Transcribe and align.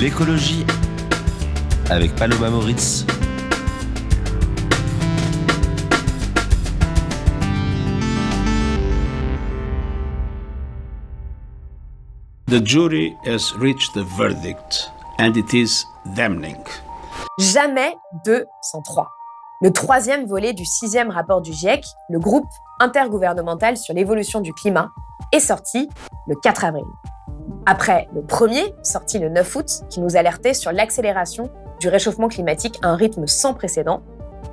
L'écologie 0.00 0.64
avec 1.90 2.16
Paloma 2.16 2.48
Moritz. 2.48 3.04
The 12.46 12.64
jury 12.64 13.14
has 13.26 13.52
reached 13.58 13.92
the 13.92 14.02
verdict 14.16 14.90
and 15.18 15.36
it 15.36 15.52
is 15.52 15.84
damning. 16.16 16.64
Jamais 17.38 17.94
203. 18.24 19.06
Le 19.60 19.70
troisième 19.70 20.24
volet 20.24 20.54
du 20.54 20.64
sixième 20.64 21.10
rapport 21.10 21.42
du 21.42 21.52
GIEC, 21.52 21.84
le 22.08 22.18
groupe 22.18 22.48
intergouvernemental 22.78 23.76
sur 23.76 23.92
l'évolution 23.92 24.40
du 24.40 24.54
climat, 24.54 24.88
est 25.32 25.40
sorti 25.40 25.90
le 26.26 26.36
4 26.42 26.64
avril. 26.64 26.86
Après 27.70 28.08
le 28.12 28.22
premier, 28.22 28.74
sorti 28.82 29.20
le 29.20 29.28
9 29.28 29.54
août, 29.54 29.82
qui 29.90 30.00
nous 30.00 30.16
alertait 30.16 30.54
sur 30.54 30.72
l'accélération 30.72 31.50
du 31.78 31.88
réchauffement 31.88 32.26
climatique 32.26 32.80
à 32.82 32.88
un 32.88 32.96
rythme 32.96 33.28
sans 33.28 33.54
précédent, 33.54 34.02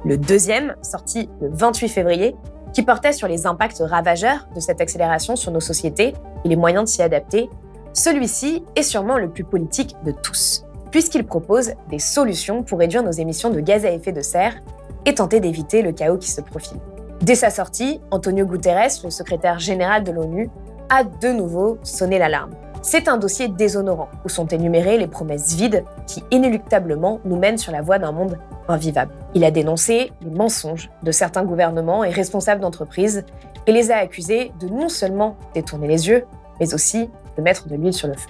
le 0.05 0.19
deuxième, 0.19 0.75
sorti 0.83 1.27
le 1.41 1.49
28 1.51 1.89
février, 1.89 2.35
qui 2.73 2.83
portait 2.83 3.13
sur 3.13 3.27
les 3.27 3.47
impacts 3.47 3.81
ravageurs 3.83 4.47
de 4.53 4.59
cette 4.59 4.81
accélération 4.81 5.35
sur 5.35 5.51
nos 5.51 5.59
sociétés 5.59 6.13
et 6.45 6.47
les 6.47 6.55
moyens 6.55 6.83
de 6.83 6.89
s'y 6.89 7.01
adapter, 7.01 7.49
celui-ci 7.91 8.63
est 8.75 8.83
sûrement 8.83 9.17
le 9.17 9.31
plus 9.31 9.43
politique 9.43 9.95
de 10.05 10.11
tous, 10.11 10.63
puisqu'il 10.91 11.25
propose 11.25 11.71
des 11.89 11.97
solutions 11.97 12.61
pour 12.61 12.77
réduire 12.77 13.01
nos 13.01 13.09
émissions 13.09 13.49
de 13.49 13.61
gaz 13.61 13.83
à 13.83 13.89
effet 13.89 14.11
de 14.11 14.21
serre 14.21 14.61
et 15.07 15.15
tenter 15.15 15.39
d'éviter 15.39 15.81
le 15.81 15.91
chaos 15.91 16.19
qui 16.19 16.29
se 16.29 16.41
profile. 16.41 16.77
Dès 17.21 17.33
sa 17.33 17.49
sortie, 17.49 17.99
Antonio 18.11 18.45
Guterres, 18.45 18.91
le 19.03 19.09
secrétaire 19.09 19.57
général 19.57 20.03
de 20.03 20.11
l'ONU, 20.11 20.51
a 20.89 21.03
de 21.03 21.29
nouveau 21.29 21.79
sonné 21.81 22.19
l'alarme. 22.19 22.51
C'est 22.89 23.09
un 23.09 23.17
dossier 23.17 23.49
déshonorant 23.49 24.07
où 24.23 24.29
sont 24.29 24.47
énumérées 24.47 24.97
les 24.97 25.07
promesses 25.07 25.55
vides 25.55 25.83
qui 26.07 26.23
inéluctablement 26.31 27.19
nous 27.25 27.35
mènent 27.35 27.57
sur 27.57 27.73
la 27.73 27.81
voie 27.81 27.99
d'un 27.99 28.13
monde 28.13 28.39
invivable. 28.69 29.11
Il 29.33 29.43
a 29.43 29.51
dénoncé 29.51 30.13
les 30.21 30.29
mensonges 30.29 30.89
de 31.03 31.11
certains 31.11 31.43
gouvernements 31.43 32.05
et 32.05 32.11
responsables 32.11 32.61
d'entreprises 32.61 33.25
et 33.65 33.73
les 33.73 33.91
a 33.91 33.97
accusés 33.97 34.53
de 34.61 34.69
non 34.69 34.87
seulement 34.87 35.35
détourner 35.53 35.89
les 35.89 36.07
yeux, 36.07 36.23
mais 36.61 36.73
aussi 36.73 37.09
de 37.35 37.41
mettre 37.41 37.67
de 37.67 37.75
l'huile 37.75 37.91
sur 37.91 38.07
le 38.07 38.13
feu. 38.13 38.29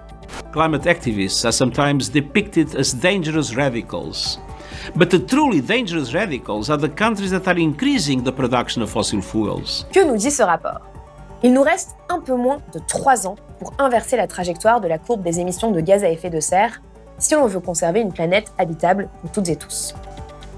Climate 0.52 0.88
activists 0.88 1.46
are 1.46 1.54
sometimes 1.54 2.10
depicted 2.12 2.76
as 2.76 2.96
dangerous 2.96 3.56
radicals. 3.56 4.40
But 4.96 5.12
the 5.12 5.24
truly 5.24 5.62
dangerous 5.62 6.16
radicals 6.16 6.72
are 6.72 6.80
the 6.80 6.90
countries 6.90 7.30
that 7.30 7.48
are 7.48 7.60
increasing 7.60 8.24
the 8.24 8.32
production 8.32 8.82
of 8.82 8.90
fossil 8.90 9.22
fuels. 9.22 9.86
Que 9.94 10.04
nous 10.04 10.18
dit 10.18 10.32
ce 10.32 10.42
rapport? 10.42 10.82
Il 11.44 11.54
nous 11.54 11.62
reste 11.62 11.96
un 12.10 12.20
peu 12.20 12.34
moins 12.34 12.58
de 12.74 12.80
trois 12.80 13.28
ans 13.28 13.36
pour 13.60 13.72
inverser 13.78 14.18
la 14.18 14.26
trajectoire 14.26 14.82
de 14.82 14.88
la 14.88 14.98
courbe 14.98 15.22
des 15.22 15.40
émissions 15.40 15.70
de 15.70 15.80
gaz 15.82 16.04
à 16.04 16.10
effet 16.10 16.32
de 16.32 16.40
serre 16.40 16.82
si 17.20 17.36
on 17.36 17.46
veut 17.46 17.60
conserver 17.60 18.02
une 18.02 18.12
planète 18.12 18.52
habitable 18.58 19.08
pour 19.22 19.32
toutes 19.32 19.50
et 19.50 19.56
tous. 19.56 19.94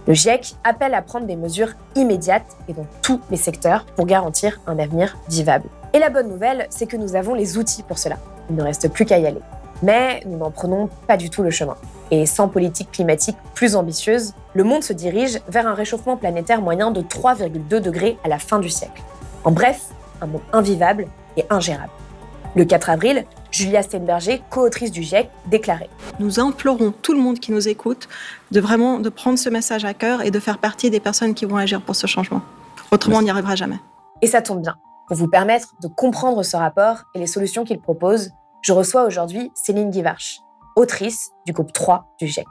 Le 0.07 0.13
GIEC 0.13 0.55
appelle 0.63 0.93
à 0.93 1.01
prendre 1.01 1.25
des 1.25 1.35
mesures 1.35 1.73
immédiates 1.95 2.57
et 2.69 2.73
dans 2.73 2.85
tous 3.01 3.19
les 3.29 3.37
secteurs 3.37 3.85
pour 3.97 4.05
garantir 4.05 4.61
un 4.67 4.79
avenir 4.79 5.17
vivable. 5.27 5.67
Et 5.93 5.99
la 5.99 6.09
bonne 6.09 6.29
nouvelle, 6.29 6.67
c'est 6.69 6.87
que 6.87 6.95
nous 6.95 7.15
avons 7.15 7.33
les 7.33 7.57
outils 7.57 7.83
pour 7.83 7.97
cela. 7.97 8.17
Il 8.49 8.55
ne 8.55 8.63
reste 8.63 8.89
plus 8.89 9.05
qu'à 9.05 9.19
y 9.19 9.27
aller. 9.27 9.41
Mais 9.83 10.21
nous 10.25 10.37
n'en 10.37 10.49
prenons 10.51 10.89
pas 11.07 11.17
du 11.17 11.29
tout 11.29 11.43
le 11.43 11.51
chemin. 11.51 11.75
Et 12.09 12.25
sans 12.25 12.47
politique 12.47 12.91
climatique 12.91 13.37
plus 13.53 13.75
ambitieuse, 13.75 14.33
le 14.53 14.63
monde 14.63 14.83
se 14.83 14.93
dirige 14.93 15.41
vers 15.49 15.67
un 15.67 15.73
réchauffement 15.73 16.15
planétaire 16.15 16.61
moyen 16.61 16.91
de 16.91 17.01
3,2 17.01 17.79
degrés 17.79 18.17
à 18.23 18.29
la 18.29 18.39
fin 18.39 18.59
du 18.59 18.69
siècle. 18.69 19.03
En 19.43 19.51
bref, 19.51 19.89
un 20.21 20.27
monde 20.27 20.41
invivable 20.53 21.07
et 21.37 21.45
ingérable. 21.49 21.91
Le 22.55 22.65
4 22.65 22.89
avril, 22.89 23.25
Julia 23.51 23.83
Steinberger, 23.83 24.41
co-autrice 24.49 24.91
du 24.91 25.03
GIEC, 25.03 25.29
déclarait 25.47 25.89
Nous 26.19 26.39
implorons 26.39 26.91
tout 26.91 27.13
le 27.13 27.19
monde 27.19 27.39
qui 27.39 27.51
nous 27.51 27.67
écoute 27.67 28.09
de 28.51 28.59
vraiment 28.59 28.99
de 28.99 29.09
prendre 29.09 29.37
ce 29.37 29.49
message 29.49 29.85
à 29.85 29.93
cœur 29.93 30.23
et 30.23 30.31
de 30.31 30.39
faire 30.39 30.57
partie 30.57 30.89
des 30.89 30.99
personnes 30.99 31.33
qui 31.33 31.45
vont 31.45 31.57
agir 31.57 31.81
pour 31.81 31.95
ce 31.95 32.07
changement. 32.07 32.41
Autrement, 32.91 33.17
on 33.17 33.21
n'y 33.21 33.29
arrivera 33.29 33.55
jamais. 33.55 33.79
Et 34.21 34.27
ça 34.27 34.41
tombe 34.41 34.61
bien. 34.61 34.75
Pour 35.07 35.17
vous 35.17 35.27
permettre 35.27 35.75
de 35.81 35.87
comprendre 35.87 36.43
ce 36.43 36.57
rapport 36.57 37.03
et 37.13 37.19
les 37.19 37.27
solutions 37.27 37.63
qu'il 37.63 37.79
propose, 37.79 38.31
je 38.61 38.73
reçois 38.73 39.05
aujourd'hui 39.05 39.51
Céline 39.53 39.91
Guivarch, 39.91 40.39
autrice 40.75 41.31
du 41.45 41.53
groupe 41.53 41.71
3 41.71 42.15
du 42.19 42.27
GIEC. 42.27 42.47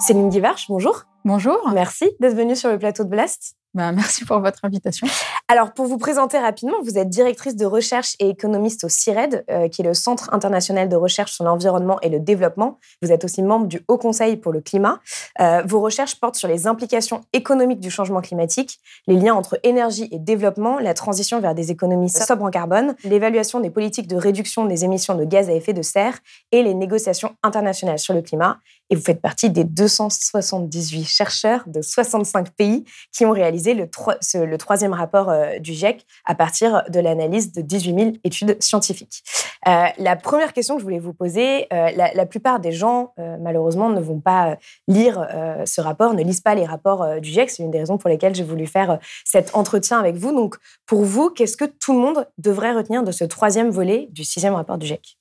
Céline 0.00 0.28
Guivarch, 0.28 0.66
bonjour. 0.68 1.04
Bonjour. 1.24 1.70
Merci 1.72 2.10
d'être 2.20 2.36
venue 2.36 2.54
sur 2.54 2.70
le 2.70 2.78
plateau 2.78 3.02
de 3.04 3.08
Blast. 3.08 3.56
Ben, 3.74 3.90
merci 3.90 4.24
pour 4.24 4.38
votre 4.38 4.64
invitation. 4.64 5.08
Alors, 5.48 5.72
pour 5.72 5.86
vous 5.86 5.98
présenter 5.98 6.38
rapidement, 6.38 6.76
vous 6.84 6.96
êtes 6.96 7.08
directrice 7.08 7.56
de 7.56 7.66
recherche 7.66 8.14
et 8.20 8.28
économiste 8.28 8.84
au 8.84 8.88
CIRED, 8.88 9.44
euh, 9.50 9.68
qui 9.68 9.82
est 9.82 9.84
le 9.84 9.94
Centre 9.94 10.32
international 10.32 10.88
de 10.88 10.94
recherche 10.94 11.32
sur 11.32 11.44
l'environnement 11.44 11.98
et 12.00 12.08
le 12.08 12.20
développement. 12.20 12.78
Vous 13.02 13.10
êtes 13.10 13.24
aussi 13.24 13.42
membre 13.42 13.66
du 13.66 13.80
Haut 13.88 13.98
Conseil 13.98 14.36
pour 14.36 14.52
le 14.52 14.60
climat. 14.60 15.00
Euh, 15.40 15.62
vos 15.66 15.80
recherches 15.80 16.20
portent 16.20 16.36
sur 16.36 16.46
les 16.46 16.68
implications 16.68 17.22
économiques 17.32 17.80
du 17.80 17.90
changement 17.90 18.20
climatique, 18.20 18.78
les 19.08 19.16
liens 19.16 19.34
entre 19.34 19.58
énergie 19.64 20.08
et 20.12 20.20
développement, 20.20 20.78
la 20.78 20.94
transition 20.94 21.40
vers 21.40 21.56
des 21.56 21.72
économies 21.72 22.10
sobres 22.10 22.44
en 22.44 22.50
carbone, 22.50 22.94
l'évaluation 23.02 23.58
des 23.58 23.70
politiques 23.70 24.06
de 24.06 24.16
réduction 24.16 24.66
des 24.66 24.84
émissions 24.84 25.16
de 25.16 25.24
gaz 25.24 25.50
à 25.50 25.52
effet 25.52 25.72
de 25.72 25.82
serre 25.82 26.18
et 26.52 26.62
les 26.62 26.74
négociations 26.74 27.34
internationales 27.42 27.98
sur 27.98 28.14
le 28.14 28.22
climat. 28.22 28.58
Et 28.90 28.96
vous 28.96 29.02
faites 29.02 29.20
partie 29.20 29.50
des 29.50 29.64
278 29.64 31.04
chercheurs 31.04 31.64
de 31.66 31.80
65 31.80 32.50
pays 32.50 32.84
qui 33.12 33.24
ont 33.24 33.30
réalisé 33.32 33.63
le, 33.72 34.56
troisième 34.58 34.92
rapport 34.92 35.30
euh, 35.30 35.58
du 35.58 35.72
GIEC 35.72 36.04
à 36.26 36.34
partir 36.34 36.84
de 36.90 37.00
l'analyse 37.00 37.52
de 37.52 37.62
18 37.62 37.98
000 37.98 38.12
études 38.24 38.62
scientifiques. 38.62 39.22
Euh, 39.66 39.86
la 39.96 40.16
première 40.16 40.52
question 40.52 40.74
que 40.74 40.80
je 40.80 40.84
voulais 40.84 40.98
vous 40.98 41.14
poser, 41.14 41.66
euh, 41.72 41.90
la, 41.96 42.26
plupart 42.26 42.60
des 42.60 42.72
gens, 42.72 43.14
malheureusement, 43.40 43.88
ne 43.88 44.00
vont 44.00 44.20
pas 44.20 44.58
lire 44.88 45.26
ce 45.64 45.80
rapport, 45.80 46.12
ne 46.12 46.22
lisent 46.22 46.40
pas 46.40 46.54
les 46.54 46.64
rapports 46.64 47.20
du 47.20 47.30
GIEC. 47.30 47.50
C'est 47.50 47.62
une 47.62 47.70
des 47.70 47.78
raisons 47.78 47.96
pour 47.96 48.10
lesquelles 48.10 48.34
j'ai 48.34 48.44
voulu 48.44 48.66
faire 48.66 48.98
cet 49.24 49.54
entretien 49.54 49.98
avec 49.98 50.16
vous. 50.16 50.32
Donc, 50.32 50.56
pour 50.84 51.04
vous, 51.04 51.30
qu'est-ce 51.30 51.56
que 51.56 51.64
tout 51.64 51.92
le 51.92 52.00
monde 52.00 52.26
devrait 52.38 52.72
retenir 52.72 53.04
de 53.04 53.12
ce 53.12 53.24
troisième 53.24 53.70
volet 53.70 54.08
du 54.10 54.24
sixième 54.24 54.54
rapport 54.54 54.76
du 54.76 54.86
GIEC 54.86 55.16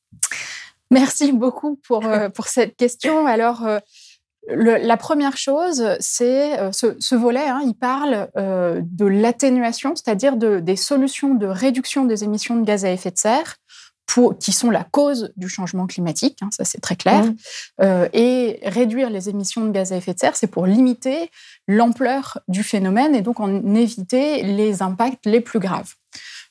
Merci 0.92 1.32
beaucoup 1.32 1.80
pour, 1.88 2.04
pour 2.34 2.48
cette 2.48 2.76
question. 2.76 3.28
Alors, 3.28 3.64
la 4.50 4.98
première 4.98 5.38
chose, 5.38 5.86
c'est 6.00 6.60
euh, 6.60 6.72
ce, 6.72 7.16
volet, 7.16 7.48
hein, 7.48 7.62
il 7.66 7.76
parle 7.76 8.30
euh, 8.36 8.82
de 8.84 9.06
l'atténuation, 9.06 9.96
c'est-à-dire 9.96 10.36
de, 10.36 10.60
des 10.60 10.76
solutions 10.76 11.34
de 11.34 11.48
réduction 11.48 12.06
des 12.06 12.24
émissions 12.24 12.58
de 12.58 12.66
gaz 12.66 12.84
à 12.84 12.92
effet 12.92 13.12
de 13.12 13.18
serre 13.18 13.56
pour, 14.06 14.38
qui 14.38 14.52
sont 14.52 14.70
la 14.70 14.84
cause 14.84 15.32
du 15.38 15.48
changement 15.48 15.88
climatique, 15.88 16.40
hein, 16.42 16.50
ça 16.52 16.66
c'est 16.66 16.82
très 16.82 16.98
clair. 16.98 17.24
Mmh. 17.24 17.36
Euh, 17.82 18.10
et 18.12 18.60
réduire 18.64 19.10
les 19.10 19.30
émissions 19.30 19.64
de 19.64 19.72
gaz 19.72 19.94
à 19.94 19.96
effet 19.96 20.14
de 20.14 20.20
serre, 20.20 20.36
c'est 20.36 20.48
pour 20.48 20.66
limiter 20.66 21.32
l'ampleur 21.70 22.40
du 22.50 22.64
phénomène 22.64 23.16
et 23.16 23.22
donc 23.22 23.40
en 23.40 23.76
éviter 23.76 24.44
les 24.44 24.82
impacts 24.82 25.26
les 25.26 25.40
plus 25.40 25.60
graves. 25.60 25.94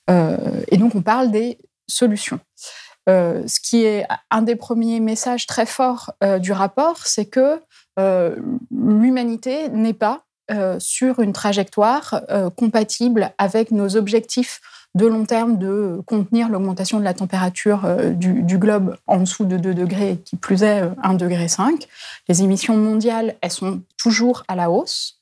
et 0.09 0.77
donc 0.79 0.95
on 0.95 1.03
parle 1.03 1.31
des 1.31 1.59
solutions. 1.87 2.41
Ce 3.09 3.61
qui 3.61 3.85
est 3.85 4.07
un 4.31 4.43
des 4.43 4.57
premiers 4.57 5.01
messages 5.01 5.47
très 5.47 5.67
forts 5.67 6.13
du 6.41 6.53
rapport, 6.53 6.99
c'est 7.07 7.27
que 7.27 7.61
euh, 7.99 8.37
l'humanité 8.71 9.69
n'est 9.69 9.93
pas 9.93 10.23
euh, 10.51 10.77
sur 10.79 11.21
une 11.21 11.33
trajectoire 11.33 12.23
euh, 12.31 12.51
compatible 12.51 13.33
avec 13.39 13.71
nos 13.71 13.97
objectifs 13.97 14.61
de 14.95 15.07
long 15.07 15.25
terme 15.25 15.57
de 15.57 16.03
contenir 16.07 16.49
l'augmentation 16.49 16.99
de 16.99 17.05
la 17.05 17.15
température 17.15 17.89
du, 18.15 18.59
globe 18.59 18.97
en 19.07 19.21
dessous 19.21 19.47
de 19.47 19.57
2 19.57 19.73
degrés, 19.73 20.19
qui 20.23 20.37
plus 20.37 20.63
est 20.63 20.83
1,5 20.83 21.17
degré. 21.17 21.47
Les 22.29 22.43
émissions 22.43 22.77
mondiales, 22.77 23.35
elles 23.41 23.53
sont 23.53 23.81
toujours 23.97 24.45
à 24.49 24.55
la 24.55 24.71
hausse. 24.71 25.19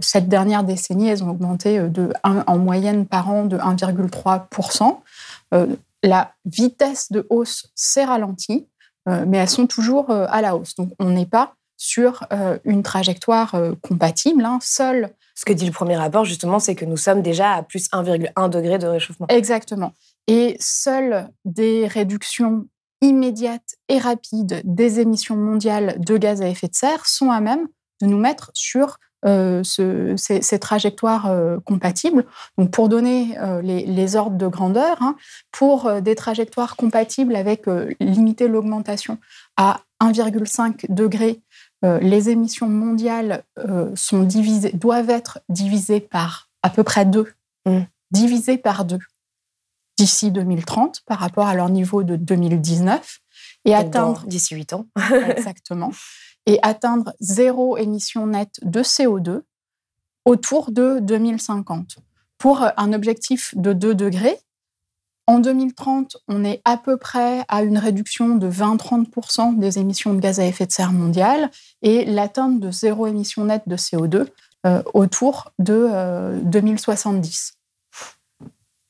cette 0.00 0.30
dernière 0.30 0.64
décennie, 0.64 1.10
elles 1.10 1.22
ont 1.22 1.28
augmenté 1.28 1.80
de 1.80 2.14
en 2.24 2.56
moyenne 2.56 3.04
par 3.04 3.28
an 3.28 3.44
de 3.44 3.58
1,3%. 3.58 4.96
La 6.02 6.32
vitesse 6.44 7.10
de 7.10 7.26
hausse 7.30 7.70
s'est 7.74 8.04
ralentie, 8.04 8.68
mais 9.06 9.38
elles 9.38 9.48
sont 9.48 9.66
toujours 9.66 10.10
à 10.10 10.40
la 10.42 10.56
hausse. 10.56 10.74
Donc 10.74 10.90
on 10.98 11.10
n'est 11.10 11.26
pas 11.26 11.54
sur 11.76 12.26
une 12.64 12.82
trajectoire 12.82 13.56
compatible. 13.82 14.44
Hein. 14.44 14.58
Seul 14.62 15.14
ce 15.38 15.44
que 15.44 15.52
dit 15.52 15.66
le 15.66 15.72
premier 15.72 15.96
rapport, 15.96 16.24
justement, 16.24 16.58
c'est 16.58 16.74
que 16.74 16.84
nous 16.84 16.96
sommes 16.96 17.22
déjà 17.22 17.52
à 17.52 17.62
plus 17.62 17.88
1,1 17.90 18.50
degré 18.50 18.78
de 18.78 18.88
réchauffement. 18.88 19.28
Exactement. 19.28 19.92
Et 20.26 20.56
seules 20.58 21.28
des 21.44 21.86
réductions 21.86 22.66
immédiates 23.02 23.76
et 23.88 23.98
rapides 23.98 24.60
des 24.64 24.98
émissions 24.98 25.36
mondiales 25.36 25.94
de 26.00 26.16
gaz 26.16 26.42
à 26.42 26.48
effet 26.48 26.66
de 26.66 26.74
serre 26.74 27.06
sont 27.06 27.30
à 27.30 27.40
même 27.40 27.68
de 28.02 28.08
nous 28.08 28.18
mettre 28.18 28.50
sur 28.52 28.98
euh, 29.24 29.64
ces, 29.64 30.58
trajectoires 30.60 31.26
euh, 31.26 31.58
compatibles. 31.64 32.24
Donc, 32.56 32.70
pour 32.70 32.88
donner 32.88 33.36
euh, 33.38 33.60
les, 33.62 34.16
ordres 34.16 34.36
de 34.36 34.46
grandeur, 34.46 35.02
hein, 35.02 35.16
pour 35.50 35.90
des 36.00 36.14
trajectoires 36.14 36.76
compatibles 36.76 37.34
avec 37.34 37.64
limiter 37.98 38.46
l'augmentation 38.46 39.18
à 39.56 39.80
1,5 40.00 40.86
degré, 40.88 41.40
les 41.82 42.30
émissions 42.30 42.68
mondiales 42.68 43.44
sont 43.94 44.22
divisées, 44.22 44.72
doivent 44.72 45.10
être 45.10 45.40
divisées 45.48 46.00
par 46.00 46.48
à 46.62 46.70
peu 46.70 46.82
près 46.82 47.04
deux, 47.04 47.32
mmh. 47.66 47.80
divisées 48.10 48.58
par 48.58 48.84
deux 48.84 48.98
d'ici 49.96 50.30
2030 50.30 51.02
par 51.06 51.18
rapport 51.18 51.46
à 51.46 51.54
leur 51.54 51.68
niveau 51.68 52.04
de 52.04 52.16
2019 52.16 53.20
et 53.64 53.74
atteindre 53.74 54.24
d'ici 54.26 54.54
8 54.54 54.72
ans 54.72 54.86
exactement 55.36 55.90
et 56.46 56.58
atteindre 56.62 57.12
zéro 57.20 57.76
émission 57.76 58.26
nette 58.26 58.58
de 58.62 58.82
CO2 58.82 59.42
autour 60.24 60.70
de 60.70 60.98
2050 61.00 61.98
pour 62.38 62.64
un 62.76 62.92
objectif 62.92 63.54
de 63.56 63.72
2 63.72 63.94
degrés. 63.94 64.38
En 65.26 65.40
2030, 65.40 66.16
on 66.28 66.44
est 66.44 66.62
à 66.64 66.78
peu 66.78 66.96
près 66.96 67.44
à 67.48 67.62
une 67.62 67.76
réduction 67.76 68.36
de 68.36 68.50
20-30% 68.50 69.58
des 69.58 69.78
émissions 69.78 70.14
de 70.14 70.20
gaz 70.20 70.40
à 70.40 70.46
effet 70.46 70.64
de 70.64 70.72
serre 70.72 70.92
mondiales 70.92 71.50
et 71.82 72.06
l'atteinte 72.06 72.60
de 72.60 72.70
zéro 72.70 73.06
émission 73.06 73.44
nette 73.44 73.68
de 73.68 73.76
CO2 73.76 74.26
euh, 74.66 74.82
autour 74.94 75.52
de 75.58 76.40
2070. 76.44 77.57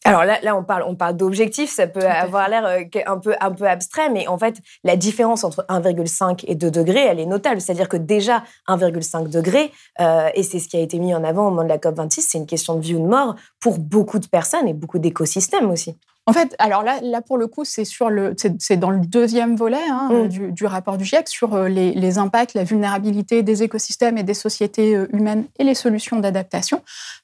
Alors 0.04 0.24
là, 0.24 0.38
là, 0.42 0.56
on 0.56 0.62
parle, 0.62 0.84
on 0.86 0.94
parle 0.94 1.16
d'objectifs, 1.16 1.70
ça 1.70 1.86
peut 1.86 2.06
avoir 2.06 2.48
l'air 2.48 2.64
euh, 2.64 2.82
un 3.06 3.18
peu, 3.18 3.34
un 3.40 3.50
peu 3.50 3.66
abstrait, 3.66 4.08
mais 4.10 4.28
en 4.28 4.38
fait, 4.38 4.56
la 4.84 4.96
différence 4.96 5.44
entre 5.44 5.66
1,5 5.68 6.44
et 6.46 6.54
2 6.54 6.70
degrés, 6.70 7.04
elle 7.04 7.18
est 7.18 7.26
notable. 7.26 7.60
C'est-à-dire 7.60 7.88
que 7.88 7.96
déjà, 7.96 8.44
1,5 8.68 9.28
degré, 9.28 9.72
euh, 10.00 10.30
et 10.34 10.42
c'est 10.44 10.60
ce 10.60 10.68
qui 10.68 10.76
a 10.76 10.80
été 10.80 10.98
mis 10.98 11.14
en 11.14 11.24
avant 11.24 11.48
au 11.48 11.50
moment 11.50 11.64
de 11.64 11.68
la 11.68 11.78
COP26, 11.78 12.20
c'est 12.20 12.38
une 12.38 12.46
question 12.46 12.76
de 12.76 12.80
vie 12.80 12.94
ou 12.94 13.02
de 13.02 13.08
mort 13.08 13.34
pour 13.60 13.78
beaucoup 13.78 14.18
de 14.18 14.26
personnes 14.26 14.68
et 14.68 14.72
beaucoup 14.72 14.98
d'écosystèmes 14.98 15.70
aussi. 15.70 15.96
En 16.28 16.32
fait, 16.34 16.54
alors 16.58 16.82
là, 16.82 17.00
là 17.02 17.22
pour 17.22 17.38
le 17.38 17.46
coup, 17.46 17.64
c'est 17.64 17.86
sur 17.86 18.10
le, 18.10 18.36
c'est 18.58 18.76
dans 18.76 18.90
le 18.90 19.00
deuxième 19.00 19.56
volet 19.56 19.80
hein, 19.90 20.10
mm. 20.12 20.52
du, 20.52 20.66
rapport 20.66 20.98
du 20.98 21.04
GIEC 21.06 21.26
sur 21.26 21.54
euh, 21.54 21.68
les, 21.68 22.18
impacts, 22.18 22.52
la 22.52 22.64
vulnérabilité 22.64 23.42
des 23.42 23.62
écosystèmes 23.62 24.18
et 24.18 24.24
des 24.24 24.34
sociétés 24.34 24.94
euh, 24.94 25.06
humaines 25.14 25.46
et 25.58 25.64
les 25.64 25.74
solutions 25.74 26.18
d'adaptation, 26.20 26.82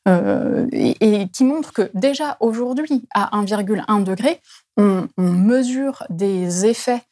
euh, 0.09 0.67
et, 0.73 1.29
qui 1.29 1.45
montre 1.45 1.75
que 1.75 1.91
déjà 1.93 2.39
aujourd'hui, 2.41 3.05
à 3.13 3.39
1,1 3.39 4.05
degré, 4.05 4.41
on, 4.79 5.07
mesure 5.19 6.05
des 6.09 6.65
effets 6.65 7.03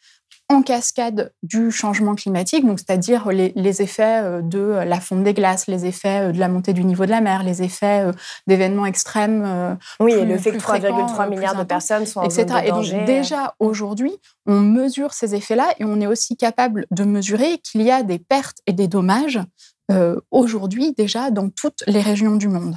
en 0.53 0.63
cascade 0.63 1.33
du 1.43 1.71
changement 1.71 2.15
climatique, 2.15 2.67
donc 2.67 2.79
c'est-à-dire 2.79 3.31
les, 3.31 3.83
effets 3.83 4.23
euh, 4.23 4.43
de 4.43 4.59
la 4.59 5.01
fonte 5.01 5.23
des 5.23 5.35
glaces, 5.35 5.67
les 5.67 5.87
effets 5.87 6.29
euh, 6.29 6.33
de 6.33 6.39
la 6.39 6.49
montée 6.49 6.73
du 6.73 6.85
niveau 6.85 7.07
de 7.07 7.11
la 7.11 7.21
mer, 7.21 7.43
les 7.43 7.63
effets 7.63 8.07
euh, 8.07 8.13
d'événements 8.47 8.87
extrêmes. 8.87 9.79
Oui, 10.01 10.13
et 10.13 10.25
le 10.25 10.39
fait 10.39 10.53
que 10.53 10.59
3,3 10.59 11.29
milliards 11.29 11.57
de 11.57 11.65
personnes 11.65 12.07
sont 12.07 12.21
en 12.21 12.25
etc. 12.25 12.47
Zone 12.47 12.65
de 12.65 12.69
danger. 12.69 12.95
Et 12.95 12.99
donc 12.99 13.07
déjà 13.07 13.55
aujourd'hui, 13.59 14.13
on 14.47 14.61
mesure 14.61 15.15
ces 15.15 15.35
effets-là 15.35 15.69
et 15.79 15.85
on 15.85 16.01
est 16.01 16.07
aussi 16.07 16.37
capable 16.37 16.87
de 16.91 17.05
mesurer 17.05 17.59
qu'il 17.59 17.83
y 17.83 17.91
a 17.91 18.03
des 18.03 18.19
pertes 18.19 18.59
et 18.67 18.73
des 18.73 18.89
dommages 18.89 19.41
aujourd'hui 20.31 20.95
déjà 20.95 21.31
dans 21.31 21.51
toutes 21.51 21.85
les 21.87 22.01
régions 22.01 22.37
du 22.37 22.49
monde. 22.49 22.77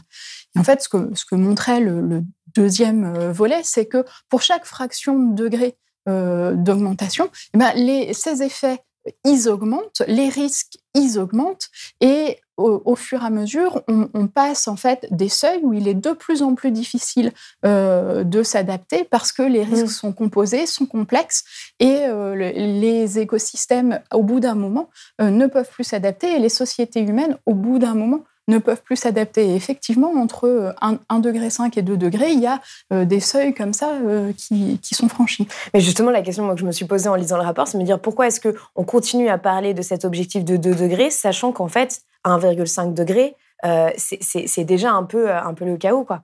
Et 0.53 0.59
en 0.59 0.65
fait, 0.65 0.81
ce 0.81 0.89
que, 0.89 1.11
ce 1.13 1.23
que 1.23 1.35
montrait 1.35 1.79
le, 1.79 2.01
le 2.01 2.23
deuxième 2.53 3.31
volet, 3.31 3.61
c'est 3.63 3.85
que 3.85 4.03
pour 4.27 4.41
chaque 4.41 4.65
fraction 4.65 5.17
de 5.17 5.43
degré 5.43 5.77
d'augmentation, 6.07 7.29
eh 7.53 7.57
ben 7.57 7.71
les, 7.75 8.13
ces 8.13 8.43
effets 8.43 8.79
ils 9.23 9.49
augmentent, 9.49 10.01
les 10.07 10.29
risques 10.29 10.77
ils 10.93 11.19
augmentent 11.19 11.69
et 12.01 12.39
au, 12.57 12.95
fur 12.95 13.21
et 13.21 13.25
à 13.25 13.29
mesure, 13.29 13.83
on, 13.89 14.27
passe 14.27 14.69
en 14.69 14.77
fait 14.77 15.07
des 15.11 15.27
seuils 15.27 15.59
où 15.61 15.73
il 15.73 15.89
est 15.89 15.93
de 15.93 16.11
plus 16.11 16.41
en 16.41 16.55
plus 16.55 16.71
difficile 16.71 17.33
euh, 17.65 18.23
de 18.23 18.43
s'adapter 18.43 19.03
parce 19.03 19.33
que 19.33 19.41
les 19.41 19.63
risques 19.63 19.87
mmh. 19.87 19.87
sont 19.87 20.13
composés, 20.13 20.65
sont 20.65 20.85
complexes 20.85 21.43
et 21.81 22.05
euh, 22.05 22.33
les 22.33 23.19
écosystèmes, 23.19 23.99
au 24.13 24.23
bout 24.23 24.39
d'un 24.39 24.55
moment, 24.55 24.89
ne 25.19 25.47
peuvent 25.47 25.69
plus 25.69 25.83
s'adapter 25.83 26.33
et 26.33 26.39
les 26.39 26.47
sociétés 26.47 27.01
humaines, 27.01 27.37
au 27.45 27.55
bout 27.55 27.77
d'un 27.77 27.93
moment, 27.93 28.23
ne 28.47 28.57
peuvent 28.57 28.81
plus 28.81 28.95
s'adapter. 28.95 29.49
Et 29.49 29.55
effectivement, 29.55 30.11
entre 30.13 30.75
1, 30.81 31.19
degré 31.19 31.49
5 31.49 31.77
et 31.77 31.81
2 31.81 31.97
degrés, 31.97 32.31
il 32.31 32.39
y 32.39 32.47
a 32.47 32.61
euh, 32.93 33.05
des 33.05 33.19
seuils 33.19 33.53
comme 33.53 33.73
ça 33.73 33.91
euh, 33.93 34.31
qui, 34.33 34.79
sont 34.95 35.09
franchis. 35.09 35.47
Mais 35.73 35.79
justement, 35.79 36.11
la 36.11 36.21
question 36.21 36.53
que 36.53 36.59
je 36.59 36.65
me 36.65 36.71
suis 36.71 36.85
posée 36.85 37.09
en 37.09 37.15
lisant 37.15 37.37
le 37.37 37.43
rapport, 37.43 37.67
c'est 37.67 37.77
de 37.77 37.81
me 37.81 37.85
dire 37.85 37.99
pourquoi 37.99 38.27
est-ce 38.27 38.39
qu'on 38.39 38.83
continue 38.83 39.29
à 39.29 39.37
parler 39.37 39.73
de 39.73 39.81
cet 39.81 40.05
objectif 40.05 40.45
de 40.45 40.57
2 40.57 40.75
degrés, 40.75 41.09
sachant 41.09 41.51
qu'en 41.51 41.67
fait, 41.67 42.01
1,5 42.23 42.93
degré, 42.93 43.35
euh, 43.65 43.89
c'est 43.97 44.63
déjà 44.63 44.91
un 44.91 45.03
peu, 45.03 45.31
un 45.31 45.53
peu 45.53 45.65
le 45.65 45.77
chaos, 45.77 46.03
quoi. 46.03 46.21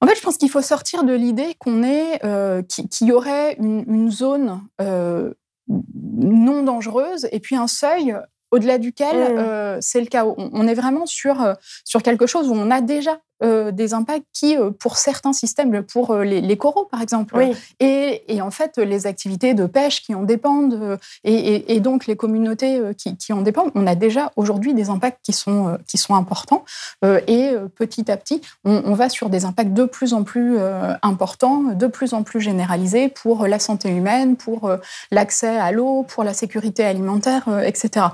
En 0.00 0.06
fait, 0.06 0.14
je 0.14 0.22
pense 0.22 0.36
qu'il 0.36 0.50
faut 0.50 0.62
sortir 0.62 1.02
de 1.02 1.12
l'idée 1.12 1.56
qu'on 1.58 1.82
est, 1.82 2.20
qu'il 2.68 3.08
y 3.08 3.12
aurait 3.12 3.54
une, 3.54 3.84
une 3.88 4.10
zone 4.12 4.60
non 4.78 6.62
dangereuse 6.62 7.28
et 7.32 7.40
puis 7.40 7.56
un 7.56 7.66
seuil 7.66 8.14
au-delà 8.50 8.78
duquel 8.78 9.16
mmh. 9.16 9.38
euh, 9.38 9.78
c'est 9.80 10.00
le 10.00 10.06
cas. 10.06 10.24
On, 10.24 10.66
est 10.66 10.74
vraiment 10.74 11.06
sur, 11.06 11.42
euh, 11.42 11.54
sur 11.84 12.02
quelque 12.02 12.26
chose 12.26 12.48
où 12.48 12.54
on 12.54 12.70
a 12.70 12.80
déjà 12.80 13.20
euh, 13.42 13.70
des 13.70 13.94
impacts 13.94 14.26
qui, 14.32 14.56
euh, 14.56 14.70
pour 14.70 14.96
certains 14.96 15.32
systèmes, 15.32 15.84
pour 15.84 16.10
euh, 16.10 16.24
les, 16.24 16.56
coraux 16.56 16.86
par 16.86 17.00
exemple, 17.00 17.38
et, 17.78 18.22
et, 18.26 18.42
en 18.42 18.50
fait 18.50 18.78
les 18.78 19.06
activités 19.06 19.54
de 19.54 19.66
pêche 19.66 20.02
qui 20.02 20.12
en 20.12 20.24
dépendent, 20.24 20.98
et, 21.22 21.74
et 21.76 21.78
donc 21.78 22.06
les 22.06 22.16
communautés 22.16 22.80
qui, 22.96 23.16
qui, 23.16 23.32
en 23.32 23.42
dépendent, 23.42 23.70
on 23.76 23.86
a 23.86 23.94
déjà 23.94 24.32
aujourd'hui 24.34 24.74
des 24.74 24.90
impacts 24.90 25.20
qui 25.22 25.32
sont, 25.32 25.78
qui 25.86 25.98
sont 25.98 26.16
importants, 26.16 26.64
et 27.04 27.52
petit 27.76 28.10
à 28.10 28.16
petit, 28.16 28.40
on, 28.64 28.82
on, 28.84 28.94
va 28.94 29.08
sur 29.08 29.30
des 29.30 29.44
impacts 29.44 29.72
de 29.72 29.84
plus 29.84 30.14
en 30.14 30.24
plus 30.24 30.58
importants, 31.02 31.62
de 31.74 31.86
plus 31.86 32.14
en 32.14 32.24
plus 32.24 32.40
généralisés 32.40 33.08
pour 33.08 33.46
la 33.46 33.60
santé 33.60 33.88
humaine, 33.90 34.36
pour 34.36 34.70
l'accès 35.12 35.58
à 35.58 35.70
l'eau, 35.70 36.04
pour 36.08 36.24
la 36.24 36.34
sécurité 36.34 36.84
alimentaire, 36.84 37.48
etc. 37.64 38.06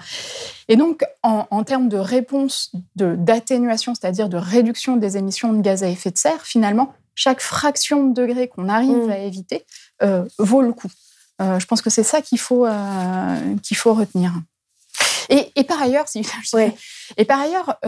Et 0.68 0.76
donc, 0.76 1.02
en, 1.22 1.64
termes 1.64 1.88
de 1.88 1.96
réponse 1.96 2.72
d'atténuation, 2.96 3.94
c'est-à-dire 3.94 4.28
de 4.28 4.36
réduction 4.36 4.96
des 4.96 5.16
émissions 5.16 5.52
de 5.52 5.60
gaz 5.60 5.82
à 5.82 5.88
effet 5.88 6.10
de 6.10 6.18
serre, 6.18 6.42
finalement, 6.42 6.94
chaque 7.14 7.40
fraction 7.40 8.08
de 8.08 8.14
degré 8.14 8.48
qu'on 8.48 8.68
arrive 8.68 9.06
mm. 9.06 9.10
à 9.10 9.18
éviter 9.18 9.64
euh, 10.02 10.24
vaut 10.38 10.62
le 10.62 10.72
coup. 10.72 10.90
Euh, 11.42 11.58
je 11.58 11.66
pense 11.66 11.82
que 11.82 11.90
c'est 11.90 12.02
ça 12.02 12.22
qu'il 12.22 12.38
faut, 12.38 12.66
euh, 12.66 13.56
qu'il 13.62 13.76
faut 13.76 13.92
retenir. 13.92 14.32
Et, 15.28 15.64
par 15.64 15.80
ailleurs, 15.80 16.06
si, 16.08 16.22
et 17.16 17.24
par 17.24 17.40
ailleurs, 17.40 17.78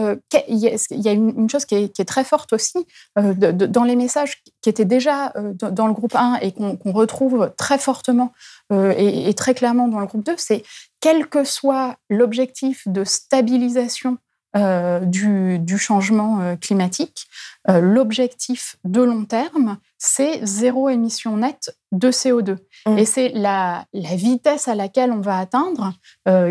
il 0.47 0.57
y 0.57 1.07
a, 1.07 1.11
une, 1.11 1.49
chose 1.49 1.65
qui 1.65 1.75
est, 1.75 2.05
très 2.05 2.23
forte 2.23 2.53
aussi 2.53 2.85
dans 3.15 3.83
les 3.83 3.95
messages 3.95 4.41
qui 4.61 4.69
étaient 4.69 4.85
déjà 4.85 5.33
dans 5.53 5.87
le 5.87 5.93
groupe 5.93 6.15
1 6.15 6.39
et 6.41 6.51
qu'on 6.51 6.91
retrouve 6.91 7.53
très 7.57 7.77
fortement 7.77 8.33
et, 8.71 9.29
et, 9.29 9.33
très 9.33 9.53
clairement 9.53 9.87
dans 9.87 9.99
le 9.99 10.07
groupe 10.07 10.25
2, 10.25 10.33
c'est 10.37 10.63
quel 10.99 11.27
que 11.27 11.43
soit 11.43 11.97
l'objectif 12.09 12.87
de 12.87 13.03
stabilisation 13.03 14.17
euh, 14.57 14.99
du, 15.01 15.77
changement 15.77 16.41
euh, 16.41 16.55
climatique, 16.55 17.27
euh, 17.69 17.79
l'objectif 17.79 18.77
de 18.83 19.01
long 19.01 19.25
terme, 19.25 19.77
c'est 19.97 20.45
zéro 20.45 20.89
émission 20.89 21.37
nette 21.37 21.77
de 21.91 22.09
CO2. 22.09 22.57
Mmh. 22.87 22.97
Et 22.97 23.05
c'est 23.05 23.29
la, 23.29 23.85
vitesse 23.93 24.67
à 24.67 24.75
laquelle 24.75 25.11
on 25.11 25.21
va 25.21 25.37
atteindre 25.37 25.93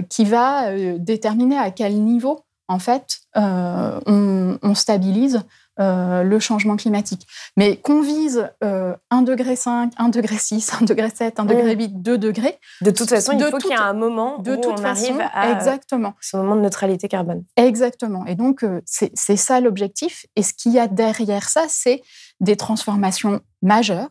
qui 0.08 0.24
va 0.24 0.72
déterminer 0.98 1.58
à 1.58 1.70
quel 1.70 2.02
niveau, 2.02 2.44
en 2.68 2.78
fait, 2.78 3.20
on 3.34 4.74
stabilise 4.74 5.42
euh, 5.78 6.22
le 6.22 6.38
changement 6.38 6.76
climatique. 6.76 7.26
Mais 7.56 7.76
qu'on 7.76 8.00
vise 8.00 8.50
euh, 8.64 8.94
1 9.10 9.22
degré 9.22 9.56
5, 9.56 9.92
1 9.96 10.08
degré 10.08 10.36
6, 10.38 10.72
1 10.80 10.84
degré 10.84 11.10
7, 11.10 11.38
1 11.38 11.44
degré 11.44 11.76
8, 11.76 12.02
2 12.02 12.18
degrés. 12.18 12.58
De 12.80 12.90
toute 12.90 13.08
façon, 13.08 13.32
il 13.32 13.44
faut 13.44 13.58
qu'il 13.58 13.70
y 13.70 13.74
ait 13.74 13.76
un 13.76 13.92
moment 13.92 14.38
de 14.38 14.52
où 14.52 14.56
toute 14.56 14.66
on 14.72 14.76
façon, 14.78 15.04
arrive 15.04 15.22
à 15.34 15.52
exactement. 15.52 16.14
ce 16.20 16.36
moment 16.38 16.56
de 16.56 16.62
neutralité 16.62 17.08
carbone. 17.08 17.44
Exactement. 17.56 18.24
Et 18.26 18.34
donc, 18.34 18.64
euh, 18.64 18.80
c'est 18.86 19.36
ça 19.36 19.60
l'objectif. 19.60 20.26
Et 20.34 20.42
ce 20.42 20.54
qu'il 20.54 20.72
y 20.72 20.78
a 20.78 20.88
derrière 20.88 21.48
ça, 21.48 21.64
c'est 21.68 22.02
des 22.40 22.56
transformations 22.56 23.40
majeures 23.62 24.08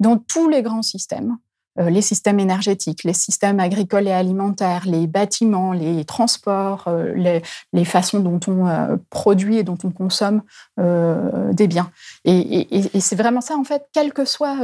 dans 0.00 0.18
tous 0.18 0.48
les 0.48 0.62
grands 0.62 0.82
systèmes 0.82 1.36
les 1.78 2.02
systèmes 2.02 2.40
énergétiques, 2.40 3.04
les 3.04 3.12
systèmes 3.12 3.60
agricoles 3.60 4.08
et 4.08 4.12
alimentaires, 4.12 4.84
les 4.86 5.06
bâtiments, 5.06 5.72
les 5.72 6.04
transports, 6.04 6.84
euh, 6.88 7.40
les, 7.72 7.84
façons 7.84 8.20
dont 8.20 8.40
on 8.48 8.66
euh, 8.66 8.96
produit 9.10 9.58
et 9.58 9.62
dont 9.62 9.78
on 9.84 9.90
consomme 9.90 10.42
des 10.78 11.66
biens. 11.66 11.90
Et, 12.24 13.00
c'est 13.00 13.16
vraiment 13.16 13.40
ça, 13.40 13.56
en 13.56 13.64
fait, 13.64 13.86
quel 13.92 14.12
que 14.12 14.24
soit 14.24 14.56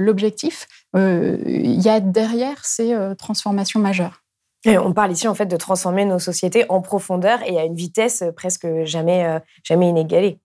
l'objectif, 0.00 0.66
il 0.94 1.80
y 1.80 1.88
a 1.88 2.00
derrière 2.00 2.64
ces 2.64 2.96
transformations 3.18 3.80
majeures. 3.80 4.22
on 4.66 4.92
parle 4.92 5.12
ici 5.12 5.28
en 5.28 5.34
fait 5.34 5.46
de 5.46 5.56
transformer 5.56 6.04
nos 6.04 6.18
sociétés 6.18 6.64
en 6.68 6.80
profondeur 6.80 7.40
et 7.46 7.58
à 7.58 7.64
une 7.64 7.74
vitesse 7.74 8.24
presque 8.36 8.66
jamais, 8.84 9.40
jamais 9.64 9.88
inégalée 9.88 10.38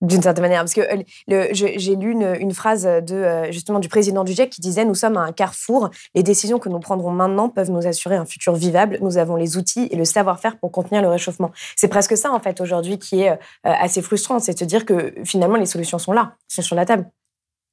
d'une 0.00 0.22
certaine 0.22 0.42
manière. 0.42 0.60
Parce 0.60 0.74
que 0.74 0.80
euh, 0.80 1.48
j'ai 1.52 1.96
lu 1.96 2.12
une, 2.12 2.52
phrase 2.52 2.84
de, 2.84 3.14
euh, 3.14 3.52
justement 3.52 3.80
du 3.80 3.88
président 3.88 4.24
du 4.24 4.32
GIEC 4.32 4.50
qui 4.50 4.60
disait 4.60 4.84
Nous 4.84 4.94
sommes 4.94 5.16
à 5.16 5.20
un 5.20 5.32
carrefour. 5.32 5.90
Les 6.14 6.22
décisions 6.22 6.58
que 6.58 6.68
nous 6.68 6.78
prendrons 6.78 7.10
maintenant 7.10 7.48
peuvent 7.48 7.70
nous 7.70 7.86
assurer 7.86 8.16
un 8.16 8.24
futur 8.24 8.54
vivable. 8.54 8.98
Nous 9.00 9.18
avons 9.18 9.36
les 9.36 9.56
outils 9.56 9.88
et 9.90 9.96
le 9.96 10.04
savoir-faire 10.04 10.58
pour 10.58 10.70
contenir 10.70 11.02
le 11.02 11.08
réchauffement. 11.08 11.50
C'est 11.76 11.88
presque 11.88 12.16
ça, 12.16 12.32
en 12.32 12.40
fait, 12.40 12.60
aujourd'hui, 12.60 12.98
qui 12.98 13.22
est 13.22 13.30
euh, 13.30 13.36
assez 13.62 14.02
frustrant. 14.02 14.38
C'est 14.38 14.54
de 14.54 14.58
se 14.58 14.64
dire 14.64 14.84
que 14.84 15.14
finalement, 15.24 15.56
les 15.56 15.66
solutions 15.66 15.98
sont 15.98 16.12
là, 16.12 16.34
sont 16.48 16.62
sur 16.62 16.76
la 16.76 16.86
table. 16.86 17.10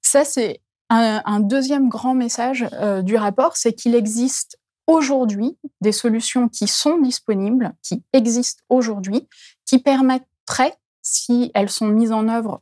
Ça, 0.02 0.26
c'est 0.26 0.62
un, 0.90 1.40
deuxième 1.40 1.90
grand 1.90 2.14
message 2.14 2.64
du 3.02 3.18
rapport 3.18 3.58
c'est 3.58 3.74
qu'il 3.74 3.96
existe 3.96 4.60
aujourd'hui 4.86 5.58
des 5.82 5.92
solutions 5.92 6.48
qui 6.48 6.68
sont 6.68 7.00
disponibles, 7.00 7.74
qui 7.82 8.04
existent 8.14 8.62
aujourd'hui, 8.70 9.28
qui 9.66 9.80
permettraient 9.80 10.76
si 11.06 11.52
elles 11.54 11.70
sont 11.70 11.88
mises 11.88 12.12
en 12.12 12.28
œuvre 12.28 12.62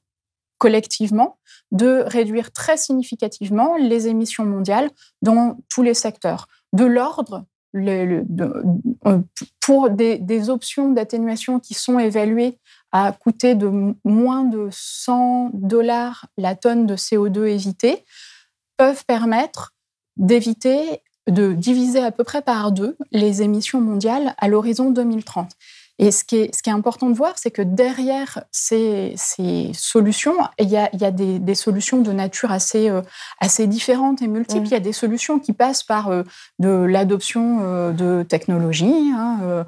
collectivement, 0.60 1.40
de 1.72 2.04
réduire 2.06 2.52
très 2.52 2.78
significativement 2.78 3.76
les 3.76 4.08
émissions 4.08 4.46
mondiales 4.46 4.92
dans 5.22 5.58
tous 5.70 5.82
les 5.82 5.94
secteurs, 5.94 6.48
de 6.72 6.86
l'ordre 6.86 7.46
euh, 7.76 8.24
pour 9.60 9.90
des, 9.90 10.50
options 10.50 10.92
d'atténuation 10.92 11.60
qui 11.60 11.74
sont 11.74 12.00
évaluées 12.00 12.60
à 12.92 13.12
coûter 13.12 13.56
de 13.56 13.96
moins 14.06 14.44
de 14.44 14.70
100 14.72 15.52
dollars 15.54 16.28
la 16.38 16.56
tonne 16.56 16.86
de 16.86 16.96
CO2 16.96 17.46
évité, 17.48 18.06
peuvent 18.78 19.06
permettre 19.06 19.74
d'éviter, 20.18 21.02
de 21.28 21.54
diviser 21.54 22.00
à 22.00 22.12
peu 22.12 22.24
près 22.24 22.42
par 22.42 22.72
deux 22.72 22.96
les 23.12 23.42
émissions 23.42 23.82
mondiales 23.82 24.36
à 24.38 24.48
l'horizon 24.48 24.92
2030. 24.92 25.52
Et 26.00 26.10
ce 26.10 26.24
qui 26.24 26.38
est, 26.38 26.56
ce 26.56 26.64
qui 26.64 26.72
est 26.72 26.74
important 26.74 27.08
de 27.10 27.16
voir, 27.16 27.34
c'est 27.36 27.52
que 27.52 27.62
derrière 27.62 28.44
ces, 28.52 29.14
ces, 29.16 29.72
solutions, 29.74 30.36
il 30.58 30.70
y 30.70 30.78
a, 30.78 30.90
il 30.92 31.00
y 31.00 31.06
a 31.06 31.12
des, 31.12 31.38
des, 31.38 31.54
solutions 31.54 32.02
de 32.02 32.12
nature 32.12 32.52
assez, 32.52 32.90
euh, 32.90 33.02
assez 33.40 33.68
différentes 33.68 34.22
et 34.24 34.28
multiples. 34.28 34.66
Il 34.66 34.72
y 34.72 34.76
a 34.76 34.80
des 34.80 34.92
solutions 34.92 35.38
qui 35.38 35.54
passent 35.54 35.84
par 35.84 36.10
euh, 36.10 36.24
de 36.58 36.70
l'adoption 36.70 37.60
euh, 37.62 37.92
de 37.92 38.24
technologies, 38.24 39.12
hein, 39.16 39.66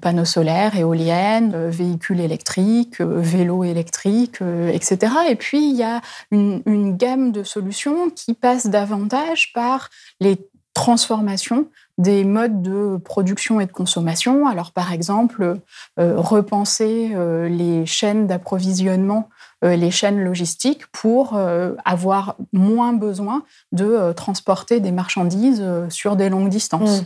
panneaux 0.00 0.24
solaires, 0.24 0.76
éoliennes, 0.76 1.68
véhicules 1.68 2.20
électriques, 2.20 3.00
vélos 3.00 3.64
électriques, 3.64 4.40
etc. 4.72 5.12
Et 5.28 5.36
puis, 5.36 5.70
il 5.70 5.76
y 5.76 5.82
a 5.82 6.00
une, 6.30 6.62
une 6.66 6.96
gamme 6.96 7.30
de 7.30 7.44
solutions 7.44 8.10
qui 8.10 8.34
passent 8.34 8.66
davantage 8.66 9.52
par 9.52 9.90
les 10.20 10.36
transformations 10.74 11.66
des 12.00 12.24
modes 12.24 12.62
de 12.62 12.96
production 12.96 13.60
et 13.60 13.66
de 13.66 13.72
consommation. 13.72 14.46
Alors, 14.46 14.72
par 14.72 14.92
exemple, 14.92 15.58
euh, 15.98 16.14
repenser 16.16 17.12
euh, 17.14 17.48
les 17.48 17.84
chaînes 17.84 18.26
d'approvisionnement, 18.26 19.28
euh, 19.64 19.76
les 19.76 19.90
chaînes 19.90 20.22
logistiques 20.24 20.86
pour 20.92 21.38
avoir 21.84 22.36
moins 22.52 22.94
besoin 22.94 23.42
de 23.72 24.12
transporter 24.12 24.80
des 24.80 24.92
marchandises 24.92 25.64
sur 25.90 26.16
des 26.16 26.28
longues 26.28 26.48
distances. 26.48 27.02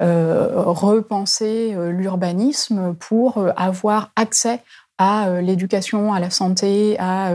Mmh. 0.00 0.04
repenser 0.04 1.74
l'urbanisme 1.90 2.94
pour 2.94 3.44
avoir 3.56 4.12
accès 4.14 4.60
à 4.96 5.40
l'éducation, 5.40 6.14
à 6.14 6.20
la 6.20 6.30
santé, 6.30 6.96
à, 6.98 7.32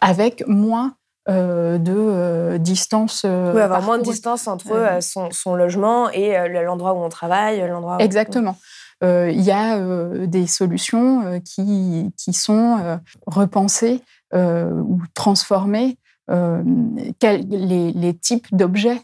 avec 0.00 0.44
moins 0.46 0.94
euh, 1.28 1.76
de 1.76 1.92
euh, 1.94 2.58
distance. 2.58 3.22
Euh, 3.26 3.52
oui, 3.54 3.60
avoir 3.60 3.82
moins 3.82 3.98
de 3.98 4.02
distance 4.02 4.48
entre 4.48 5.00
son, 5.02 5.54
logement 5.54 6.08
et 6.10 6.48
l'endroit 6.48 6.94
où 6.94 6.98
on 6.98 7.10
travaille, 7.10 7.60
l'endroit. 7.68 7.98
Exactement. 8.00 8.56
Il 9.02 9.40
y 9.40 9.50
a 9.50 9.78
des 10.26 10.46
solutions 10.46 11.40
qui, 11.42 12.10
qui 12.18 12.32
sont 12.32 13.00
repensées 13.26 14.02
ou 14.34 15.00
transformées 15.14 15.98
les, 16.28 17.92
les, 17.92 18.14
types 18.14 18.46
d'objets 18.52 19.00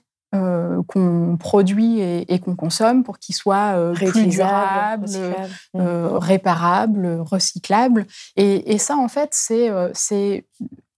qu'on 0.86 1.36
produit 1.38 2.00
et, 2.00 2.38
qu'on 2.38 2.56
consomme 2.56 3.04
pour 3.04 3.18
qu'ils 3.18 3.34
soient 3.34 3.92
plus 3.94 4.26
durables, 4.26 5.06
réparables, 5.74 7.20
recyclables. 7.20 8.06
Et, 8.36 8.72
et, 8.72 8.78
ça, 8.78 8.96
en 8.96 9.08
fait, 9.08 9.30
c'est 9.32 10.44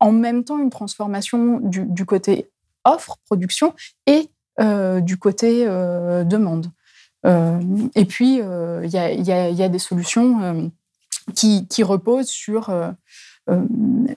en 0.00 0.12
même 0.12 0.44
temps 0.44 0.58
une 0.58 0.70
transformation 0.70 1.60
du, 1.60 2.04
côté 2.04 2.50
offre, 2.84 3.18
production, 3.26 3.74
et 4.06 4.30
euh, 4.60 5.00
du 5.00 5.16
côté 5.16 5.64
euh, 5.66 6.24
demande. 6.24 6.70
Euh, 7.26 7.60
et 7.94 8.04
puis, 8.04 8.36
il 8.36 8.90
y, 8.90 9.62
a, 9.62 9.68
des 9.68 9.78
solutions 9.78 10.70
qui, 11.34 11.66
qui, 11.66 11.82
reposent 11.82 12.28
sur 12.28 12.72
euh, 13.48 13.64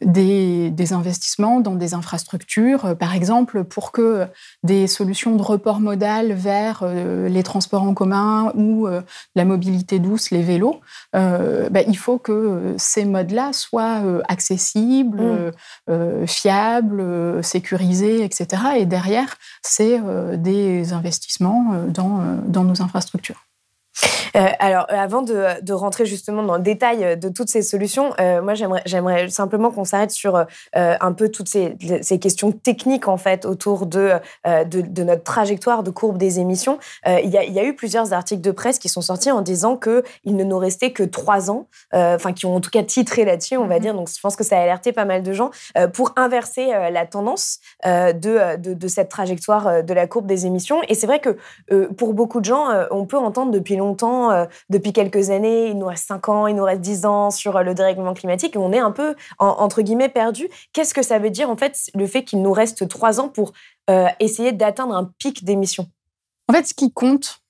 des, 0.02 0.94
investissements 0.94 1.62
dans 1.62 1.76
des 1.76 1.94
infrastructures, 1.94 2.86
euh, 2.86 2.96
par 2.96 3.14
exemple, 3.16 3.64
pour 3.64 3.92
que 3.92 4.28
des 4.64 4.88
solutions 4.88 5.36
de 5.36 5.42
report 5.42 5.80
modal 5.80 6.34
vers 6.34 6.82
euh, 6.84 7.30
les 7.30 7.44
transports 7.44 7.84
en 7.84 7.94
commun 7.94 8.52
ou 8.56 8.88
la 9.36 9.46
mobilité 9.46 10.00
douce, 10.00 10.32
les 10.32 10.42
vélos, 10.42 10.82
bah, 11.14 11.82
il 11.88 11.98
faut 11.98 12.18
que 12.18 12.76
ces 12.78 13.06
modes-là 13.06 13.54
soient 13.54 14.02
accessibles, 14.28 15.54
mmh. 15.88 16.28
fiables, 16.28 17.44
sécurisés, 17.44 18.24
etc. 18.24 18.64
Et 18.78 18.86
derrière, 18.86 19.38
c'est 19.62 20.00
des 20.38 20.94
investissements 20.94 21.86
dans 21.88 22.64
nos 22.64 22.82
infrastructures. 22.82 23.46
Euh, 24.36 24.48
alors, 24.60 24.88
euh, 24.92 24.96
avant 24.96 25.22
de, 25.22 25.74
rentrer 25.74 26.06
justement 26.06 26.44
dans 26.44 26.58
le 26.58 26.62
détail 26.62 27.18
de 27.18 27.30
toutes 27.30 27.50
ces 27.50 27.62
solutions, 27.62 28.14
euh, 28.20 28.42
moi, 28.42 28.54
j'aimerais 28.86 29.30
simplement 29.30 29.72
qu'on 29.72 29.86
s'arrête 29.86 30.12
sur 30.12 30.46
un 30.74 31.14
peu 31.14 31.30
toutes 31.30 31.50
ces, 31.50 31.76
questions 32.20 32.52
techniques, 32.52 33.08
en 33.08 33.18
fait, 33.18 33.46
autour 33.46 33.86
de, 33.86 34.14
de, 34.46 35.04
notre 35.04 35.24
trajectoire 35.24 35.84
de 35.84 35.92
courbe 35.92 36.18
des 36.18 36.40
émissions. 36.40 36.78
Il 37.06 37.30
y, 37.30 37.38
a, 37.38 37.64
eu 37.64 37.76
plusieurs 37.76 38.14
articles 38.14 38.42
de 38.42 38.52
presse 38.52 38.80
qui 38.80 38.90
sont 38.90 39.02
sortis 39.02 39.32
en 39.32 39.42
disant 39.42 39.78
qu'il 39.78 40.36
ne 40.36 40.44
nous 40.44 40.58
restait 40.58 40.92
que 40.92 41.04
trois 41.04 41.50
ans, 41.50 41.68
enfin, 41.94 42.34
qui 42.34 42.46
ont 42.46 42.56
en 42.56 42.62
tout 42.62 42.70
cas 42.70 42.84
titré 42.84 43.26
là-dessus, 43.26 43.58
on 43.58 43.68
va 43.68 43.78
mm-hmm. 43.78 43.82
dire. 43.82 43.94
Donc, 43.94 44.10
je 44.10 44.20
pense 44.20 44.36
que 44.36 44.44
ça 44.44 44.58
a 44.58 44.62
alerté 44.62 44.92
pas 44.92 45.06
mal 45.06 45.24
de 45.24 45.34
gens 45.34 45.52
pour 45.94 46.14
inverser 46.16 46.68
la 46.68 47.06
tendance 47.06 47.60
de, 47.86 48.88
cette 48.88 49.10
trajectoire 49.10 49.84
de 49.84 49.94
la 49.94 50.08
courbe 50.08 50.26
des 50.26 50.46
émissions. 50.46 50.82
Et 50.90 50.96
c'est 50.96 51.08
vrai 51.08 51.20
que 51.20 51.38
pour 51.98 52.14
beaucoup 52.14 52.40
de 52.40 52.46
gens, 52.46 52.68
on 52.92 53.06
peut 53.06 53.18
entendre 53.18 53.52
depuis 53.52 53.76
longtemps 53.76 53.91
euh, 54.04 54.46
depuis 54.70 54.94
quelques 54.94 55.30
années, 55.30 55.68
il 55.68 55.78
nous 55.78 55.86
reste 55.86 56.08
5 56.08 56.30
ans, 56.30 56.48
il 56.48 56.56
nous 56.56 56.64
reste 56.64 56.82
10 56.82 57.06
ans 57.06 57.32
sur 57.32 57.58
euh, 57.58 57.64
le 57.64 57.74
dérèglement 57.74 58.14
climatique 58.14 58.56
on 58.58 58.72
est 58.74 58.80
un 58.80 58.92
peu, 58.92 59.16
entre 59.40 59.82
guillemets, 59.82 60.10
perdu. 60.10 60.48
Qu'est-ce 60.74 60.94
que 60.94 61.02
ça 61.02 61.18
veut 61.20 61.30
dire, 61.30 61.50
en 61.50 61.58
fait, 61.58 61.90
le 61.96 62.06
fait 62.06 62.24
qu'il 62.24 62.42
nous 62.42 62.52
reste 62.52 62.88
3 62.88 63.20
ans 63.20 63.30
pour 63.30 63.54
euh, 63.90 64.08
essayer 64.20 64.52
d'atteindre 64.52 64.96
un 64.96 65.12
pic 65.18 65.44
d'émissions? 65.44 65.88
En 66.48 66.54
fait, 66.54 66.68
ce 66.68 66.74
qui 66.74 66.92
compte 66.92 67.42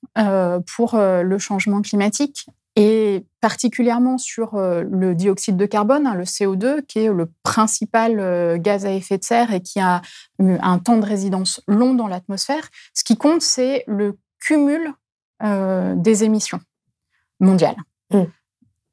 pour 0.75 0.95
le 0.95 1.37
changement 1.37 1.81
climatique, 1.81 2.45
et 2.75 3.25
particulièrement 3.41 4.17
sur 4.17 4.51
le 4.55 5.15
dioxyde 5.15 5.57
de 5.57 5.65
carbone, 5.65 6.05
hein, 6.05 6.13
le 6.13 6.23
CO2, 6.23 6.85
qui 6.85 6.99
est 6.99 7.11
le 7.11 7.29
principal 7.41 8.59
gaz 8.59 8.85
à 8.85 8.91
effet 8.91 9.17
de 9.17 9.23
serre 9.23 9.53
et 9.53 9.61
qui 9.61 9.79
a 9.79 10.01
un 10.39 10.77
temps 10.77 10.97
de 10.97 11.05
résidence 11.05 11.61
long 11.67 11.95
dans 11.95 12.07
l'atmosphère. 12.07 12.69
Ce 12.93 13.03
qui 13.03 13.17
compte, 13.17 13.41
c'est 13.41 13.83
le 13.87 14.17
cumul 14.39 14.93
euh, 15.43 15.95
des 15.95 16.23
émissions 16.23 16.59
mondiales. 17.39 17.77
Mm. 18.11 18.23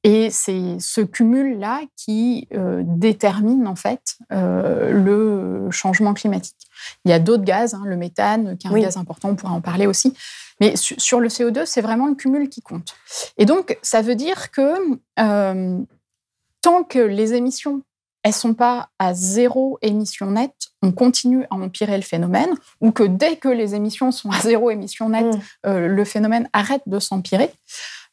Et 0.05 0.31
c'est 0.31 0.77
ce 0.79 1.01
cumul-là 1.01 1.83
qui 1.97 2.49
euh, 2.55 2.83
détermine 2.85 3.67
en 3.67 3.75
fait 3.75 4.17
euh, 4.33 4.93
le 4.93 5.71
changement 5.71 6.15
climatique. 6.15 6.57
Il 7.05 7.11
y 7.11 7.15
a 7.15 7.19
d'autres 7.19 7.45
gaz, 7.45 7.75
hein, 7.75 7.83
le 7.85 7.97
méthane, 7.97 8.57
qui 8.57 8.69
est 8.69 8.71
un 8.71 8.79
gaz 8.79 8.97
important, 8.97 9.31
on 9.31 9.35
pourra 9.35 9.53
en 9.53 9.61
parler 9.61 9.87
aussi. 9.87 10.15
Mais 10.61 10.75
sur 10.77 11.21
le 11.21 11.29
CO2, 11.29 11.67
c'est 11.67 11.81
vraiment 11.81 12.07
le 12.07 12.15
cumul 12.15 12.49
qui 12.49 12.63
compte. 12.63 12.95
Et 13.37 13.45
donc, 13.45 13.77
ça 13.83 14.03
veut 14.03 14.15
dire 14.15 14.51
que 14.51 14.99
tant 15.17 16.85
que 16.85 16.99
les 16.99 17.35
émissions 17.35 17.83
elles 18.29 18.35
sont 18.35 18.53
pas 18.53 18.91
à 18.99 19.15
zéro 19.15 19.79
émission 19.81 20.31
nette, 20.33 20.69
on 20.83 20.93
continue 20.93 21.45
à 21.45 21.55
empirer 21.55 21.97
le 21.97 22.03
phénomène, 22.03 22.51
ou 22.83 22.93
que 22.93 23.03
dès 23.03 23.37
que 23.37 23.49
les 23.49 23.75
émissions 23.75 24.13
sont 24.13 24.31
à 24.31 24.39
zéro 24.41 24.71
émission 24.71 25.09
nette, 25.09 25.35
mm. 25.35 25.41
euh, 25.67 25.89
le 25.89 26.05
phénomène 26.05 26.47
arrête 26.53 26.83
de 26.85 26.99
s'empirer. 26.99 27.51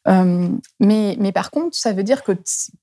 Euh, 0.08 0.48
mais, 0.80 1.16
mais, 1.20 1.32
par 1.32 1.50
contre, 1.50 1.76
ça 1.76 1.92
veut 1.92 2.02
dire 2.02 2.22
que 2.22 2.32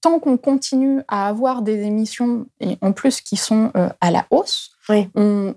tant 0.02 0.20
qu'on 0.20 0.38
continue 0.38 1.02
à 1.08 1.28
avoir 1.28 1.64
des 1.64 1.82
émissions, 1.82 2.46
et 2.60 2.78
en 2.82 2.92
plus 2.92 3.20
qui 3.22 3.36
sont 3.36 3.72
euh, 3.76 3.90
à 4.00 4.12
la 4.12 4.28
hausse, 4.30 4.72
on, 5.16 5.56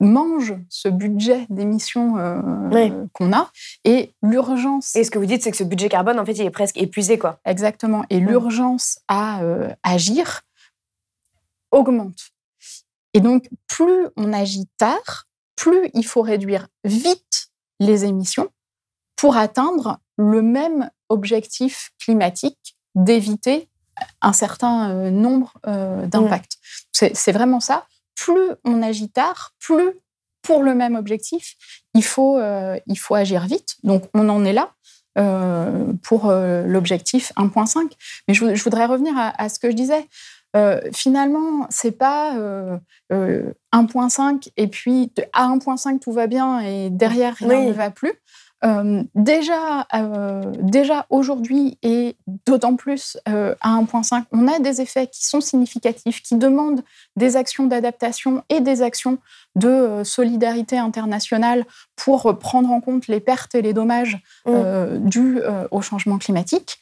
mange 0.00 0.54
ce 0.68 0.88
budget 0.88 1.46
d'émissions 1.50 2.16
euh, 2.18 3.06
qu'on 3.12 3.32
a 3.32 3.50
et 3.84 4.14
l'urgence. 4.22 4.94
Et 4.96 5.04
ce 5.04 5.10
que 5.10 5.18
vous 5.18 5.26
dites, 5.26 5.42
c'est 5.42 5.50
que 5.50 5.56
ce 5.56 5.64
budget 5.64 5.88
carbone, 5.88 6.18
en 6.18 6.24
fait, 6.24 6.32
il 6.32 6.42
est 6.42 6.50
presque 6.50 6.78
épuisé, 6.78 7.18
quoi. 7.18 7.38
Exactement. 7.44 8.04
Et 8.10 8.20
l'urgence 8.20 8.98
à 9.08 9.42
euh, 9.42 9.70
agir 9.82 10.42
augmente. 11.70 12.30
Et 13.12 13.20
donc, 13.20 13.48
plus 13.68 14.08
on 14.16 14.32
agit 14.32 14.66
tard, 14.78 15.26
plus 15.56 15.90
il 15.94 16.04
faut 16.04 16.22
réduire 16.22 16.68
vite 16.84 17.48
les 17.80 18.04
émissions 18.04 18.48
pour 19.16 19.36
atteindre 19.36 19.98
le 20.16 20.42
même 20.42 20.90
objectif 21.08 21.90
climatique 21.98 22.76
d'éviter 22.94 23.68
un 24.20 24.32
certain 24.32 24.90
euh, 24.90 25.10
nombre 25.10 25.54
euh, 25.66 26.06
d'impacts. 26.06 26.56
Mm. 27.00 27.08
C'est 27.14 27.32
vraiment 27.32 27.60
ça. 27.60 27.86
Plus 28.24 28.52
on 28.64 28.82
agit 28.82 29.10
tard, 29.10 29.52
plus 29.60 29.90
pour 30.40 30.62
le 30.62 30.74
même 30.74 30.94
objectif, 30.94 31.56
il 31.94 32.02
faut, 32.02 32.38
euh, 32.38 32.78
il 32.86 32.96
faut 32.96 33.14
agir 33.14 33.44
vite. 33.46 33.76
Donc 33.82 34.04
on 34.14 34.30
en 34.30 34.44
est 34.46 34.54
là. 34.54 34.70
pour 36.02 36.32
l'objectif 36.32 37.32
1.5. 37.36 37.90
Mais 38.26 38.34
je, 38.34 38.64
voudrais 38.64 38.86
revenir 38.86 39.14
à, 39.16 39.48
ce 39.50 39.58
que 39.58 39.70
je 39.70 39.76
disais. 39.76 40.08
finalement, 40.92 41.66
c'est 41.68 41.92
pas 41.92 42.34
1.5 43.10 44.48
et 44.56 44.68
puis 44.68 45.12
à 45.34 45.48
1.5 45.48 45.98
tout 45.98 46.12
va 46.12 46.26
bien 46.26 46.60
et 46.60 46.88
derrière 46.90 47.34
rien 47.36 47.66
ne 47.66 47.72
va 47.72 47.90
plus. 47.90 48.14
Euh, 48.64 49.02
déjà, 49.14 49.86
euh, 49.94 50.42
déjà 50.60 51.06
aujourd'hui 51.10 51.78
et 51.82 52.16
d'autant 52.46 52.76
plus 52.76 53.18
euh, 53.28 53.54
à 53.60 53.78
1.5, 53.78 54.24
on 54.32 54.48
a 54.48 54.58
des 54.58 54.80
effets 54.80 55.06
qui 55.06 55.26
sont 55.26 55.40
significatifs, 55.40 56.22
qui 56.22 56.36
demandent 56.36 56.82
des 57.16 57.36
actions 57.36 57.66
d'adaptation 57.66 58.42
et 58.48 58.60
des 58.60 58.82
actions 58.82 59.18
de 59.54 60.02
solidarité 60.04 60.78
internationale 60.78 61.64
pour 61.96 62.38
prendre 62.38 62.70
en 62.70 62.80
compte 62.80 63.06
les 63.06 63.20
pertes 63.20 63.54
et 63.54 63.62
les 63.62 63.72
dommages 63.72 64.18
mmh. 64.46 64.98
dus 64.98 65.40
au 65.70 65.80
changement 65.80 66.18
climatique. 66.18 66.78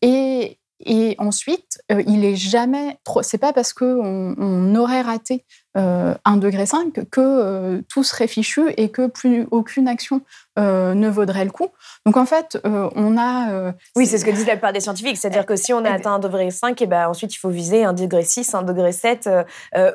et, 0.00 0.58
et 0.84 1.14
ensuite, 1.18 1.82
il 1.90 2.24
est 2.24 2.36
jamais 2.36 2.96
trop. 3.04 3.22
C'est 3.22 3.38
pas 3.38 3.52
parce 3.52 3.74
qu'on 3.74 4.34
on 4.38 4.74
aurait 4.74 5.02
raté 5.02 5.44
euh, 5.78 6.14
1,5 6.26 6.40
degré 6.40 6.66
que 7.10 7.20
euh, 7.20 7.80
tout 7.88 8.04
serait 8.04 8.26
fichu 8.26 8.60
et 8.76 8.90
que 8.90 9.06
plus 9.06 9.46
aucune 9.50 9.88
action 9.88 10.20
euh, 10.58 10.94
ne 10.94 11.08
vaudrait 11.08 11.44
le 11.44 11.50
coup. 11.50 11.68
Donc 12.04 12.16
en 12.16 12.26
fait, 12.26 12.58
euh, 12.66 12.90
on 12.94 13.16
a... 13.16 13.72
oui, 13.96 14.06
c'est 14.06 14.18
ce 14.18 14.24
que 14.24 14.30
disent 14.30 14.46
la 14.46 14.54
plupart 14.54 14.72
des 14.72 14.80
scientifiques, 14.80 15.16
c'est-à-dire 15.16 15.46
que 15.46 15.56
si 15.56 15.72
on 15.72 15.84
a 15.84 15.90
atteint 15.90 16.18
1,5 16.18 16.20
degré, 16.20 16.48
et 16.80 16.86
ben 16.86 17.08
ensuite 17.08 17.34
il 17.34 17.38
faut 17.38 17.48
viser 17.48 17.82
1,6 17.84 17.94
degré, 17.94 18.22
1,7 18.22 18.64
degré 18.66 19.44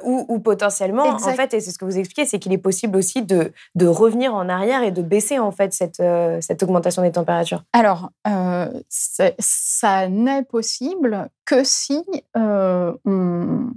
ou, 0.04 0.26
ou, 0.28 0.40
potentiellement, 0.40 1.04
en 1.04 1.20
fait, 1.20 1.54
et 1.54 1.60
c'est 1.60 1.72
ce 1.72 1.78
que 1.78 1.86
vous 1.86 1.98
expliquez, 1.98 2.26
c'est 2.26 2.40
qu'il 2.40 2.54
est 2.54 2.58
possible 2.58 2.98
aussi 2.98 3.22
de, 3.22 3.52
de, 3.76 3.88
revenir 3.88 4.34
en 4.34 4.50
arrière 4.50 4.84
et 4.84 4.92
de 4.92 5.02
baisser 5.02 5.40
en 5.40 5.52
fait 5.52 5.74
cette, 5.74 6.02
cette 6.42 6.64
augmentation 6.64 7.02
des 7.02 7.12
températures. 7.12 7.64
Alors, 7.74 8.10
ça 8.90 10.08
n'est 10.10 10.44
possible 10.44 11.30
que 11.46 11.64
si 11.64 12.04
on, 12.36 12.98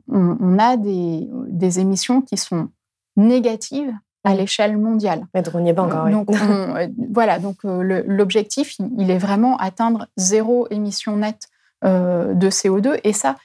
on, 0.08 0.58
a 0.58 0.76
des, 0.76 1.28
des 1.48 1.80
émissions 1.80 2.22
qui 2.22 2.36
sont 2.36 2.68
négatives 3.16 3.92
à 4.24 4.34
l'échelle 4.34 4.76
mondiale. 4.76 5.26
Mais 5.34 5.42
on 5.54 5.60
n'y 5.60 5.70
est 5.70 5.74
pas 5.74 5.82
encore. 5.82 6.08
Donc, 6.10 6.28
euh, 6.34 6.88
voilà, 7.10 7.38
donc 7.38 7.64
euh, 7.64 8.02
l'objectif, 8.06 8.76
il 8.98 9.10
est 9.10 9.18
vraiment 9.18 9.56
atteindre 9.56 10.08
zéro 10.16 10.66
émission 10.70 11.16
nette 11.16 11.48
euh, 11.84 12.34
de 12.34 12.50
CO2, 12.50 13.00
et 13.04 13.12
ça, 13.12 13.36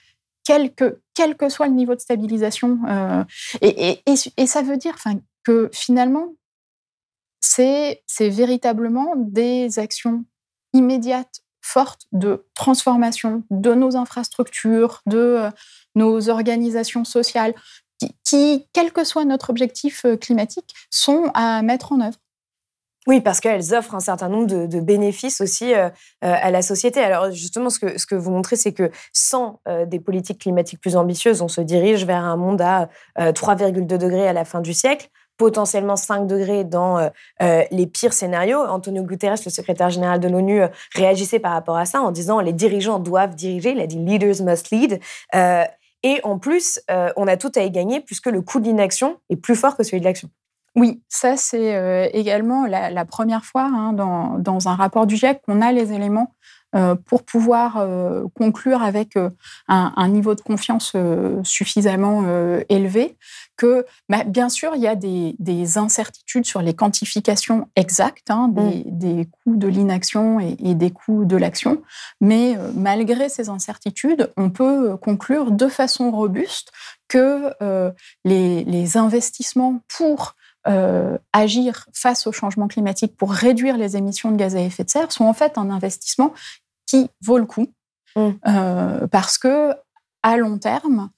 quel 0.43 0.73
que, 0.73 0.99
quel 1.13 1.35
que 1.35 1.49
soit 1.49 1.67
le 1.67 1.73
niveau 1.73 1.95
de 1.95 1.99
stabilisation. 1.99 2.79
Et, 3.61 4.01
et, 4.05 4.47
ça 4.47 4.61
veut 4.61 4.77
dire 4.77 4.95
que 5.43 5.69
finalement, 5.73 6.33
c'est 7.39 8.03
véritablement 8.19 9.13
des 9.15 9.79
actions 9.79 10.25
immédiates, 10.73 11.41
fortes 11.61 12.05
de 12.11 12.45
transformation 12.53 13.43
de 13.49 13.73
nos 13.73 13.95
infrastructures, 13.95 15.01
de 15.07 15.49
nos 15.95 16.29
organisations 16.29 17.05
sociales, 17.05 17.55
qui, 18.23 18.67
quel 18.73 18.91
que 18.91 19.03
soit 19.03 19.25
notre 19.25 19.49
objectif 19.49 20.05
euh, 20.05 20.17
climatique, 20.17 20.73
sont 20.89 21.31
à 21.33 21.61
mettre 21.61 21.91
en 21.91 22.01
œuvre. 22.01 22.17
Oui, 23.07 23.21
parce 23.21 23.39
qu'elles 23.39 23.75
offrent 23.75 23.93
un 23.93 23.99
certain 23.99 24.29
nombre 24.29 24.47
de, 24.47 24.79
bénéfices 24.79 25.39
aussi 25.39 25.75
euh, 25.75 25.89
euh, 26.23 26.35
à 26.41 26.49
la 26.49 26.63
société. 26.63 27.01
Alors 27.01 27.29
justement, 27.29 27.69
ce 27.69 27.77
que, 27.77 27.99
ce 27.99 28.07
que 28.07 28.15
vous 28.15 28.31
montrez, 28.31 28.55
c'est 28.55 28.73
que 28.73 28.89
sans 29.13 29.61
des 29.87 29.99
politiques 29.99 30.39
climatiques 30.39 30.81
plus 30.81 30.95
ambitieuses, 30.95 31.43
on 31.43 31.47
se 31.47 31.61
dirige 31.61 32.05
vers 32.05 32.23
un 32.23 32.35
monde 32.35 32.61
à 32.61 32.89
3,2 33.19 33.85
degrés 33.85 34.27
à 34.27 34.33
la 34.33 34.43
fin 34.43 34.61
du 34.61 34.73
siècle 34.73 35.09
potentiellement 35.37 35.97
5 35.97 36.27
degrés 36.27 36.63
dans 36.63 37.11
les 37.39 37.87
pires 37.87 38.13
scénarios. 38.13 38.59
Antonio 38.59 39.03
Guterres, 39.03 39.35
le 39.45 39.51
secrétaire 39.51 39.89
général 39.89 40.19
de 40.19 40.27
l'ONU, 40.27 40.61
réagissait 40.95 41.39
par 41.39 41.51
rapport 41.51 41.77
à 41.77 41.85
ça 41.85 42.01
en 42.01 42.11
disant 42.11 42.39
les 42.39 42.53
dirigeants 42.53 42.99
doivent 42.99 43.35
diriger. 43.35 43.71
Il 43.71 43.81
a 43.81 43.87
dit 43.87 43.99
leaders 43.99 44.41
must 44.41 44.71
lead. 44.71 44.99
Et 46.05 46.19
en 46.23 46.37
plus, 46.37 46.79
euh, 46.91 47.11
on 47.17 47.27
a 47.27 47.35
tout 47.35 47.51
à 47.55 47.63
y 47.63 47.71
gagner 47.71 47.99
puisque 47.99 48.27
le 48.27 48.43
coût 48.43 48.59
de 48.59 48.65
l'inaction 48.65 49.17
est 49.31 49.37
plus 49.37 49.55
fort 49.55 49.75
que 49.75 49.81
celui 49.81 50.01
de 50.01 50.05
l'action. 50.05 50.29
Oui, 50.75 51.01
ça 51.09 51.35
c'est 51.35 51.75
euh, 51.75 52.07
également 52.13 52.67
la, 52.67 53.05
première 53.05 53.43
fois 53.43 53.63
hein, 53.63 53.91
dans, 53.91 54.67
un 54.67 54.75
rapport 54.75 55.07
du 55.07 55.15
GIEC 55.15 55.41
qu'on 55.41 55.61
a 55.61 55.71
les 55.71 55.93
éléments 55.93 56.31
pour 57.05 57.23
pouvoir 57.23 57.85
conclure 58.33 58.83
avec 58.83 59.13
un, 59.67 60.07
niveau 60.09 60.35
de 60.35 60.41
confiance 60.41 60.93
suffisamment 61.43 62.23
élevé 62.69 63.17
que, 63.57 63.85
bah, 64.09 64.23
bien 64.23 64.49
sûr, 64.49 64.73
il 64.75 64.81
y 64.81 64.87
a 64.87 64.95
des, 64.95 65.77
incertitudes 65.77 66.45
sur 66.45 66.61
les 66.61 66.73
quantifications 66.73 67.67
exactes 67.75 68.29
hein, 68.29 68.49
mm. 68.49 68.81
des, 68.85 69.25
coûts 69.25 69.57
de 69.57 69.67
l'inaction 69.67 70.39
et, 70.39 70.75
des 70.75 70.91
coûts 70.91 71.25
de 71.25 71.37
l'action, 71.37 71.81
mais 72.21 72.57
euh, 72.57 72.71
malgré 72.75 73.29
ces 73.29 73.49
incertitudes, 73.49 74.31
on 74.37 74.49
peut 74.49 74.97
conclure 74.97 75.51
de 75.51 75.67
façon 75.67 76.11
robuste 76.11 76.71
que 77.07 77.53
euh, 77.61 77.91
les, 78.23 78.97
investissements 78.97 79.81
pour 79.87 80.35
euh, 80.67 81.17
agir 81.33 81.87
face 81.93 82.27
au 82.27 82.31
changement 82.31 82.67
climatique, 82.67 83.15
pour 83.17 83.31
réduire 83.31 83.77
les 83.77 83.97
émissions 83.97 84.31
de 84.31 84.37
gaz 84.37 84.55
à 84.55 84.61
effet 84.61 84.83
de 84.83 84.89
serre, 84.89 85.11
sont 85.11 85.25
en 85.25 85.33
fait 85.33 85.57
un 85.57 85.69
investissement 85.69 86.33
qui 86.85 87.09
vaut 87.21 87.37
le 87.37 87.45
coup, 87.45 87.67
mm. 88.15 89.07
parce 89.11 89.37
que 89.37 89.73
à 90.23 90.37
long 90.37 90.57
terme, 90.57 91.09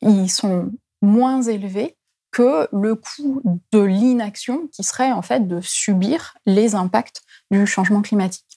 ils 0.00 0.30
sont 0.30 0.70
moins 1.02 1.42
élevé 1.42 1.96
que 2.32 2.66
le 2.72 2.94
coût 2.94 3.42
de 3.72 3.80
l'inaction 3.80 4.66
qui 4.68 4.82
serait 4.82 5.12
en 5.12 5.22
fait 5.22 5.46
de 5.46 5.60
subir 5.60 6.34
les 6.46 6.74
impacts 6.74 7.22
du 7.50 7.66
changement 7.66 8.02
climatique. 8.02 8.51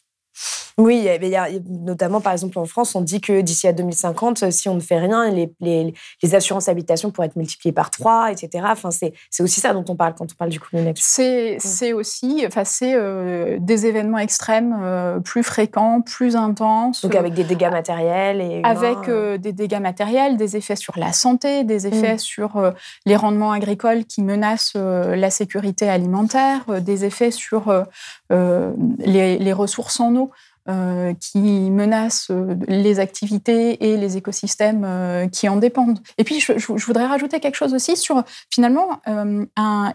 Oui, 0.78 1.08
il 1.22 1.30
y 1.30 1.36
a, 1.38 1.48
notamment 1.70 2.20
par 2.20 2.34
exemple 2.34 2.60
en 2.60 2.66
France, 2.66 2.96
on 2.96 3.02
dit 3.02 3.22
que 3.22 3.40
d'ici 3.40 3.66
à 3.66 3.72
2050, 3.72 4.52
si 4.52 4.68
on 4.68 4.76
ne 4.76 4.82
fait 4.82 5.00
rien, 5.00 5.32
les, 5.32 5.50
les, 5.62 6.36
assurances 6.36 6.68
habitation 6.68 7.12
pourraient 7.12 7.28
être 7.28 7.38
multipliées 7.38 7.72
par 7.72 7.92
trois, 7.92 8.30
etc. 8.30 8.66
Enfin, 8.70 8.90
c'est 8.92 9.14
aussi 9.40 9.62
ça 9.62 9.74
dont 9.74 9.86
on 9.88 9.96
parle 9.96 10.16
quand 10.16 10.26
on 10.26 10.36
parle 10.36 10.50
du 10.50 10.60
de 10.60 10.92
C'est 10.96 11.58
C'est 11.60 11.94
aussi, 11.94 12.44
enfin, 12.46 12.66
c'est 12.66 12.94
euh, 12.94 13.58
des 13.62 13.86
événements 13.86 14.18
extrêmes 14.18 14.78
euh, 14.82 15.20
plus 15.22 15.44
fréquents, 15.44 16.02
plus 16.02 16.36
intenses. 16.36 17.04
Donc 17.04 17.16
avec 17.16 17.34
des 17.34 17.46
dégâts 17.46 17.72
matériels 17.72 18.42
et 18.42 18.62
avec 18.66 19.08
euh, 19.08 19.38
des 19.38 19.54
dégâts 19.54 19.80
matériels, 19.80 20.36
des 20.36 20.58
effets 20.58 20.76
sur 20.76 20.98
la 20.98 21.14
santé, 21.14 21.64
des 21.64 21.88
effets 21.88 22.16
mm. 22.16 22.20
sur 22.20 22.74
les 23.06 23.16
rendements 23.16 23.54
agricoles 23.54 24.04
qui 24.04 24.22
menacent 24.24 24.76
la 24.76 25.30
sécurité 25.30 25.88
alimentaire, 25.88 26.82
des 26.82 27.06
effets 27.06 27.32
sur 27.32 27.86
les, 28.30 29.38
les 29.38 29.54
ressources 29.54 30.00
en 30.02 30.16
eau. 30.16 30.25
Euh, 30.68 31.14
qui 31.20 31.70
menacent 31.70 32.32
euh, 32.32 32.56
les 32.68 33.00
activités 33.00 33.86
et 33.86 33.98
les 33.98 34.18
écosystèmes 34.18 34.84
euh, 34.84 35.28
qui 35.28 35.48
en 35.48 35.58
dépendent. 35.58 36.00
Et 36.18 36.24
puis, 36.24 36.40
je, 36.40 36.86
voudrais 36.88 37.06
rajouter 37.06 37.40
quelque 37.40 37.54
chose 37.54 37.76
aussi 37.76 37.96
sur, 37.96 38.24
finalement, 38.50 39.00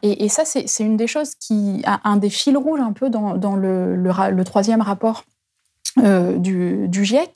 et, 0.02 0.28
ça, 0.28 0.44
c'est 0.44 0.85
une 0.85 0.96
des 0.96 1.09
choses 1.09 1.35
qui 1.35 1.83
un 1.85 2.16
des 2.18 2.30
fils 2.30 2.56
rouges 2.56 2.78
un 2.78 2.92
peu 2.92 3.11
dans, 3.11 3.56
le, 3.56 4.42
troisième 4.44 4.80
rapport 4.80 5.24
du, 5.96 6.88
GIEC, 6.92 7.33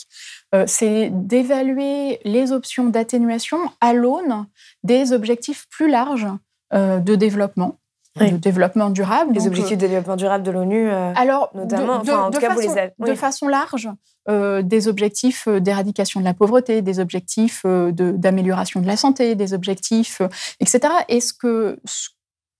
c'est 0.66 1.10
d'évaluer 1.12 2.20
les 2.24 2.52
options 2.52 2.84
d'atténuation 2.84 3.58
à 3.80 3.94
l'aune 3.94 4.46
des 4.84 5.12
objectifs 5.12 5.66
plus 5.70 5.90
larges 5.90 6.28
de 6.72 7.14
développement 7.16 7.80
de 8.20 8.36
développement 8.36 8.90
durable. 8.90 9.34
Les 9.34 9.46
objectifs 9.46 9.76
de 9.76 9.86
développement 9.86 10.16
durable 10.16 10.44
de 10.44 10.50
l'ONU, 10.50 10.88
euh, 10.88 11.12
alors 11.16 11.50
notamment. 11.54 12.02
De, 12.02 12.12
en 12.12 12.30
tout 12.30 12.38
cas, 12.38 12.54
façon, 12.54 12.68
vous 12.98 13.04
les 13.04 13.10
de 13.10 13.16
façon 13.16 13.48
large, 13.48 13.88
euh, 14.28 14.62
des 14.62 14.86
objectifs 14.86 15.48
euh, 15.48 15.60
d'éradication 15.60 16.20
de 16.20 16.24
la 16.24 16.34
pauvreté, 16.34 16.80
des 16.80 17.00
objectifs 17.00 17.64
d'amélioration 17.64 18.80
de, 18.80 18.86
la 18.86 18.96
santé, 18.96 19.34
des 19.34 19.52
objectifs, 19.52 20.22
etc. 20.60 20.80
Et 21.08 21.20
ce 21.20 21.32
que 21.32 21.80
ce, 21.84 22.10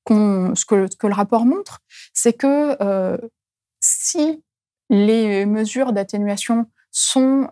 ce, 0.08 0.64
que, 0.66 0.86
ce 0.90 0.96
que 0.96 1.06
le 1.06 1.14
rapport 1.14 1.46
montre, 1.46 1.80
c'est 2.12 2.32
que 2.32 2.76
si 3.80 4.42
les 4.90 5.46
mesures 5.46 5.92
d'atténuation 5.92 6.66
sont 6.90 7.48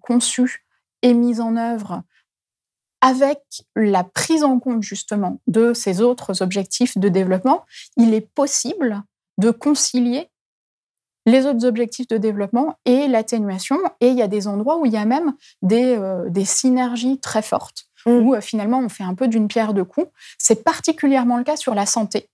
conçues 0.00 0.64
et 1.02 1.14
mises 1.14 1.40
en 1.40 1.56
œuvre 1.56 2.02
avec 3.00 3.40
la 3.76 4.04
prise 4.04 4.44
en 4.44 4.58
compte 4.58 4.82
justement 4.82 5.40
de 5.46 5.72
ces 5.74 6.00
autres 6.00 6.42
objectifs 6.42 6.98
de 6.98 7.08
développement, 7.08 7.64
il 7.96 8.14
est 8.14 8.20
possible 8.20 9.02
de 9.38 9.50
concilier 9.50 10.28
les 11.26 11.46
autres 11.46 11.66
objectifs 11.66 12.08
de 12.08 12.16
développement 12.16 12.78
et 12.84 13.08
l'atténuation. 13.08 13.78
Et 14.00 14.08
il 14.08 14.16
y 14.16 14.22
a 14.22 14.28
des 14.28 14.48
endroits 14.48 14.78
où 14.78 14.86
il 14.86 14.92
y 14.92 14.96
a 14.96 15.04
même 15.04 15.34
des, 15.62 15.96
euh, 15.96 16.28
des 16.28 16.44
synergies 16.44 17.18
très 17.18 17.42
fortes. 17.42 17.86
mmh. 18.06 18.10
où 18.10 18.40
finalement 18.40 18.78
on 18.78 18.88
fait 18.88 19.04
un 19.04 19.14
peu 19.14 19.28
d'une 19.28 19.48
pierre 19.48 19.74
deux 19.74 19.84
coups. 19.84 20.08
C'est 20.38 20.64
particulièrement 20.64 21.36
le 21.36 21.44
cas 21.44 21.56
sur 21.56 21.74
la 21.74 21.86
santé. 21.86 22.28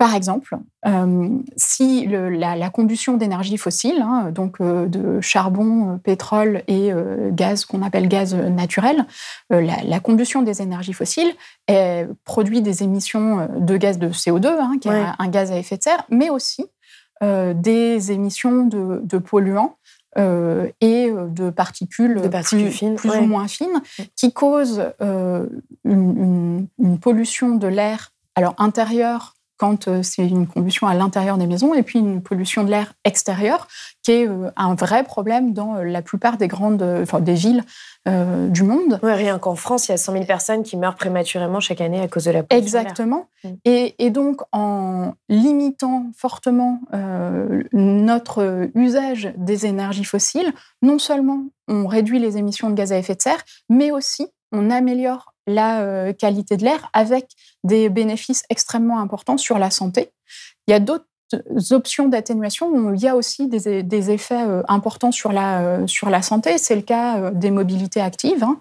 Par 0.00 0.14
exemple, 0.14 0.56
euh, 0.86 1.28
si 1.58 2.06
la, 2.06 2.70
combustion 2.70 3.18
d'énergie 3.18 3.58
fossile, 3.58 4.00
hein, 4.00 4.30
donc 4.30 4.56
euh, 4.62 4.86
de 4.86 5.20
charbon, 5.20 5.90
euh, 5.90 5.96
pétrole 5.98 6.62
et 6.68 6.90
gaz 7.32 7.66
qu'on 7.66 7.82
appelle 7.82 8.08
gaz 8.08 8.34
naturel, 8.34 9.04
la, 9.50 10.00
combustion 10.00 10.40
des 10.40 10.62
énergies 10.62 10.94
fossiles 10.94 11.34
produit 12.24 12.62
des 12.62 12.82
émissions 12.82 13.46
de 13.58 13.76
gaz 13.76 13.98
de 13.98 14.08
CO2, 14.08 14.46
hein, 14.46 14.78
qui 14.80 14.88
est 14.88 15.04
un 15.18 15.28
gaz 15.28 15.52
à 15.52 15.58
effet 15.58 15.76
de 15.76 15.82
serre, 15.82 16.06
mais 16.08 16.30
aussi 16.30 16.64
des 17.20 18.10
émissions 18.10 18.64
de, 18.64 19.18
polluants 19.18 19.76
et 20.16 21.12
de 21.12 21.50
particules, 21.50 22.22
plus, 22.96 23.16
ou 23.18 23.26
moins 23.26 23.48
fines, 23.48 23.82
qui 24.16 24.32
causent 24.32 24.82
une, 25.84 26.68
une, 26.78 26.98
pollution 26.98 27.56
de 27.56 27.66
l'air 27.66 28.12
alors 28.34 28.54
intérieur 28.56 29.34
quand 29.60 29.88
euh, 29.88 30.02
c'est 30.02 30.26
une 30.26 30.46
combustion 30.46 30.86
à 30.86 30.94
l'intérieur 30.94 31.36
des 31.36 31.46
maisons, 31.46 31.74
et 31.74 31.82
puis 31.82 31.98
une 31.98 32.22
pollution 32.22 32.64
de 32.64 32.70
l'air 32.70 32.94
extérieur, 33.04 33.68
qui 34.02 34.12
est 34.12 34.26
euh, 34.26 34.50
un 34.56 34.74
vrai 34.74 35.04
problème 35.04 35.52
dans 35.52 35.76
euh, 35.76 35.84
la 35.84 36.00
plupart 36.00 36.38
des 36.38 36.48
grandes, 36.48 36.82
enfin, 36.82 37.20
des 37.20 37.34
villes 37.34 37.62
du 38.06 38.62
monde. 38.62 38.98
rien 39.02 39.38
qu'en 39.38 39.54
France, 39.54 39.86
il 39.86 39.90
y 39.90 39.94
a 39.94 39.98
100 39.98 40.12
000 40.12 40.24
personnes 40.24 40.62
qui 40.62 40.78
meurent 40.78 40.96
prématurément 40.96 41.60
chaque 41.60 41.82
année 41.82 42.00
à 42.00 42.08
cause 42.08 42.24
de 42.24 42.30
la 42.30 42.42
pollution. 42.42 42.78
Exactement. 42.78 43.28
Mm. 43.44 43.48
Et, 43.66 43.94
et, 43.98 44.08
donc, 44.08 44.40
en 44.52 45.12
limitant 45.28 46.06
fortement 46.16 46.80
notre 47.74 48.70
usage 48.74 49.34
des 49.36 49.66
énergies 49.66 50.04
fossiles, 50.04 50.54
non 50.80 50.98
seulement 50.98 51.44
on 51.68 51.86
réduit 51.86 52.18
les 52.18 52.38
émissions 52.38 52.70
de 52.70 52.74
gaz 52.74 52.90
à 52.90 52.96
effet 52.96 53.14
de 53.14 53.20
serre, 53.20 53.44
mais 53.68 53.90
aussi 53.90 54.28
on 54.50 54.70
améliore 54.70 55.34
la 55.50 55.80
euh, 55.80 56.12
qualité 56.12 56.56
de 56.56 56.64
l'air 56.64 56.88
avec 56.92 57.28
des 57.64 57.88
bénéfices 57.88 58.44
extrêmement 58.48 59.00
importants 59.00 59.36
sur 59.36 59.58
la 59.58 59.70
santé. 59.70 60.10
Il 60.66 60.70
y 60.70 60.74
a 60.74 60.80
d'autres 60.80 61.04
options 61.70 62.08
d'atténuation 62.08 62.68
où 62.70 62.92
il 62.92 63.00
y 63.00 63.06
a 63.06 63.14
aussi 63.14 63.46
des, 63.46 64.10
effets 64.10 64.42
euh, 64.42 64.62
importants 64.66 65.12
sur 65.12 65.30
la, 65.30 65.60
euh, 65.60 65.86
sur 65.86 66.10
la 66.10 66.22
santé. 66.22 66.58
C'est 66.58 66.74
le 66.74 66.82
cas 66.82 67.30
des 67.30 67.52
mobilités 67.52 68.00
actives. 68.00 68.42
Hein. 68.42 68.58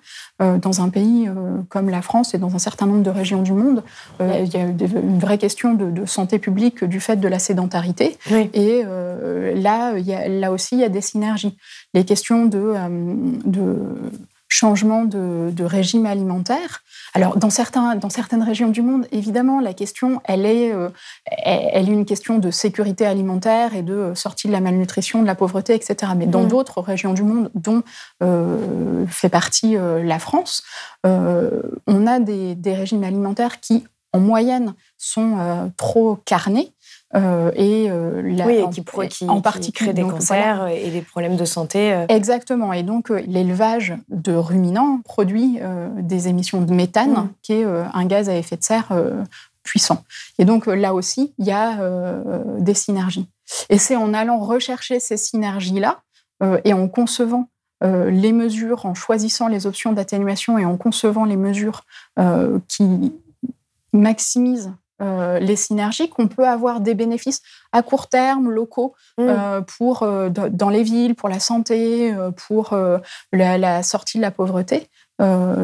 Dans 0.60 0.82
un 0.82 0.90
pays 0.90 1.30
comme 1.68 1.90
la 1.90 2.02
France 2.02 2.34
et 2.34 2.38
dans 2.38 2.56
un 2.56 2.60
certain 2.60 2.86
nombre 2.86 3.04
de 3.04 3.10
régions 3.10 3.42
du 3.42 3.52
monde, 3.52 3.84
il 4.22 4.48
y 4.54 4.56
a 4.56 4.62
une 4.62 5.20
vraie 5.20 5.38
question 5.38 5.74
de, 5.74 6.06
santé 6.06 6.40
publique 6.40 6.86
du 6.86 7.02
fait 7.02 7.18
de 7.18 7.28
la 7.28 7.40
sédentarité. 7.40 8.18
Et 8.54 8.84
là, 9.56 9.98
il 9.98 10.06
y 10.06 10.14
a, 10.14 10.30
là 10.30 10.54
aussi, 10.54 10.76
il 10.76 10.80
y 10.80 10.86
a 10.86 10.90
des 10.90 11.02
synergies. 11.02 11.58
Les 11.94 12.06
questions 12.06 12.46
de, 12.46 12.74
de 13.44 13.76
changement 14.50 15.06
de, 15.06 15.64
régime 15.64 16.08
alimentaire. 16.08 16.82
Alors, 17.14 17.38
dans, 17.38 17.52
certains, 17.52 17.96
dans 17.96 18.10
certaines 18.10 18.42
régions 18.42 18.70
du 18.70 18.82
monde, 18.82 19.08
évidemment, 19.12 19.60
la 19.60 19.74
question, 19.74 20.22
elle 20.26 20.46
est, 20.46 20.74
euh, 20.74 20.90
elle 21.44 21.88
est 21.88 21.94
une 21.94 22.06
question 22.06 22.40
de 22.40 22.50
sécurité 22.50 23.06
alimentaire 23.06 23.76
et 23.76 23.84
de 23.84 23.94
euh, 23.94 24.16
sortie 24.16 24.48
de 24.48 24.52
la 24.52 24.60
malnutrition, 24.60 25.22
de 25.22 25.28
la 25.28 25.36
pauvreté, 25.36 25.76
etc. 25.76 26.14
Mais 26.18 26.26
dans 26.26 26.44
mmh. 26.44 26.48
d'autres 26.48 26.82
régions 26.82 27.14
du 27.14 27.24
monde, 27.24 27.52
dont 27.54 27.84
euh, 28.24 29.06
fait 29.08 29.30
partie 29.30 29.76
la 29.76 30.20
France, 30.20 30.64
on 31.04 32.08
a 32.08 32.20
des, 32.20 32.56
des, 32.56 32.74
régimes 32.74 33.04
alimentaires 33.04 33.60
qui, 33.60 33.86
en 34.14 34.20
moyenne, 34.20 34.74
sont 34.98 35.72
trop 35.78 36.16
carnés 36.26 36.74
euh, 37.16 37.52
et 37.56 37.90
euh, 37.90 38.22
oui, 38.46 38.64
qui, 39.10 39.28
en 39.28 39.42
partie 39.42 39.72
crée 39.72 39.94
des 39.94 40.04
cancers 40.04 40.68
et 40.68 40.92
des 40.92 41.02
problèmes 41.02 41.38
de 41.38 41.46
santé. 41.46 41.92
Euh. 41.92 42.06
Exactement. 42.08 42.72
Et 42.72 42.84
donc 42.84 43.10
l'élevage 43.10 43.96
de 44.10 44.34
ruminants 44.34 45.02
produit 45.04 45.60
des 45.98 46.28
émissions 46.28 46.62
de 46.62 46.74
méthane, 46.74 47.12
mm. 47.12 47.30
qui 47.42 47.54
est 47.54 47.66
un 47.66 48.06
gaz 48.06 48.30
à 48.30 48.36
effet 48.36 48.58
de 48.58 48.64
serre 48.64 48.94
puissant. 49.64 50.04
Et 50.38 50.46
donc 50.46 50.68
là 50.68 50.94
aussi, 50.94 51.34
il 51.40 51.46
y 51.46 51.52
a 51.52 51.78
des 52.60 52.74
synergies. 52.74 53.28
Et 53.70 53.80
c'est 53.80 53.96
en 53.96 54.14
allant 54.14 54.40
rechercher 54.40 55.00
ces 55.00 55.18
synergies-là 55.18 56.02
et 56.64 56.74
en 56.74 56.88
concevant 56.88 57.50
les 57.82 58.34
mesures, 58.34 58.86
en 58.86 58.94
choisissant 58.94 59.48
les 59.48 59.66
options 59.66 59.94
d'atténuation 59.94 60.58
et 60.58 60.66
en 60.66 60.78
concevant 60.78 61.26
les 61.26 61.38
mesures 61.38 61.82
qui 62.68 63.14
maximisent 63.94 64.72
euh, 65.02 65.40
les 65.40 65.56
synergies, 65.56 66.10
qu'on 66.10 66.28
peut 66.28 66.48
avoir 66.48 66.82
des 66.82 66.94
bénéfices 66.94 67.42
à 67.72 67.82
court 67.82 68.08
terme, 68.08 68.50
locaux, 68.50 68.96
mmh. 69.18 69.22
euh, 69.22 69.62
pour, 69.62 70.04
euh, 70.04 70.30
dans 70.30 70.70
les 70.70 70.84
villes, 70.84 71.16
pour 71.16 71.30
la 71.30 71.40
santé, 71.40 72.14
pour 72.48 72.78
la, 73.32 73.84
sortie 73.84 74.18
de 74.18 74.22
la 74.22 74.32
pauvreté, 74.32 74.90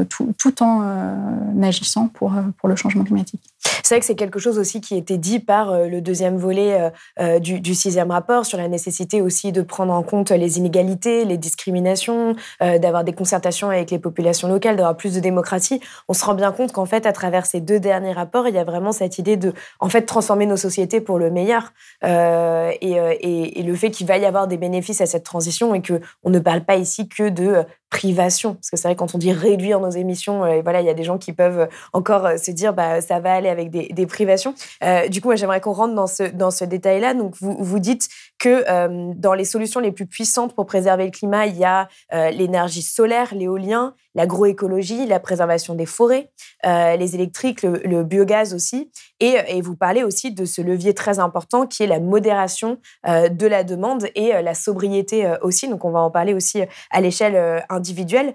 tout, 0.09 0.33
tout, 0.37 0.63
en 0.63 1.61
agissant 1.61 2.07
pour, 2.07 2.33
pour 2.57 2.69
le 2.69 2.75
changement 2.75 3.03
climatique. 3.03 3.41
C'est 3.85 3.93
vrai 3.93 3.99
que 3.99 4.07
c'est 4.07 4.15
quelque 4.15 4.39
chose 4.39 4.57
aussi 4.57 4.81
qui 4.81 4.97
était 4.97 5.19
dit 5.19 5.39
par 5.39 5.69
euh, 5.69 5.85
le 5.85 6.01
deuxième 6.01 6.37
volet 6.37 6.81
euh, 6.81 6.89
euh, 7.19 7.37
du, 7.37 7.75
sixième 7.75 8.09
rapport 8.09 8.43
sur 8.43 8.57
la 8.57 8.67
nécessité 8.67 9.21
aussi 9.21 9.51
de 9.51 9.61
prendre 9.61 9.93
en 9.93 10.01
compte 10.01 10.31
les 10.31 10.57
inégalités, 10.57 11.23
les 11.23 11.37
discriminations, 11.37 12.35
d'avoir 12.59 13.03
des 13.03 13.13
concertations 13.13 13.69
avec 13.69 13.91
les 13.91 13.99
populations 13.99 14.47
locales, 14.47 14.75
d'avoir 14.75 14.97
plus 14.97 15.13
de 15.13 15.19
démocratie. 15.19 15.81
On 16.07 16.13
se 16.13 16.25
rend 16.25 16.33
bien 16.33 16.51
compte 16.51 16.71
qu'en 16.71 16.85
fait, 16.85 17.05
à 17.05 17.13
travers 17.13 17.45
ces 17.45 17.59
deux 17.59 17.79
derniers 17.79 18.13
rapports, 18.13 18.47
il 18.47 18.55
y 18.55 18.57
a 18.57 18.63
vraiment 18.63 18.91
cette 18.91 19.19
idée 19.19 19.37
de, 19.37 19.53
en 19.79 19.89
fait, 19.89 20.03
transformer 20.03 20.47
nos 20.47 20.57
sociétés 20.57 21.01
pour 21.01 21.19
le 21.19 21.29
meilleur. 21.29 21.73
et, 22.01 23.63
le 23.65 23.75
fait 23.75 23.91
qu'il 23.91 24.07
va 24.07 24.17
y 24.17 24.25
avoir 24.25 24.47
des 24.47 24.57
bénéfices 24.57 25.01
à 25.01 25.05
cette 25.05 25.23
transition 25.23 25.75
et 25.75 25.81
que 25.81 26.01
on 26.23 26.29
ne 26.29 26.39
parle 26.39 26.63
pas 26.63 26.75
ici 26.75 27.07
que 27.07 27.29
de 27.29 27.63
privation. 27.89 28.55
Parce 28.55 28.69
que 28.69 28.77
c'est 28.77 28.87
vrai, 28.87 28.95
quand 28.95 29.15
on 29.15 29.17
dit 29.17 29.31
réduire 29.31 29.79
nos 29.79 29.89
émissions, 29.89 30.39
voilà, 30.61 30.81
il 30.81 30.87
y 30.87 30.89
a 30.89 30.93
des 30.93 31.03
gens 31.03 31.17
qui 31.17 31.33
peuvent 31.33 31.67
encore 31.93 32.27
se 32.37 32.51
dire, 32.51 32.73
bah, 32.73 33.01
ça 33.01 33.19
va 33.19 33.33
aller 33.33 33.49
avec 33.55 33.69
des, 33.69 34.05
privations. 34.05 34.53
Euh, 34.83 35.07
du 35.07 35.21
coup, 35.21 35.35
j'aimerais 35.35 35.61
qu'on 35.61 35.73
rentre 35.73 35.95
dans 35.95 36.07
ce, 36.07 36.23
dans 36.23 36.51
ce 36.51 36.63
détail-là. 36.63 37.13
Donc, 37.13 37.35
vous, 37.39 37.57
vous 37.59 37.79
dites 37.79 38.07
que 38.39 38.63
euh, 38.69 39.13
dans 39.15 39.33
les 39.33 39.45
solutions 39.45 39.79
les 39.79 39.91
plus 39.91 40.05
puissantes 40.05 40.53
pour 40.53 40.65
préserver 40.65 41.05
le 41.05 41.11
climat, 41.11 41.45
il 41.47 41.57
y 41.57 41.65
a 41.65 41.87
euh, 42.13 42.29
l'énergie 42.31 42.81
solaire, 42.81 43.33
l'éolien, 43.33 43.95
l'agroécologie, 44.15 45.05
la 45.05 45.19
préservation 45.19 45.75
des 45.75 45.85
forêts, 45.85 46.31
les 46.63 47.15
électriques, 47.15 47.61
le, 47.61 48.03
biogaz 48.03 48.53
aussi. 48.53 48.89
Et, 49.19 49.61
vous 49.61 49.75
parlez 49.75 50.03
aussi 50.03 50.31
de 50.31 50.45
ce 50.45 50.61
levier 50.61 50.93
très 50.93 51.19
important 51.19 51.67
qui 51.67 51.83
est 51.83 51.87
la 51.87 51.99
modération 51.99 52.79
de 53.05 53.47
la 53.47 53.63
demande 53.63 54.07
et 54.15 54.31
la 54.41 54.53
sobriété 54.53 55.31
aussi. 55.41 55.67
Donc, 55.67 55.85
on 55.85 55.91
va 55.91 55.99
en 55.99 56.11
parler 56.11 56.33
aussi 56.33 56.61
à 56.91 57.01
l'échelle 57.01 57.63
individuelle. 57.69 58.33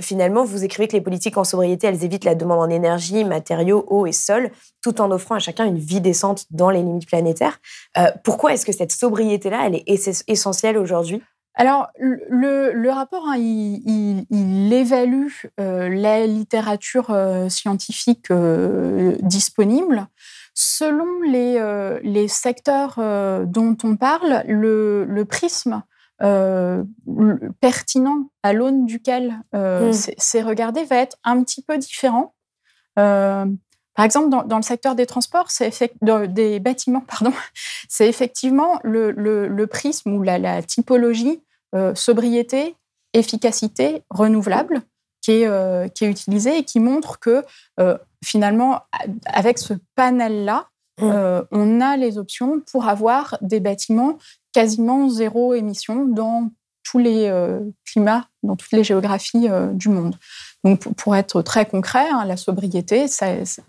finalement, 0.00 0.44
vous 0.44 0.64
écrivez 0.64 0.88
que 0.88 0.92
les 0.92 1.00
politiques 1.00 1.36
en 1.36 1.44
sobriété, 1.44 1.86
elles 1.86 2.04
évitent 2.04 2.24
la 2.24 2.34
demande 2.34 2.60
en 2.60 2.70
énergie, 2.70 3.24
matériaux, 3.24 3.84
eau 3.88 4.06
et 4.06 4.12
sol, 4.12 4.50
tout 4.82 5.00
en 5.00 5.10
offrant 5.10 5.34
à 5.34 5.38
chacun 5.38 5.66
une 5.66 5.78
vie 5.78 6.00
décente 6.00 6.46
dans 6.50 6.70
les 6.70 6.82
limites 6.82 7.06
planétaires. 7.06 7.58
Euh, 7.98 8.10
pourquoi 8.24 8.52
est-ce 8.52 8.66
que 8.66 8.72
cette 8.72 8.92
sobriété-là, 8.92 9.66
elle 9.66 9.76
est 9.76 10.28
essentielle 10.28 10.78
aujourd'hui? 10.78 11.22
Alors, 11.54 11.88
le, 11.98 12.88
rapport, 12.90 13.26
hein, 13.26 13.36
il, 13.36 14.72
évalue 14.72 15.32
euh, 15.58 15.88
la 15.88 16.26
littérature 16.26 17.10
euh, 17.10 17.48
scientifique 17.48 18.32
disponible. 19.22 20.06
Selon 20.54 21.20
les, 21.22 22.28
secteurs 22.28 22.96
dont 23.46 23.76
on 23.82 23.96
parle, 23.96 24.44
le, 24.46 25.22
prisme 25.28 25.82
pertinent 27.60 28.30
à 28.42 28.52
l'aune 28.52 28.86
duquel 28.86 29.40
mmh. 29.52 29.92
c'est 29.92 30.42
regardé 30.42 30.84
va 30.84 30.96
être 30.96 31.16
un 31.24 31.42
petit 31.42 31.62
peu 31.62 31.78
différent. 31.78 32.34
Par 33.94 34.04
exemple, 34.04 34.30
dans, 34.46 34.56
le 34.56 34.62
secteur 34.62 34.94
des 34.94 35.06
transports, 35.06 35.48
des 36.28 36.60
bâtiments, 36.60 37.02
pardon, 37.06 37.32
c'est 37.88 38.08
effectivement 38.08 38.78
le, 38.82 39.64
prisme 39.66 40.12
ou 40.12 40.22
la, 40.22 40.62
typologie 40.62 41.42
euh, 41.74 41.94
sobriété, 41.94 42.76
efficacité, 43.12 44.02
renouvelable 44.10 44.82
qui 45.20 45.32
est, 45.32 45.46
euh, 45.46 45.88
qui 45.88 46.04
est 46.04 46.10
utilisée 46.10 46.58
et 46.58 46.64
qui 46.64 46.80
montre 46.80 47.18
que 47.18 47.44
euh, 47.78 47.98
finalement, 48.24 48.80
avec 49.26 49.58
ce 49.58 49.74
panel-là, 49.96 50.68
mmh. 51.00 51.46
on 51.50 51.80
a 51.80 51.96
les 51.96 52.18
options 52.18 52.60
pour 52.70 52.88
avoir 52.88 53.36
des 53.40 53.60
bâtiments 53.60 54.18
quasiment 54.52 55.08
zéro 55.08 55.54
émission 55.54 56.06
dans 56.06 56.50
tous 56.84 56.98
les 56.98 57.30
climats, 57.86 58.26
dans 58.42 58.56
toutes 58.56 58.72
les 58.72 58.84
géographies 58.84 59.48
du 59.74 59.88
monde. 59.88 60.16
Donc, 60.64 60.92
pour 60.94 61.16
être 61.16 61.42
très 61.42 61.66
concret, 61.66 62.06
hein, 62.10 62.24
la 62.26 62.36
sobriété, 62.36 63.06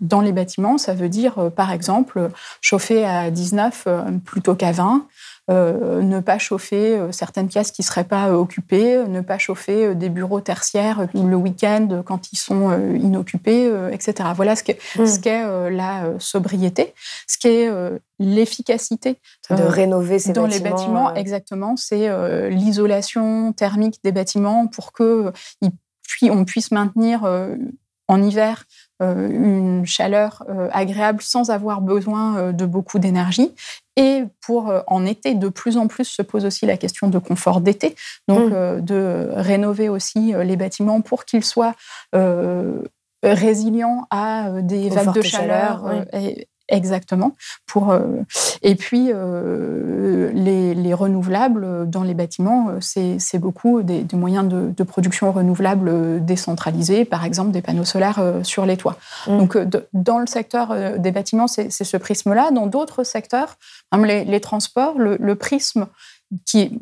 dans 0.00 0.20
les 0.20 0.32
bâtiments, 0.32 0.78
ça 0.78 0.94
veut 0.94 1.08
dire, 1.08 1.38
euh, 1.38 1.50
par 1.50 1.72
exemple, 1.72 2.30
chauffer 2.60 3.04
à 3.04 3.30
19 3.30 3.84
euh, 3.86 4.02
plutôt 4.24 4.54
qu'à 4.54 4.72
20, 4.72 5.06
euh, 5.50 6.02
ne 6.02 6.20
pas 6.20 6.38
chauffer 6.38 6.96
euh, 6.96 7.10
certaines 7.10 7.48
pièces 7.48 7.72
qui 7.72 7.82
ne 7.82 7.86
seraient 7.86 8.04
pas 8.04 8.28
euh, 8.28 8.34
occupées, 8.34 9.04
ne 9.08 9.20
pas 9.20 9.38
chauffer 9.38 9.92
des 9.96 10.08
bureaux 10.08 10.40
tertiaires 10.40 11.08
le 11.14 11.34
week-end 11.34 12.02
quand 12.06 12.32
ils 12.32 12.36
sont 12.36 12.70
inoccupés, 12.94 13.70
etc. 13.90 14.30
Voilà 14.36 14.54
ce 14.54 14.62
qu'est 14.62 14.78
mmh. 14.96 15.68
la 15.68 16.04
sobriété. 16.20 16.94
Ce 17.26 17.38
qu'est 17.38 17.68
l'efficacité 18.20 19.16
de 19.50 19.62
rénover 19.62 20.20
ces 20.20 20.32
dans 20.32 20.46
les 20.46 20.60
bâtiments 20.60 21.12
exactement 21.14 21.76
c'est 21.76 22.08
l'isolation 22.50 23.52
thermique 23.52 23.98
des 24.04 24.12
bâtiments 24.12 24.68
pour 24.68 24.92
que 24.92 25.32
puis 26.02 26.30
on 26.30 26.44
puisse 26.44 26.70
maintenir 26.70 27.24
en 28.08 28.22
hiver 28.22 28.64
une 29.00 29.84
chaleur 29.84 30.44
agréable 30.70 31.22
sans 31.22 31.50
avoir 31.50 31.80
besoin 31.80 32.52
de 32.52 32.66
beaucoup 32.66 32.98
d'énergie. 32.98 33.50
Et 33.96 34.24
pour 34.40 34.72
en 34.86 35.04
été, 35.04 35.34
de 35.34 35.48
plus 35.48 35.76
en 35.76 35.86
plus 35.86 36.04
se 36.04 36.22
pose 36.22 36.44
aussi 36.44 36.66
la 36.66 36.76
question 36.76 37.08
de 37.08 37.18
confort 37.18 37.60
d'été, 37.60 37.94
donc 38.28 38.50
mmh. 38.50 38.80
de 38.80 39.28
rénover 39.32 39.88
aussi 39.88 40.32
les 40.36 40.56
bâtiments 40.56 41.00
pour 41.00 41.24
qu'ils 41.24 41.44
soient 41.44 41.74
résilients 43.22 44.06
à 44.10 44.50
des 44.62 44.88
vagues 44.88 45.14
de 45.14 45.22
chaleur, 45.22 45.84
Exactement. 46.72 47.36
Pour, 47.66 47.90
euh, 47.90 48.22
et 48.62 48.76
puis, 48.76 49.10
euh, 49.10 50.32
les, 50.32 50.94
renouvelables 50.94 51.88
dans 51.88 52.02
les 52.02 52.14
bâtiments, 52.14 52.70
euh, 52.70 52.78
c'est 53.18 53.38
beaucoup 53.38 53.82
des, 53.82 54.06
moyens 54.14 54.48
de, 54.48 54.82
production 54.82 55.30
renouvelables 55.30 56.24
décentralisés, 56.24 57.04
par 57.04 57.24
exemple 57.24 57.50
des 57.50 57.60
panneaux 57.60 57.84
solaires 57.84 58.22
sur 58.42 58.64
les 58.64 58.78
toits. 58.78 58.96
Mm. 59.26 59.38
Donc, 59.38 59.58
dans 59.92 60.18
le 60.18 60.26
secteur 60.26 60.98
des 60.98 61.12
bâtiments, 61.12 61.46
c'est 61.46 61.70
ce 61.70 61.96
prisme-là. 61.98 62.50
Dans 62.50 62.66
d'autres 62.66 63.04
secteurs, 63.04 63.58
comme 63.90 64.06
les, 64.06 64.40
transports, 64.40 64.98
le, 64.98 65.34
prisme 65.34 65.88
qui 66.46 66.60
est 66.60 66.72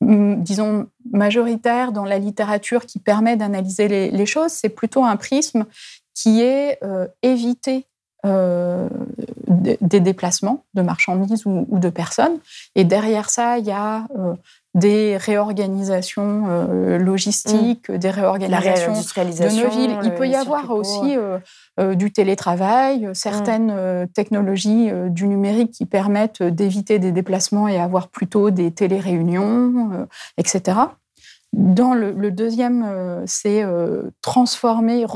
mm, 0.00 0.42
disons, 0.42 0.88
majoritaire 1.12 1.92
dans 1.92 2.04
la 2.04 2.18
littérature 2.18 2.86
qui 2.86 2.98
permet 2.98 3.36
d'analyser 3.36 3.86
les, 4.10 4.26
choses, 4.26 4.50
c'est 4.50 4.68
plutôt 4.68 5.04
un 5.04 5.16
prisme 5.16 5.64
qui 6.12 6.42
est 6.42 6.80
évité 7.22 7.86
euh, 8.26 8.88
des 9.80 10.00
déplacements 10.00 10.64
de 10.74 10.82
marchandises 10.82 11.46
ou, 11.46 11.66
de 11.78 11.88
personnes. 11.88 12.38
Et 12.74 12.84
derrière 12.84 13.30
ça, 13.30 13.58
il 13.58 13.64
y 13.64 13.70
a 13.70 14.06
euh, 14.18 14.34
des 14.74 15.16
réorganisations 15.16 16.44
euh, 16.48 16.98
logistiques, 16.98 17.88
mmh. 17.88 17.96
des 17.96 18.10
réorganisations 18.10 18.92
de 18.92 19.62
nos 19.62 19.70
villes. 19.70 19.96
Il 20.02 20.14
peut 20.14 20.28
y 20.28 20.34
avoir 20.34 20.70
aussi 20.70 21.16
du 21.78 22.12
télétravail, 22.12 23.08
certaines 23.14 24.02
mmh. 24.02 24.08
technologies 24.08 24.90
du 25.10 25.28
numérique 25.28 25.72
qui 25.72 25.86
permettent 25.86 26.42
d'éviter 26.42 26.98
des 26.98 27.12
déplacements 27.12 27.68
et 27.68 27.78
avoir 27.78 28.08
plutôt 28.08 28.50
des 28.50 28.72
téléréunions, 28.72 30.08
etc. 30.36 30.78
Dans 31.52 31.94
le, 31.94 32.12
le 32.12 32.30
deuxième, 32.30 33.22
c'est 33.26 33.64
transformer, 34.20 35.06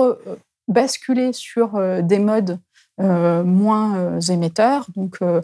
basculer 0.68 1.32
sur 1.32 1.80
des 2.02 2.18
modes 2.18 2.58
euh, 3.00 3.44
moins 3.44 3.96
euh, 3.96 4.20
émetteurs. 4.20 4.86
Donc, 4.94 5.18
euh, 5.22 5.40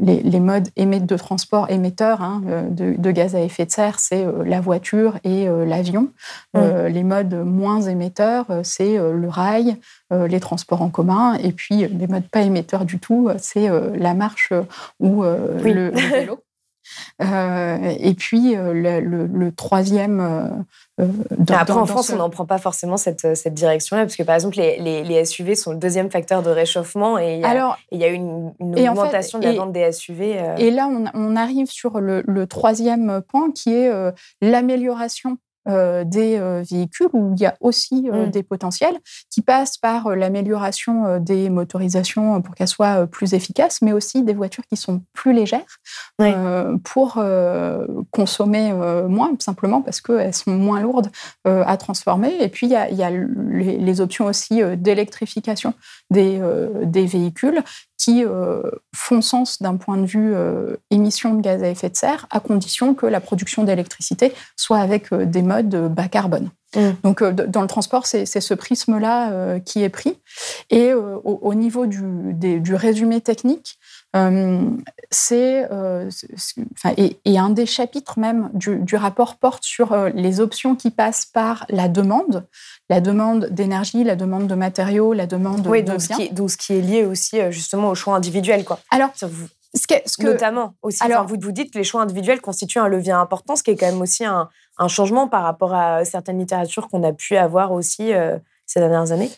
les, 0.00 0.40
modes 0.40 0.68
de 0.76 1.16
transport 1.16 1.70
émetteurs 1.70 2.22
hein, 2.22 2.42
de, 2.70 3.10
gaz 3.10 3.34
à 3.34 3.40
effet 3.40 3.64
de 3.64 3.70
serre, 3.70 3.98
c'est 3.98 4.26
la 4.44 4.60
voiture 4.60 5.18
et 5.24 5.46
l'avion. 5.66 6.08
les 6.54 7.04
modes 7.04 7.34
moins 7.34 7.80
émetteurs, 7.82 8.46
c'est 8.62 8.96
le 8.96 9.28
rail, 9.28 9.76
les 10.10 10.40
transports 10.40 10.82
en 10.82 10.90
commun. 10.90 11.34
Et 11.34 11.52
puis, 11.52 11.86
les 11.86 12.06
modes 12.06 12.28
pas 12.28 12.42
émetteurs 12.42 12.84
du 12.84 12.98
tout, 12.98 13.30
c'est 13.38 13.68
la 13.96 14.14
marche 14.14 14.52
ou 14.98 15.22
le, 15.22 15.90
vélo. 15.90 16.38
et 17.20 18.14
puis 18.14 18.54
le, 18.56 19.50
troisième 19.50 20.64
après, 21.48 21.72
en 21.72 21.86
France, 21.86 22.10
on 22.10 22.16
n'en 22.16 22.30
prend 22.30 22.46
pas 22.46 22.58
forcément 22.58 22.96
cette, 22.96 23.36
cette 23.36 23.54
direction-là, 23.54 24.02
parce 24.02 24.16
que 24.16 24.22
par 24.22 24.34
exemple, 24.34 24.56
les, 24.56 25.02
les, 25.02 25.24
SUV 25.24 25.54
sont 25.54 25.72
le 25.72 25.78
deuxième 25.78 26.10
facteur 26.10 26.42
de 26.42 26.50
réchauffement 26.50 27.18
et 27.18 27.34
il 27.34 27.40
y 27.40 27.44
a, 27.44 27.48
Alors, 27.48 27.78
il 27.90 28.00
y 28.00 28.04
a 28.04 28.08
une, 28.08 28.52
une 28.60 28.88
augmentation 28.88 29.38
de 29.38 29.44
la 29.44 29.52
vente 29.52 29.72
des 29.72 29.92
SUV. 29.92 30.38
Euh. 30.38 30.56
Et 30.56 30.70
là, 30.70 30.88
on, 30.88 31.04
on, 31.14 31.36
arrive 31.36 31.70
sur 31.70 32.00
le, 32.00 32.22
le 32.26 32.46
troisième 32.46 33.22
point 33.28 33.50
qui 33.50 33.74
est 33.74 33.88
euh, 33.88 34.12
l'amélioration 34.40 35.38
euh, 35.68 36.04
des 36.04 36.38
euh, 36.38 36.62
véhicules 36.68 37.10
où 37.12 37.34
il 37.36 37.42
y 37.42 37.44
a 37.44 37.54
aussi 37.60 38.08
euh, 38.10 38.26
mmh. 38.26 38.30
des 38.30 38.42
potentiels 38.42 38.98
qui 39.28 39.42
passent 39.42 39.76
par 39.76 40.16
l'amélioration 40.16 41.18
des 41.18 41.50
motorisations 41.50 42.40
pour 42.40 42.54
qu'elles 42.54 42.66
soient 42.66 43.06
plus 43.06 43.34
efficaces, 43.34 43.82
mais 43.82 43.92
aussi 43.92 44.22
des 44.22 44.32
voitures 44.32 44.64
qui 44.66 44.76
sont 44.76 45.02
plus 45.12 45.34
légères 45.34 45.60
pour 46.84 47.22
consommer 48.10 48.72
moins, 49.08 49.32
simplement 49.38 49.82
parce 49.82 50.00
qu'elles 50.00 50.34
sont 50.34 50.52
moins 50.52 50.80
lourdes 50.80 51.10
à 51.44 51.76
transformer. 51.76 52.36
Et 52.40 52.48
puis, 52.48 52.66
il 52.66 52.72
y 52.72 53.02
a, 53.02 53.10
les, 53.10 54.00
options 54.00 54.26
aussi 54.26 54.62
d'électrification 54.76 55.74
des, 56.10 56.40
des 56.84 57.06
véhicules 57.06 57.62
qui 58.00 58.24
euh, 58.24 58.62
font 58.96 59.20
sens 59.20 59.60
d'un 59.60 59.76
point 59.76 59.98
de 59.98 60.06
vue 60.06 60.32
euh, 60.34 60.76
émission 60.90 61.34
de 61.34 61.42
gaz 61.42 61.62
à 61.62 61.68
effet 61.68 61.90
de 61.90 61.96
serre, 61.96 62.26
à 62.30 62.40
condition 62.40 62.94
que 62.94 63.04
la 63.04 63.20
production 63.20 63.62
d'électricité 63.62 64.32
soit 64.56 64.78
avec 64.78 65.12
euh, 65.12 65.26
des 65.26 65.42
modes 65.50 65.92
bas 65.92 66.08
carbone. 66.08 66.50
Mmh. 66.76 66.80
Donc, 67.02 67.24
dans 67.24 67.62
le 67.62 67.66
transport, 67.66 68.06
c'est 68.06 68.26
ce 68.26 68.54
prisme-là 68.54 69.58
qui 69.60 69.82
est 69.82 69.88
pris. 69.88 70.16
Et 70.70 70.92
au, 70.94 71.54
niveau 71.54 71.86
du, 71.86 72.00
du, 72.32 72.74
résumé 72.76 73.20
technique, 73.20 73.76
c'est 75.10 75.68
et, 76.96 77.38
un 77.38 77.50
des 77.50 77.66
chapitres 77.66 78.20
même 78.20 78.50
du, 78.54 78.76
du 78.76 78.94
rapport 78.94 79.36
porte 79.36 79.64
sur 79.64 79.96
les 80.14 80.38
options 80.38 80.76
qui 80.76 80.92
passent 80.92 81.26
par 81.26 81.66
la 81.70 81.88
demande, 81.88 82.46
la 82.90 83.00
demande 83.00 83.46
d'énergie, 83.46 84.02
la 84.04 84.16
demande 84.16 84.48
de 84.48 84.54
matériaux, 84.54 85.12
la 85.12 85.26
demande 85.26 85.66
oui, 85.66 85.82
de 85.82 85.92
donc 85.92 86.02
Ce 86.02 86.08
qui, 86.08 86.30
donc 86.30 86.50
ce 86.50 86.56
qui 86.56 86.74
est 86.74 86.80
lié 86.80 87.04
aussi 87.04 87.40
euh, 87.40 87.50
justement 87.52 87.88
au 87.90 87.94
choix 87.94 88.16
individuel. 88.16 88.64
Quoi. 88.64 88.80
Alors, 88.90 89.10
vous, 89.22 89.46
ce 89.74 89.86
que, 89.86 89.94
ce 90.04 90.16
que, 90.16 90.26
notamment 90.26 90.74
aussi, 90.82 91.02
alors, 91.02 91.24
vous, 91.24 91.36
vous 91.40 91.52
dites 91.52 91.72
que 91.72 91.78
les 91.78 91.84
choix 91.84 92.02
individuels 92.02 92.40
constituent 92.40 92.80
un 92.80 92.88
levier 92.88 93.12
important, 93.12 93.54
ce 93.54 93.62
qui 93.62 93.70
est 93.70 93.76
quand 93.76 93.86
même 93.86 94.00
aussi 94.00 94.24
un, 94.24 94.48
un 94.80 94.88
changement 94.88 95.28
par 95.28 95.44
rapport 95.44 95.74
à 95.74 96.04
certaines 96.04 96.40
littératures 96.40 96.88
qu'on 96.88 97.04
a 97.04 97.12
pu 97.12 97.36
avoir 97.36 97.70
aussi 97.70 98.12
euh, 98.12 98.38
ces 98.66 98.80
dernières 98.80 99.12
années? 99.12 99.30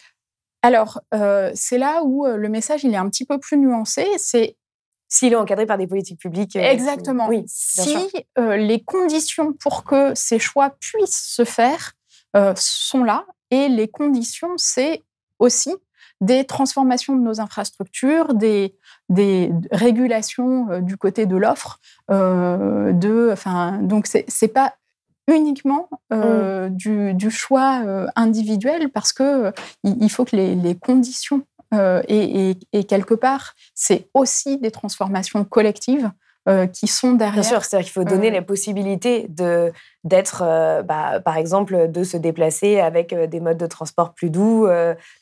Alors, 0.62 1.02
euh, 1.12 1.50
c'est 1.54 1.76
là 1.76 2.02
où 2.02 2.24
le 2.26 2.48
message 2.48 2.84
il 2.84 2.94
est 2.94 2.96
un 2.96 3.10
petit 3.10 3.26
peu 3.26 3.38
plus 3.38 3.58
nuancé. 3.58 4.06
C'est 4.16 4.56
s'il 5.08 5.34
est 5.34 5.36
encadré 5.36 5.66
par 5.66 5.76
des 5.76 5.86
politiques 5.86 6.20
publiques. 6.20 6.56
Exactement. 6.56 7.28
Oui, 7.28 7.44
si 7.46 7.96
les 8.38 8.82
conditions 8.82 9.52
pour 9.52 9.84
que 9.84 10.14
ces 10.14 10.38
choix 10.38 10.70
puissent 10.80 11.34
se 11.36 11.44
faire 11.44 11.92
sont 12.56 13.04
là, 13.04 13.26
et 13.52 13.68
les 13.68 13.88
conditions, 13.88 14.54
c'est 14.56 15.04
aussi 15.38 15.74
des 16.22 16.44
transformations 16.44 17.14
de 17.16 17.20
nos 17.20 17.40
infrastructures, 17.40 18.32
des, 18.32 18.74
des 19.08 19.52
régulations 19.72 20.70
euh, 20.70 20.80
du 20.80 20.96
côté 20.96 21.26
de 21.26 21.36
l'offre. 21.36 21.80
Euh, 22.10 22.92
de, 22.92 23.30
enfin, 23.32 23.80
donc, 23.82 24.06
ce 24.06 24.18
n'est 24.18 24.48
pas 24.48 24.72
uniquement 25.28 25.88
euh, 26.12 26.68
mmh. 26.68 27.12
du, 27.14 27.30
choix 27.30 27.82
individuel 28.16 28.90
parce 28.90 29.12
que 29.12 29.52
il 29.84 30.10
faut 30.10 30.24
que 30.24 30.36
les, 30.36 30.74
conditions 30.74 31.42
et, 31.72 32.56
quelque 32.88 33.14
part, 33.14 33.54
c'est 33.74 34.08
aussi 34.14 34.58
des 34.58 34.70
transformations 34.70 35.44
collectives 35.44 36.10
euh, 36.48 36.66
qui 36.66 36.88
sont 36.88 37.12
derrière. 37.12 37.34
Bien 37.34 37.42
sûr, 37.44 37.64
c'est-à-dire 37.64 37.84
qu'il 37.84 37.92
faut 37.92 38.02
donner 38.02 38.28
euh, 38.28 38.34
la 38.34 38.42
possibilité 38.42 39.26
de 39.28 39.72
d'être, 40.02 40.42
euh, 40.44 40.82
bah, 40.82 41.20
par 41.20 41.36
exemple, 41.36 41.88
de 41.88 42.02
se 42.02 42.16
déplacer 42.16 42.80
avec 42.80 43.14
des 43.14 43.38
modes 43.38 43.58
de 43.58 43.66
transport 43.68 44.12
plus 44.12 44.28
doux, 44.28 44.66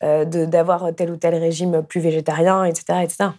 d'avoir 0.00 0.94
tel 0.96 1.10
ou 1.10 1.16
tel 1.16 1.34
régime 1.34 1.82
plus 1.82 2.00
végétarien, 2.00 2.64
etc., 2.64 3.00
etc. 3.02 3.30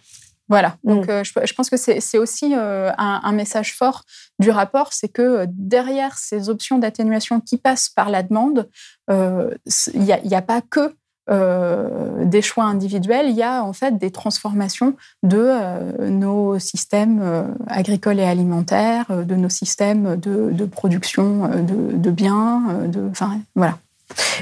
Voilà, 0.52 0.76
mm. 0.84 0.94
donc 0.94 1.06
je, 1.06 1.54
pense 1.54 1.70
que 1.70 1.76
c'est 1.76 2.18
aussi 2.18 2.54
un, 2.54 3.32
message 3.32 3.74
fort 3.74 4.04
du 4.38 4.50
rapport, 4.50 4.92
c'est 4.92 5.08
que 5.08 5.46
derrière 5.48 6.18
ces 6.18 6.50
options 6.50 6.78
d'atténuation 6.78 7.40
qui 7.40 7.56
passent 7.56 7.88
par 7.88 8.10
la 8.10 8.22
demande, 8.22 8.68
il 9.08 10.00
n'y 10.00 10.12
a, 10.12 10.38
a, 10.38 10.42
pas 10.42 10.60
que 10.60 10.94
euh, 11.30 12.24
des 12.24 12.42
choix 12.42 12.64
individuels, 12.64 13.28
il 13.28 13.36
y 13.36 13.44
a 13.44 13.62
en 13.62 13.72
fait 13.72 13.96
des 13.96 14.10
transformations 14.10 14.96
de 15.22 15.38
euh, 15.38 16.10
nos 16.10 16.58
systèmes 16.58 17.20
euh, 17.22 17.44
agricoles 17.68 18.18
et 18.18 18.24
alimentaires, 18.24 19.06
de 19.08 19.34
nos 19.36 19.48
systèmes 19.48 20.16
de, 20.16 20.64
production 20.66 21.48
de, 21.48 22.10
biens, 22.10 22.62
de, 22.88 23.08
enfin 23.08 23.38
voilà. 23.54 23.78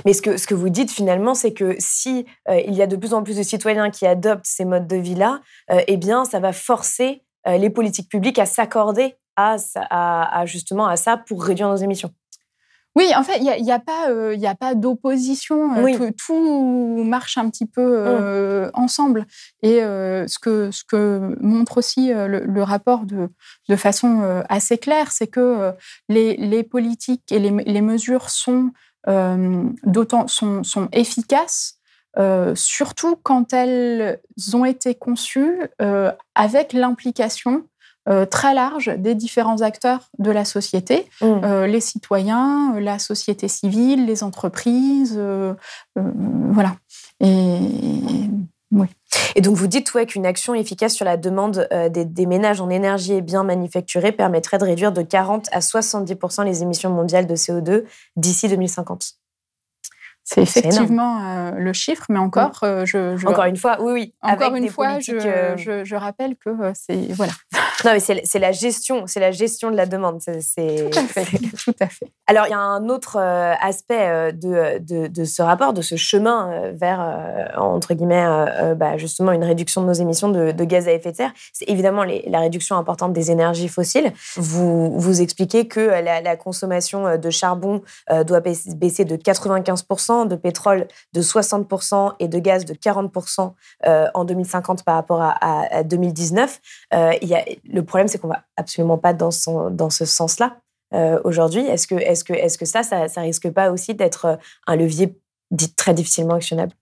Mais 0.04 0.12
ce 0.12 0.22
que, 0.22 0.36
ce 0.36 0.46
que 0.46 0.54
vous 0.54 0.68
dites 0.68 0.90
finalement, 0.90 1.34
c'est 1.34 1.52
que 1.52 1.76
si 1.78 2.26
il 2.48 2.74
y 2.74 2.82
a 2.82 2.86
de 2.86 2.96
plus 2.96 3.14
en 3.14 3.22
plus 3.22 3.36
de 3.36 3.42
citoyens 3.42 3.90
qui 3.90 4.06
adoptent 4.06 4.46
ces 4.46 4.64
modes 4.64 4.86
de 4.86 4.96
vie-là, 4.96 5.40
eh 5.86 5.96
bien, 5.96 6.24
ça 6.24 6.40
va 6.40 6.52
forcer 6.52 7.22
les 7.46 7.70
politiques 7.70 8.08
publiques 8.08 8.38
à 8.38 8.46
s'accorder 8.46 9.16
à, 9.36 9.56
à, 10.40 10.46
justement 10.46 10.86
à 10.86 10.96
ça 10.96 11.16
pour 11.16 11.42
réduire 11.44 11.68
nos 11.68 11.76
émissions. 11.76 12.12
Oui, 12.96 13.12
en 13.14 13.22
fait, 13.22 13.38
il 13.38 13.62
n'y 13.62 13.70
a, 13.70 13.76
a, 13.76 13.78
pas, 13.78 14.10
euh, 14.10 14.36
a 14.44 14.54
pas 14.56 14.74
d'opposition. 14.74 15.76
Euh, 15.76 16.10
tout, 16.18 17.04
marche 17.04 17.38
un 17.38 17.48
petit 17.48 17.66
peu 17.66 17.82
mmh. 17.82 18.06
euh, 18.08 18.70
ensemble. 18.74 19.26
Et 19.62 19.78
ce, 19.78 20.38
que, 20.40 20.72
ce 20.72 20.82
que 20.82 21.36
montre 21.40 21.78
aussi 21.78 22.10
le, 22.12 22.62
rapport 22.62 23.04
de, 23.04 23.28
de 23.68 23.76
façon 23.76 24.42
assez 24.48 24.76
claire, 24.76 25.12
c'est 25.12 25.28
que 25.28 25.72
les, 26.08 26.36
les, 26.36 26.64
politiques 26.64 27.30
et 27.30 27.38
les, 27.38 27.50
les 27.50 27.80
mesures 27.80 28.28
sont, 28.28 28.72
d'autant, 29.06 30.28
sont, 30.28 30.62
sont 30.62 30.88
efficaces. 30.92 31.78
surtout 32.54 33.16
quand 33.22 33.52
elles 33.52 34.18
ont 34.52 34.64
été 34.64 34.94
conçues 34.94 35.60
avec 36.34 36.72
l'implication 36.72 37.64
très 38.30 38.54
large 38.54 38.88
des 38.98 39.14
différents 39.14 39.60
acteurs 39.60 40.10
de 40.18 40.30
la 40.30 40.44
société, 40.44 41.08
mmh. 41.20 41.64
les 41.64 41.80
citoyens, 41.80 42.78
la 42.80 42.98
société 42.98 43.48
civile, 43.48 44.06
les 44.06 44.22
entreprises, 44.22 45.20
voilà. 45.96 46.76
Et 47.20 47.58
oui. 48.72 48.86
Et 49.34 49.40
donc 49.40 49.56
vous 49.56 49.66
dites 49.66 49.92
ouais, 49.94 50.06
qu'une 50.06 50.26
action 50.26 50.54
efficace 50.54 50.94
sur 50.94 51.04
la 51.04 51.16
demande 51.16 51.68
des, 51.90 52.04
des, 52.04 52.26
ménages 52.26 52.60
en 52.60 52.70
énergie 52.70 53.14
et 53.14 53.20
biens 53.20 53.44
manufacturés 53.44 54.12
permettrait 54.12 54.58
de 54.58 54.64
réduire 54.64 54.92
de 54.92 55.02
40 55.02 55.48
à 55.52 55.60
70 55.60 56.16
les 56.44 56.62
émissions 56.62 56.90
mondiales 56.90 57.26
de 57.26 57.34
CO2 57.34 57.84
d'ici 58.16 58.48
2050. 58.48 59.20
C'est 60.32 60.42
effectivement 60.42 61.24
euh, 61.24 61.50
le 61.52 61.72
chiffre, 61.72 62.04
mais 62.08 62.18
encore, 62.18 62.60
euh, 62.62 62.84
je, 62.86 63.26
encore 63.26 63.46
une 63.46 63.56
fois, 63.56 63.78
oui, 63.80 63.92
oui. 63.92 64.14
Encore 64.22 64.54
une 64.54 64.68
fois, 64.68 64.98
euh, 65.08 65.56
je, 65.56 65.84
je, 65.84 65.96
rappelle 65.96 66.36
que 66.36 66.50
c'est 66.74 67.12
voilà. 67.12 67.32
Non, 67.84 67.92
mais 67.92 68.00
c'est 68.00 68.38
la 68.38 68.52
gestion, 68.52 69.04
c'est 69.06 69.20
la 69.20 69.30
gestion 69.30 69.70
de 69.70 69.76
la 69.76 69.86
demande. 69.86 70.20
C'est 70.20 70.90
tout 70.90 70.98
à 70.98 71.02
fait, 71.04 71.38
tout 71.64 71.74
à 71.80 71.86
fait. 71.86 72.12
Alors, 72.26 72.46
il 72.46 72.50
y 72.50 72.54
a 72.54 72.58
un 72.58 72.88
autre 72.88 73.18
aspect 73.18 74.32
de, 74.32 74.78
de, 74.78 75.06
de, 75.06 75.24
ce 75.24 75.42
rapport, 75.42 75.72
de 75.72 75.82
ce 75.82 75.96
chemin 75.96 76.70
vers 76.72 77.52
entre 77.56 77.94
guillemets, 77.94 78.74
bah, 78.76 78.96
justement, 78.96 79.32
une 79.32 79.44
réduction 79.44 79.82
de 79.82 79.86
nos 79.86 79.92
émissions 79.92 80.28
de, 80.28 80.64
gaz 80.64 80.88
à 80.88 80.92
effet 80.92 81.12
de 81.12 81.16
serre. 81.16 81.32
C'est 81.52 81.68
évidemment 81.68 82.04
la 82.04 82.40
réduction 82.40 82.76
importante 82.76 83.12
des 83.12 83.30
énergies 83.30 83.68
fossiles. 83.68 84.12
Vous 84.36 84.98
vous 84.98 85.20
expliquez 85.20 85.66
que 85.66 85.80
la, 85.80 86.20
la 86.20 86.36
consommation 86.36 87.16
de 87.16 87.30
charbon 87.30 87.82
doit 88.26 88.40
baisser 88.40 89.04
de 89.04 89.16
95% 89.16 90.28
de 90.28 90.36
pétrole 90.36 90.86
de 91.12 91.22
60% 91.22 92.12
et 92.18 92.28
de 92.28 92.38
gaz 92.38 92.64
de 92.64 92.74
40% 92.74 93.52
euh, 93.86 94.06
en 94.14 94.24
2050 94.24 94.84
par 94.84 94.94
rapport 94.96 95.22
à, 95.22 95.82
2019. 95.84 96.60
Euh, 96.94 97.12
il 97.22 97.28
y 97.28 97.34
a, 97.34 97.44
le 97.72 97.84
problème, 97.84 98.08
c'est 98.08 98.18
qu'on 98.18 98.28
va 98.28 98.44
absolument 98.56 98.98
pas 98.98 99.12
dans, 99.12 99.30
ce 99.30 100.04
sens-là 100.04 100.56
euh, 100.94 101.20
aujourd'hui. 101.24 101.60
Est-ce 101.66 101.86
que, 101.86 102.64
ça, 102.64 102.82
ça, 102.82 103.08
ça 103.08 103.20
risque 103.20 103.50
pas 103.50 103.70
aussi 103.70 103.94
d'être 103.94 104.38
un 104.66 104.76
levier 104.76 105.16
dit 105.50 105.72
très 105.74 105.94
difficilement 105.94 106.34
actionnable? 106.34 106.72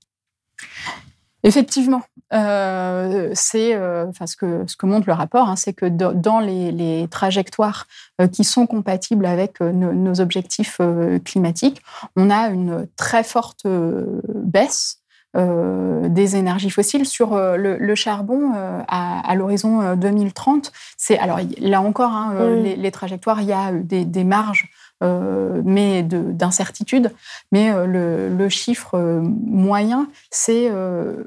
Effectivement, 1.44 2.02
euh, 2.32 3.32
euh, 3.54 4.12
ce, 4.26 4.36
que, 4.36 4.86
montre 4.86 5.06
le 5.06 5.12
rapport, 5.12 5.48
hein, 5.48 5.56
c'est 5.56 5.72
que 5.72 5.86
dans 5.86 6.40
les, 6.40 7.06
trajectoires 7.10 7.86
euh, 8.20 8.26
qui 8.26 8.42
sont 8.42 8.66
compatibles 8.66 9.24
avec 9.24 9.60
nos 9.60 10.20
objectifs 10.20 10.80
climatiques, 11.24 11.80
on 12.16 12.30
a 12.30 12.48
une 12.48 12.88
très 12.96 13.22
forte 13.22 13.66
baisse 13.66 14.98
des 15.34 16.36
énergies 16.36 16.70
fossiles 16.70 17.06
sur 17.06 17.36
le, 17.36 17.94
charbon 17.94 18.52
à, 18.88 19.34
l'horizon 19.34 19.94
2030. 19.94 20.72
C'est 20.96 21.18
alors 21.18 21.38
là 21.58 21.80
encore 21.80 22.12
hein, 22.12 22.34
les, 22.56 22.90
trajectoires, 22.90 23.40
il 23.40 23.48
y 23.48 23.52
a 23.52 23.72
des, 23.72 24.04
des 24.04 24.24
marges 24.24 24.68
euh, 25.04 25.62
mais 25.64 26.02
d'incertitude. 26.02 27.12
Mais 27.52 27.70
euh, 27.70 28.28
le, 28.30 28.48
chiffre 28.48 28.96
euh, 28.96 29.20
moyen, 29.22 30.08
c'est 30.30 30.70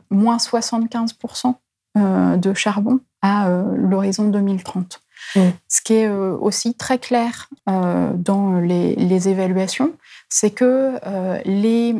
moins 0.09 0.37
75% 0.37 1.55
de 1.95 2.53
charbon 2.53 2.99
à 3.21 3.49
l'horizon 3.75 4.29
2030. 4.29 5.01
Mmh. 5.35 5.39
Ce 5.67 5.81
qui 5.81 5.93
est 5.93 6.09
aussi 6.09 6.73
très 6.73 6.97
clair 6.97 7.49
dans 7.67 8.59
les, 8.59 9.27
évaluations, 9.29 9.93
c'est 10.29 10.51
que 10.51 10.95
les, 11.45 11.95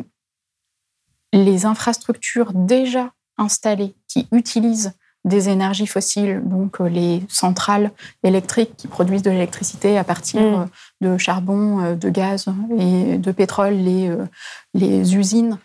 les 1.32 1.66
infrastructures 1.66 2.52
déjà 2.52 3.12
installées 3.38 3.94
qui 4.08 4.28
utilisent 4.32 4.92
des 5.24 5.48
énergies 5.48 5.86
fossiles, 5.86 6.42
donc 6.44 6.80
euh, 6.80 6.88
les 6.88 7.22
centrales 7.28 7.92
électriques 8.24 8.76
qui 8.76 8.88
produisent 8.88 9.22
de 9.22 9.30
l'électricité 9.30 9.96
à 9.96 10.04
partir 10.04 10.40
mm. 10.42 10.54
euh, 10.54 11.12
de 11.12 11.18
charbon, 11.18 11.80
euh, 11.80 11.94
de 11.94 12.08
gaz 12.10 12.46
et 12.78 13.18
de 13.18 13.32
pétrole, 13.32 13.74
les, 13.74 14.10
les 14.74 15.16
usines 15.16 15.58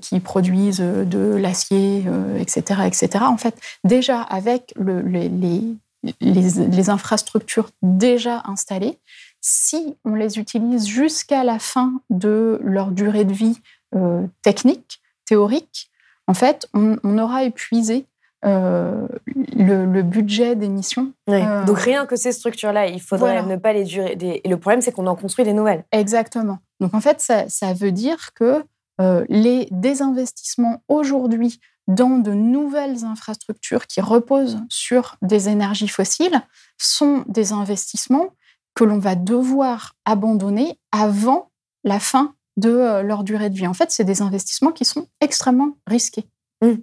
qui 0.00 0.18
produisent 0.18 0.80
de 0.80 1.36
l'acier, 1.36 2.04
etc., 2.40 2.80
etc. 2.84 3.24
En 3.28 3.36
fait, 3.36 3.54
déjà 3.84 4.22
avec 4.22 4.74
le, 4.74 5.02
les, 5.02 5.28
les, 5.28 5.62
les, 6.20 6.90
infrastructures 6.90 7.70
déjà 7.80 8.42
installées, 8.46 8.98
si 9.40 9.94
on 10.04 10.16
les 10.16 10.40
utilise 10.40 10.88
jusqu'à 10.88 11.44
la 11.44 11.60
fin 11.60 11.92
de 12.10 12.58
leur 12.64 12.90
durée 12.90 13.24
de 13.24 13.32
vie 13.32 13.60
technique, 14.42 15.00
théorique, 15.28 15.90
en 16.26 16.34
fait, 16.34 16.68
on, 16.74 16.96
on 17.04 17.18
aura 17.18 17.44
épuisé 17.44 18.06
euh, 18.44 19.08
le, 19.26 20.02
budget 20.02 20.54
d'émission. 20.54 21.12
Euh, 21.28 21.64
Donc 21.64 21.78
rien 21.78 22.06
que 22.06 22.14
ces 22.14 22.30
structures-là, 22.30 22.86
il 22.86 23.00
faudrait 23.00 23.42
ne 23.42 23.56
pas 23.56 23.72
les 23.72 23.82
durer. 23.82 24.16
Et 24.20 24.48
le 24.48 24.56
problème, 24.56 24.80
c'est 24.80 24.92
qu'on 24.92 25.08
en 25.08 25.16
construit 25.16 25.44
des 25.44 25.52
nouvelles. 25.52 25.84
Exactement. 25.90 26.58
Donc 26.78 26.94
en 26.94 27.00
fait, 27.00 27.20
ça, 27.20 27.72
veut 27.74 27.90
dire 27.90 28.32
que 28.34 28.64
euh, 29.00 29.24
les 29.28 29.66
désinvestissements 29.72 30.82
aujourd'hui 30.86 31.60
dans 31.88 32.18
de 32.18 32.32
nouvelles 32.32 33.04
infrastructures 33.04 33.86
qui 33.86 34.00
reposent 34.00 34.60
sur 34.68 35.16
des 35.20 35.48
énergies 35.48 35.88
fossiles 35.88 36.40
sont 36.76 37.24
des 37.26 37.52
investissements 37.52 38.28
que 38.74 38.84
l'on 38.84 38.98
va 38.98 39.16
devoir 39.16 39.94
abandonner 40.04 40.78
avant 40.92 41.50
la 41.82 41.98
fin 41.98 42.34
de 42.58 43.02
leur 43.02 43.24
durée 43.24 43.50
de 43.50 43.56
vie. 43.56 43.66
En 43.66 43.74
fait, 43.74 43.90
c'est 43.90 44.04
des 44.04 44.20
investissements 44.20 44.72
qui 44.72 44.84
sont 44.84 45.08
extrêmement 45.20 45.78
risqués. 45.86 46.28
Mmh. 46.62 46.74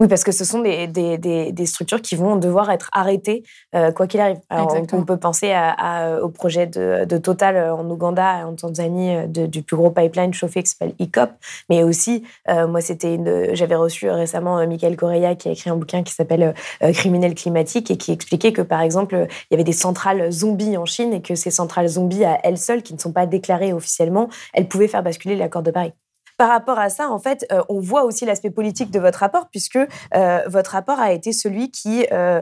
Oui, 0.00 0.08
parce 0.08 0.24
que 0.24 0.32
ce 0.32 0.44
sont 0.44 0.60
des, 0.60 0.88
des, 0.88 1.18
des, 1.52 1.66
structures 1.66 2.02
qui 2.02 2.16
vont 2.16 2.34
devoir 2.34 2.68
être 2.72 2.90
arrêtées 2.92 3.44
euh, 3.76 3.92
quoi 3.92 4.08
qu'il 4.08 4.18
arrive. 4.18 4.40
Alors, 4.50 4.76
on, 4.92 5.04
peut 5.04 5.18
penser 5.18 5.52
à, 5.52 6.18
au 6.20 6.30
projet 6.30 6.66
de, 6.66 7.04
de, 7.04 7.16
Total 7.16 7.54
euh, 7.54 7.74
en 7.76 7.88
Ouganda 7.88 8.40
et 8.40 8.42
en 8.42 8.56
Tanzanie 8.56 9.14
euh, 9.14 9.46
du 9.46 9.62
plus 9.62 9.76
gros 9.76 9.92
pipeline 9.92 10.34
chauffé 10.34 10.64
qui 10.64 10.70
s'appelle 10.70 10.94
ICOP. 10.98 11.30
Mais 11.70 11.84
aussi, 11.84 12.24
moi, 12.48 12.80
c'était 12.80 13.20
j'avais 13.54 13.76
reçu 13.76 14.10
récemment 14.10 14.66
Michael 14.66 14.96
Correa 14.96 15.36
qui 15.36 15.48
a 15.48 15.52
écrit 15.52 15.70
un 15.70 15.76
bouquin 15.76 16.02
qui 16.02 16.12
s'appelle 16.12 16.54
Criminel 16.80 17.34
climatique 17.34 17.90
et 17.90 17.96
qui 17.96 18.10
expliquait 18.10 18.52
que, 18.52 18.62
par 18.62 18.80
exemple, 18.80 19.28
il 19.28 19.46
y 19.52 19.54
avait 19.54 19.64
des 19.64 19.72
centrales 19.72 20.32
zombies 20.32 20.76
en 20.76 20.86
Chine 20.86 21.12
et 21.12 21.22
que 21.22 21.36
ces 21.36 21.50
centrales 21.50 21.88
zombies 21.88 22.24
à 22.24 22.40
elles 22.42 22.58
seules, 22.58 22.82
qui 22.82 22.94
ne 22.94 22.98
sont 22.98 23.12
pas 23.12 23.26
déclarées 23.26 23.72
officiellement, 23.72 24.28
elles 24.54 24.68
pouvaient 24.68 24.88
faire 24.88 25.04
basculer 25.04 25.36
l'accord 25.36 25.62
de 25.62 25.70
Paris. 25.70 25.92
Par 26.36 26.48
rapport 26.48 26.78
à 26.78 26.90
ça, 26.90 27.10
en 27.10 27.18
fait, 27.18 27.46
euh, 27.52 27.62
on 27.68 27.80
voit 27.80 28.04
aussi 28.04 28.24
l'aspect 28.24 28.50
politique 28.50 28.90
de 28.90 28.98
votre 28.98 29.20
rapport, 29.20 29.48
puisque 29.50 29.76
euh, 29.76 30.40
votre 30.46 30.72
rapport 30.72 30.98
a 30.98 31.12
été 31.12 31.32
celui 31.32 31.70
qui, 31.70 32.06
euh, 32.12 32.40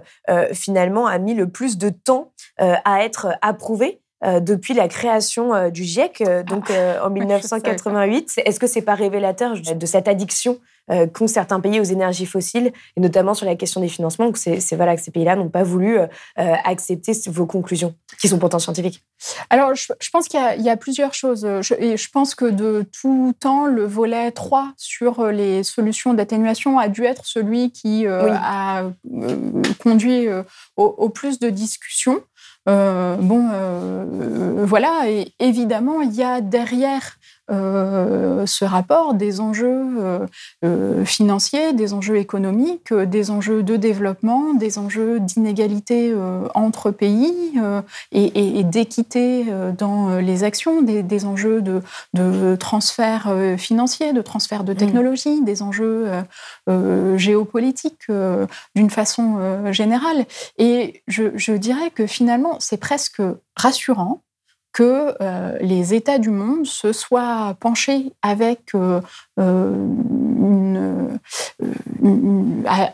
finalement, 0.52 1.06
a 1.06 1.18
mis 1.18 1.34
le 1.34 1.50
plus 1.50 1.78
de 1.78 1.90
temps 1.90 2.32
à 2.58 3.04
être 3.04 3.36
approuvé. 3.42 4.01
Depuis 4.22 4.74
la 4.74 4.88
création 4.88 5.70
du 5.70 5.84
GIEC, 5.84 6.22
donc 6.46 6.70
en 7.02 7.10
1988. 7.10 8.40
Est-ce 8.44 8.60
que 8.60 8.66
c'est 8.66 8.82
pas 8.82 8.94
révélateur 8.94 9.54
de 9.60 9.86
cette 9.86 10.08
addiction 10.08 10.58
euh, 10.90 11.06
qu'ont 11.06 11.28
certains 11.28 11.60
pays 11.60 11.78
aux 11.78 11.84
énergies 11.84 12.26
fossiles, 12.26 12.72
et 12.96 13.00
notamment 13.00 13.34
sur 13.34 13.46
la 13.46 13.54
question 13.54 13.80
des 13.80 13.86
financements, 13.86 14.32
que, 14.32 14.38
c'est, 14.38 14.58
voilà, 14.72 14.96
que 14.96 15.00
ces 15.00 15.12
pays-là 15.12 15.36
n'ont 15.36 15.48
pas 15.48 15.62
voulu 15.62 15.96
euh, 15.96 16.08
euh, 16.40 16.54
accepter 16.64 17.12
vos 17.28 17.46
conclusions, 17.46 17.94
qui 18.20 18.26
sont 18.26 18.40
pourtant 18.40 18.58
scientifiques? 18.58 19.04
Alors, 19.48 19.76
je, 19.76 20.10
pense 20.10 20.26
qu'il 20.26 20.40
y, 20.40 20.68
a, 20.68 20.76
plusieurs 20.76 21.14
choses. 21.14 21.46
Je, 21.60 21.74
et 21.78 21.96
je 21.96 22.10
pense 22.10 22.34
que 22.34 22.46
de 22.46 22.84
tout 23.00 23.32
temps, 23.38 23.66
le 23.66 23.84
volet 23.84 24.32
3 24.32 24.72
sur 24.76 25.28
les 25.28 25.62
solutions 25.62 26.14
d'atténuation 26.14 26.80
a 26.80 26.88
dû 26.88 27.04
être 27.04 27.26
celui 27.26 27.70
qui 27.70 28.04
a 28.08 28.90
conduit 29.78 30.26
au, 30.76 31.08
plus 31.10 31.38
de 31.38 31.48
discussions. 31.48 32.20
Bon, 32.66 34.64
voilà, 34.64 35.08
et 35.10 35.32
évidemment, 35.38 36.00
il 36.02 36.14
y 36.14 36.22
a 36.22 36.40
derrière 36.40 37.18
euh, 37.50 38.46
ce 38.46 38.64
rapport 38.64 39.14
des 39.14 39.40
enjeux 39.40 40.00
euh, 40.00 40.26
euh, 40.64 41.04
financiers, 41.04 41.72
des 41.72 41.92
enjeux 41.92 42.16
économiques, 42.16 42.94
des 42.94 43.32
enjeux 43.32 43.64
de 43.64 43.74
développement, 43.76 44.54
des 44.54 44.78
enjeux 44.78 45.18
d'inégalité 45.18 46.14
entre 46.54 46.90
pays 46.90 47.52
et, 48.12 48.62
d'équité 48.64 49.46
dans 49.76 50.16
les 50.16 50.44
actions, 50.44 50.82
des, 50.82 51.24
enjeux 51.24 51.62
de, 51.62 51.82
de, 52.14 52.56
transfert 52.56 53.34
financier, 53.58 54.12
de 54.12 54.22
transfert 54.22 54.64
de 54.64 54.72
mmh. 54.72 54.76
technologie, 54.76 55.42
des 55.42 55.62
enjeux 55.62 56.08
géopolitiques 57.16 58.10
d'une 58.74 58.90
façon 58.90 59.72
générale. 59.72 60.26
Et 60.58 61.02
je 61.08 61.52
dirais 61.52 61.90
que 61.90 62.06
finalement, 62.06 62.56
c'est 62.60 62.78
presque 62.78 63.22
rassurant 63.56 64.22
que 64.72 65.14
euh, 65.20 65.58
les 65.60 65.94
États 65.94 66.18
du 66.18 66.30
monde 66.30 66.66
se 66.66 66.92
soient 66.92 67.54
penchés 67.60 68.12
avec, 68.22 68.74
euh, 68.74 69.00
euh, 69.38 69.86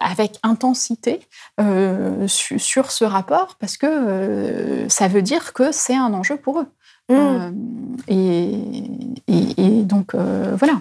avec 0.00 0.38
intensité 0.42 1.20
sur 2.26 2.90
ce 2.90 3.04
rapport, 3.04 3.56
parce 3.60 3.76
que 3.76 4.86
ça 4.88 5.08
veut 5.08 5.22
dire 5.22 5.52
que 5.52 5.72
c'est 5.72 5.96
un 5.96 6.12
enjeu 6.14 6.36
pour 6.36 6.60
eux. 6.60 6.66
Mmh. 7.10 7.52
Et, 8.08 8.60
et, 9.28 9.82
donc, 9.82 10.14
voilà. 10.14 10.80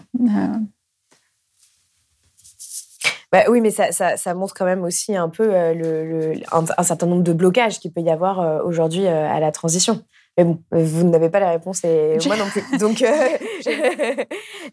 Bah 3.32 3.44
oui, 3.50 3.62
mais 3.62 3.72
ça, 3.72 3.92
ça, 3.92 4.18
ça, 4.18 4.34
montre 4.34 4.54
quand 4.54 4.66
même 4.66 4.84
aussi 4.84 5.16
un 5.16 5.30
peu 5.30 5.48
le, 5.48 6.34
un, 6.52 6.84
certain 6.84 7.08
nombre 7.08 7.24
de 7.24 7.34
blocages 7.34 7.80
qu'il 7.80 7.92
peut 7.94 8.02
y 8.02 8.10
avoir 8.10 8.66
aujourd'hui 8.66 9.08
à 9.08 9.40
la 9.40 9.52
transition. 9.52 10.04
Mais 10.38 10.44
bon, 10.44 10.60
vous 10.72 11.04
n'avez 11.04 11.30
pas 11.30 11.40
la 11.40 11.50
réponse 11.50 11.84
et 11.84 12.18
moi 12.28 12.38
non 12.38 12.46
plus. 12.46 12.78
Donc, 12.78 13.02
euh, 13.02 13.30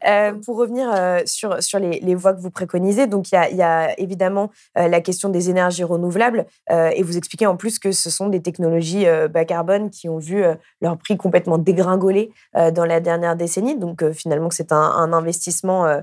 euh, 0.07 0.33
pour 0.45 0.59
revenir 0.59 0.91
euh, 0.95 1.21
sur, 1.25 1.62
sur 1.62 1.79
les, 1.79 2.01
les, 2.01 2.15
voies 2.15 2.35
que 2.35 2.41
vous 2.41 2.51
préconisez, 2.51 3.07
donc 3.07 3.33
il 3.33 3.35
y 3.35 3.39
a, 3.39 3.51
y 3.51 3.62
a, 3.62 3.99
évidemment 3.99 4.51
la 4.77 5.01
question 5.01 5.29
des 5.29 5.51
énergies 5.51 5.85
renouvelables 5.85 6.47
et 6.71 7.03
vous 7.03 7.17
expliquez 7.17 7.47
en 7.47 7.57
plus 7.57 7.79
que 7.79 7.93
ce 7.93 8.11
sont 8.11 8.29
des 8.29 8.43
technologies 8.43 9.07
bas 9.31 9.45
carbone 9.45 9.91
qui 9.91 10.09
ont 10.09 10.19
vu 10.19 10.45
leur 10.81 10.97
prix 10.99 11.17
complètement 11.17 11.59
dégringoler 11.59 12.33
dans 12.73 12.85
la 12.85 13.01
dernière 13.01 13.37
décennie. 13.37 13.77
Donc 13.77 14.05
finalement, 14.12 14.51
c'est 14.51 14.73
un, 14.73 14.77
un, 14.77 15.12
investissement 15.12 16.03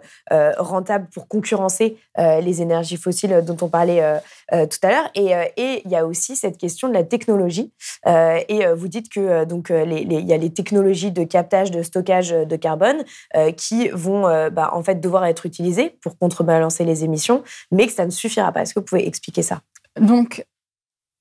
rentable 0.57 1.07
pour 1.13 1.27
concurrencer 1.27 1.97
les 2.17 2.61
énergies 2.61 2.97
fossiles 2.97 3.43
dont 3.45 3.57
on 3.61 3.67
parlait 3.67 4.19
tout 4.49 4.79
à 4.83 4.89
l'heure. 4.89 5.09
Et 5.15 5.81
il 5.85 5.91
y 5.91 5.95
a 5.95 6.05
aussi 6.05 6.35
cette 6.35 6.57
question 6.57 6.87
de 6.87 6.93
la 6.93 7.03
technologie. 7.03 7.71
et 8.05 8.65
vous 8.73 8.87
dites 8.87 9.09
que 9.09 9.45
donc, 9.51 9.69
euh, 9.69 9.83
il 9.83 10.13
y 10.13 10.33
a 10.33 10.37
les 10.37 10.53
technologies 10.53 11.11
de 11.11 11.25
captage, 11.25 11.71
de 11.71 11.83
stockage 11.83 12.29
de 12.29 12.55
carbone 12.55 13.03
euh, 13.35 13.51
qui 13.51 13.89
vont 13.89 14.25
euh, 14.25 14.49
bah, 14.49 14.69
en 14.73 14.81
fait 14.81 15.01
devoir 15.01 15.25
être 15.25 15.45
utilisées 15.45 15.97
pour 16.01 16.17
contrebalancer 16.17 16.85
les 16.85 17.03
émissions, 17.03 17.43
mais 17.69 17.85
que 17.85 17.91
ça 17.91 18.05
ne 18.05 18.11
suffira 18.11 18.49
pas. 18.53 18.61
Est-ce 18.61 18.73
que 18.73 18.79
vous 18.79 18.85
pouvez 18.85 19.05
expliquer 19.05 19.41
ça? 19.41 19.61
Donc, 19.99 20.45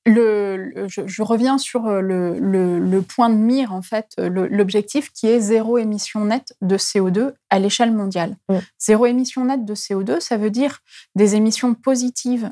le, 0.07 0.87
je, 0.87 1.23
reviens 1.23 1.59
sur 1.59 1.83
le, 1.91 3.01
point 3.01 3.31
de 3.31 3.35
mire, 3.35 3.73
en 3.73 3.83
fait, 3.83 4.15
l'objectif 4.17 5.11
qui 5.13 5.27
est 5.27 5.41
zéro 5.41 5.77
émission 5.77 6.25
nette 6.25 6.55
de 6.63 6.79
CO2 6.79 7.33
à 7.51 7.59
l'échelle 7.59 7.93
mondiale. 7.93 8.37
Zéro 8.79 9.07
émission 9.07 9.45
nette 9.45 9.65
de 9.65 9.75
CO2, 9.75 10.21
ça 10.21 10.37
veut 10.37 10.51
dire 10.51 10.79
des 11.17 11.35
émissions 11.35 11.75
positives 11.75 12.51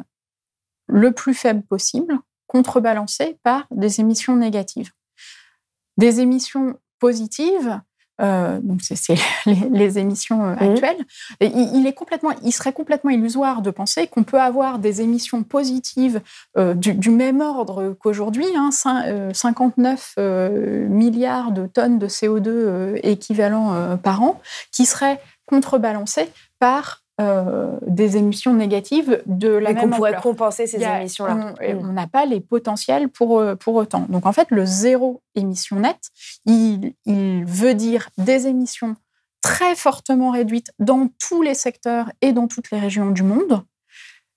le 0.88 1.12
plus 1.12 1.34
faibles 1.34 1.62
possible, 1.62 2.18
contrebalancées 2.48 3.38
par 3.44 3.66
des 3.70 4.00
émissions 4.00 4.36
négatives 4.36 4.90
des 5.98 6.20
émissions 6.20 6.78
positives, 6.98 7.80
euh, 8.20 8.58
donc 8.62 8.80
c'est 8.82 9.14
les, 9.46 9.98
émissions 9.98 10.44
euh, 10.44 10.54
mmh. 10.54 10.70
actuelles. 10.70 11.06
il, 11.40 11.86
est 11.86 11.92
complètement, 11.92 12.30
il 12.42 12.52
serait 12.52 12.72
complètement 12.72 13.10
illusoire 13.10 13.62
de 13.62 13.70
penser 13.70 14.06
qu'on 14.08 14.24
peut 14.24 14.40
avoir 14.40 14.78
des 14.78 15.02
émissions 15.02 15.44
positives 15.44 16.20
euh, 16.56 16.74
du, 16.74 17.10
même 17.10 17.40
ordre 17.40 17.96
qu'aujourd'hui, 18.00 18.46
hein, 18.56 18.70
59 19.32 20.16
milliards 20.88 21.52
de 21.52 21.66
tonnes 21.66 21.98
de 21.98 22.08
CO2 22.08 22.98
équivalent 23.02 23.96
par 23.98 24.22
an, 24.22 24.40
qui 24.72 24.86
seraient 24.86 25.20
contrebalancées 25.46 26.28
par 26.58 27.02
euh, 27.20 27.76
des 27.86 28.16
émissions 28.16 28.54
négatives 28.54 29.22
de 29.26 29.48
la 29.48 29.72
même 29.72 29.90
qu'on 29.90 29.96
pourrait 29.96 30.20
compenser 30.22 30.66
ces 30.66 30.82
émissions-là. 30.82 31.34
Mm. 31.34 31.54
On 31.80 31.92
n'a 31.92 32.06
pas 32.06 32.26
les 32.26 32.40
potentiels 32.40 33.08
pour, 33.08 33.40
euh, 33.40 33.56
pour 33.56 33.74
autant. 33.74 34.06
Donc 34.08 34.24
en 34.24 34.32
fait, 34.32 34.48
le 34.50 34.64
zéro 34.64 35.20
émission 35.34 35.80
nette, 35.80 36.10
il, 36.46 36.94
il 37.06 37.44
veut 37.44 37.74
dire 37.74 38.10
des 38.18 38.46
émissions 38.46 38.94
très 39.42 39.74
fortement 39.74 40.30
réduites 40.30 40.72
dans 40.78 41.08
tous 41.20 41.42
les 41.42 41.54
secteurs 41.54 42.10
et 42.20 42.32
dans 42.32 42.46
toutes 42.46 42.70
les 42.70 42.78
régions 42.78 43.10
du 43.10 43.22
monde. 43.22 43.62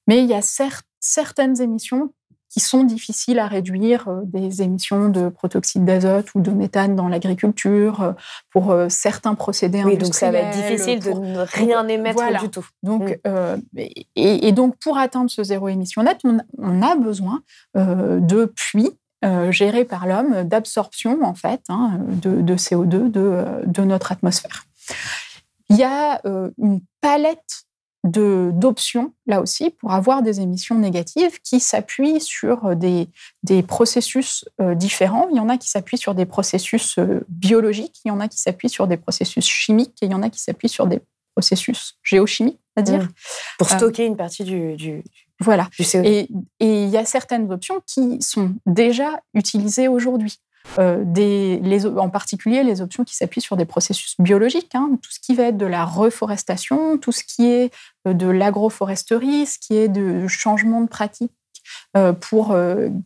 Mais 0.07 0.23
il 0.23 0.29
y 0.29 0.33
a 0.33 0.41
certes, 0.41 0.87
certaines 0.99 1.61
émissions 1.61 2.13
qui 2.51 2.59
sont 2.59 2.83
difficiles 2.83 3.39
à 3.39 3.47
réduire, 3.47 4.09
euh, 4.09 4.21
des 4.25 4.61
émissions 4.61 5.07
de 5.09 5.29
protoxyde 5.29 5.85
d'azote 5.85 6.35
ou 6.35 6.41
de 6.41 6.51
méthane 6.51 6.95
dans 6.95 7.07
l'agriculture, 7.07 8.01
euh, 8.01 8.11
pour 8.49 8.71
euh, 8.71 8.89
certains 8.89 9.35
procédés 9.35 9.83
oui, 9.85 9.97
donc 9.97 10.13
ça 10.13 10.31
va 10.31 10.39
être 10.39 10.57
difficile 10.57 10.99
de 10.99 11.11
ne 11.11 11.39
rien 11.39 11.87
émettre 11.87 12.41
du 12.41 12.49
tout. 12.49 12.67
Donc, 12.83 13.19
mm. 13.25 13.79
et, 14.15 14.51
donc, 14.51 14.75
pour 14.77 14.97
atteindre 14.97 15.31
ce 15.31 15.43
zéro 15.43 15.69
émission 15.69 16.03
net, 16.03 16.19
on, 16.23 16.81
a 16.81 16.95
besoin 16.95 17.41
de 17.75 18.45
puits 18.45 18.91
gérés 19.49 19.85
par 19.85 20.07
l'homme 20.07 20.43
d'absorption, 20.43 21.23
en 21.23 21.33
fait, 21.33 21.61
hein, 21.69 21.99
de, 22.07 22.55
CO2 22.55 23.11
de, 23.11 23.45
de, 23.65 23.81
notre 23.83 24.11
atmosphère. 24.11 24.65
Il 25.69 25.77
y 25.77 25.83
a 25.83 26.21
une 26.57 26.81
palette 26.99 27.65
d'options, 28.03 29.13
là 29.27 29.41
aussi, 29.41 29.69
pour 29.69 29.91
avoir 29.91 30.23
des 30.23 30.41
émissions 30.41 30.75
négatives 30.75 31.39
qui 31.41 31.59
s'appuient 31.59 32.19
sur 32.19 32.65
euh, 32.65 32.75
des, 32.75 33.09
des 33.43 33.61
processus 33.61 34.45
euh, 34.59 34.73
différents. 34.73 35.27
Il 35.29 35.37
y 35.37 35.39
en 35.39 35.49
a 35.49 35.57
qui 35.57 35.69
s'appuient 35.69 35.99
sur 35.99 36.15
des 36.15 36.25
processus 36.25 36.97
euh, 36.97 37.23
biologiques, 37.29 38.01
il 38.03 38.07
y 38.07 38.11
en 38.11 38.19
a 38.19 38.27
qui 38.27 38.39
s'appuient 38.39 38.69
sur 38.69 38.87
des 38.87 38.97
processus 38.97 39.45
chimiques, 39.45 39.97
et 40.01 40.07
il 40.07 40.11
y 40.11 40.15
en 40.15 40.23
a 40.23 40.29
qui 40.29 40.39
s'appuient 40.39 40.69
sur 40.69 40.87
des 40.87 41.01
processus 41.35 41.99
géochimiques, 42.03 42.59
c'est-à-dire... 42.75 43.03
Mmh. 43.03 43.13
Pour 43.59 43.69
stocker 43.69 44.05
une 44.05 44.17
partie 44.17 44.43
du, 44.43 44.75
du, 44.75 45.03
voilà. 45.39 45.69
Et, 45.79 46.27
et 46.59 46.83
il 46.83 46.89
y 46.89 46.97
a 46.97 47.05
certaines 47.05 47.51
options 47.51 47.81
qui 47.85 48.21
sont 48.21 48.53
déjà 48.65 49.19
utilisées 49.33 49.87
aujourd'hui. 49.87 50.39
Euh, 50.79 51.03
des, 51.05 51.59
les, 51.59 51.85
en 51.85 52.09
particulier 52.09 52.63
les 52.63 52.81
options 52.81 53.03
qui 53.03 53.15
s'appuient 53.15 53.41
sur 53.41 53.57
des 53.57 53.65
processus 53.65 54.15
biologiques, 54.19 54.73
hein, 54.73 54.91
tout 55.01 55.11
ce 55.11 55.19
qui 55.19 55.35
va 55.35 55.43
être 55.43 55.57
de 55.57 55.65
la 55.65 55.85
reforestation, 55.85 56.97
tout 56.97 57.11
ce 57.11 57.23
qui 57.23 57.47
est 57.47 57.73
euh, 58.07 58.13
de 58.13 58.27
l'agroforesterie, 58.27 59.45
ce 59.45 59.59
qui 59.59 59.75
est 59.75 59.89
de 59.89 60.27
changement 60.27 60.81
de 60.81 60.87
pratique 60.87 61.31
euh, 61.97 62.13
pour 62.13 62.55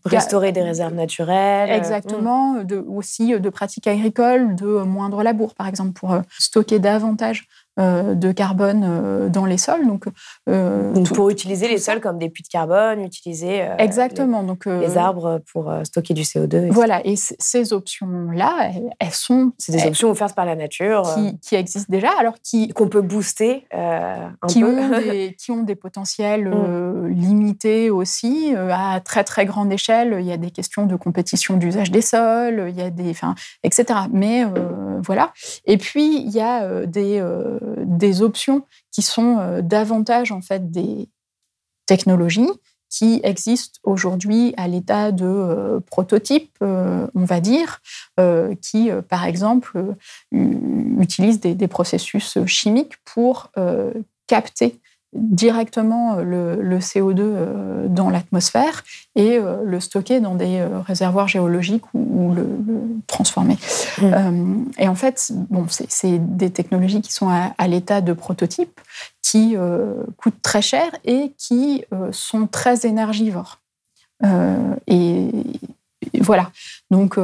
restaurer 0.06 0.52
des 0.52 0.62
réserves 0.62 0.94
naturelles. 0.94 1.72
Exactement, 1.72 2.64
de, 2.64 2.78
aussi 2.78 3.40
de 3.40 3.50
pratiques 3.50 3.88
agricoles, 3.88 4.56
de 4.56 4.84
moindre 4.84 5.24
labour, 5.24 5.56
par 5.56 5.68
exemple, 5.68 5.94
pour 5.94 6.18
stocker 6.38 6.80
davantage 6.80 7.48
de 7.78 8.32
carbone 8.32 8.86
euh, 8.86 9.30
dans 9.30 9.46
les 9.46 9.58
sols. 9.58 9.86
Donc, 9.86 10.06
euh, 10.50 10.94
pour 11.14 11.30
utiliser 11.30 11.68
les 11.68 11.78
sols 11.78 12.00
comme 12.00 12.18
des 12.18 12.30
puits 12.30 12.44
de 12.44 12.48
carbone, 12.48 13.02
utiliser 13.02 13.68
exactement. 13.78 14.42
Les, 14.42 14.48
donc 14.48 14.66
les 14.66 14.98
arbres 14.98 15.42
pour 15.52 15.74
stocker 15.84 16.14
du 16.14 16.22
CO2. 16.22 16.70
Voilà, 16.72 17.06
et 17.06 17.16
ces 17.16 17.74
options-là, 17.74 18.72
elles, 19.00 19.12
sont 19.12 19.52
c'est 19.58 19.72
des 19.74 19.86
options 19.86 20.10
offertes 20.10 20.36
par 20.36 20.46
la 20.46 20.56
nature 20.56 21.04
qui, 21.42 21.56
existent 21.56 21.92
déjà, 21.92 22.10
alors 22.18 22.36
qui 22.42 22.70
qu'on 22.70 22.88
peut 22.88 23.02
booster 23.02 23.66
un 23.72 24.32
qui 24.48 24.62
peu. 24.62 24.68
ont 24.68 24.90
des 25.00 25.36
qui 25.38 25.52
ont 25.52 25.64
des 25.64 25.76
potentiels 25.76 26.50
mm. 26.50 27.08
limités 27.08 27.90
aussi 27.90 28.54
à 28.56 29.00
très 29.02 29.24
très 29.24 29.46
grande 29.46 29.72
échelle. 29.72 30.18
Il 30.20 30.26
y 30.26 30.32
a 30.32 30.38
des 30.38 30.52
questions 30.52 30.86
de 30.86 30.96
compétition 30.96 31.58
d'usage 31.58 31.92
des 31.92 32.02
sols, 32.02 32.68
il 32.70 32.76
y 32.76 32.82
a 32.82 32.90
des, 32.90 33.10
enfin, 33.10 33.36
etc. 33.64 34.00
Mais 34.12 34.46
voilà. 35.04 35.34
Et 35.66 35.78
puis 35.78 36.18
il 36.18 36.32
y 36.32 36.42
a 36.42 36.86
des 36.86 37.22
des 37.86 38.22
options 38.22 38.66
qui 38.92 39.02
sont 39.02 39.40
euh, 39.40 39.62
davantage 39.62 40.32
en 40.32 40.42
fait 40.42 40.72
des 40.72 41.10
technologies 41.86 42.50
qui 42.90 43.20
existent 43.24 43.80
aujourd'hui 43.84 44.54
à 44.58 44.68
l'état 44.68 45.12
de 45.12 45.26
euh, 45.26 45.80
prototype, 45.82 46.56
euh, 46.62 47.08
on 47.14 47.26
va 47.26 47.42
dire, 47.42 47.82
qui, 48.62 48.90
par 49.10 49.26
exemple, 49.26 49.96
utilisent 50.32 51.42
des, 51.42 51.68
processus 51.68 52.38
chimiques 52.46 52.96
pour 53.04 53.52
capter 54.28 54.80
directement 55.16 56.18
euh, 56.18 56.56
le, 56.56 56.80
CO2 56.80 57.20
euh, 57.20 57.88
dans 57.88 58.10
l'atmosphère 58.10 58.84
et 59.16 59.38
euh, 59.38 59.64
le 59.64 59.80
stocker 59.80 60.20
dans 60.20 60.36
des 60.36 60.64
réservoirs 60.86 61.28
géologiques 61.28 61.86
ou, 61.94 62.34
le, 62.34 62.46
transformer. 63.08 63.58
Mmh. 64.02 64.66
et 64.78 64.88
en 64.88 64.96
fait, 64.96 65.32
bon, 65.50 65.68
c'est 65.70 66.20
des 66.20 66.50
technologies 66.50 67.02
qui 67.02 67.14
sont 67.14 67.30
à, 67.30 67.68
l'état 67.68 68.02
de 68.02 68.14
prototype, 68.14 68.80
qui 69.22 69.56
coûtent 70.18 70.42
très 70.42 70.62
cher 70.62 70.92
et 71.04 71.34
qui 71.38 71.86
sont 72.12 72.48
très 72.48 72.86
énergivores. 72.86 73.60
et, 74.88 75.30
voilà. 76.20 76.52
Donc, 76.90 77.18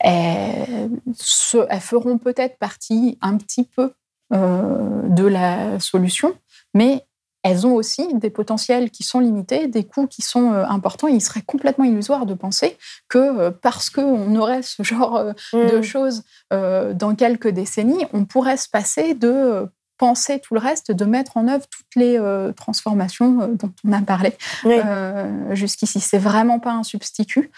elles, 0.00 0.90
elles, 1.10 1.80
feront 1.80 2.18
peut-être 2.18 2.58
partie 2.58 3.18
un 3.20 3.36
petit 3.36 3.64
peu 3.64 3.92
de 4.30 5.26
la 5.26 5.80
solution, 5.80 6.34
mais 6.74 7.04
elles 7.42 7.66
ont 7.66 7.74
aussi 7.74 8.14
des 8.14 8.30
potentiels 8.30 8.90
qui 8.90 9.02
sont 9.02 9.18
limités, 9.18 9.66
des 9.66 9.84
coûts 9.84 10.06
qui 10.06 10.22
sont 10.22 10.52
euh, 10.52 10.64
importants. 10.64 11.08
il 11.08 11.20
serait 11.20 11.42
complètement 11.42 11.84
illusoire 11.84 12.24
de 12.24 12.34
penser 12.34 12.76
que 13.08 13.18
euh, 13.18 13.50
parce 13.50 13.90
qu'on 13.90 14.36
aurait 14.36 14.62
ce 14.62 14.82
genre 14.82 15.16
euh, 15.16 15.32
de 15.52 15.78
mmh. 15.78 15.82
choses 15.82 16.22
dans 16.50 17.14
quelques 17.16 17.48
décennies, 17.48 18.04
on 18.12 18.24
pourrait 18.24 18.56
se 18.56 18.68
passer 18.68 19.14
de 19.14 19.66
penser 20.02 20.40
tout 20.40 20.54
le 20.54 20.58
reste, 20.58 20.90
de 20.90 21.04
mettre 21.04 21.36
en 21.36 21.46
œuvre 21.46 21.64
toutes 21.70 21.94
les 21.94 22.18
euh, 22.18 22.50
transformations 22.50 23.40
euh, 23.40 23.46
dont 23.54 23.70
on 23.86 23.92
a 23.92 24.00
parlé 24.00 24.32
euh, 24.66 25.54
jusqu'ici. 25.54 26.00
C'est 26.00 26.18
vraiment 26.18 26.58
pas 26.58 26.72
un 26.72 26.82
substitut, 26.82 27.52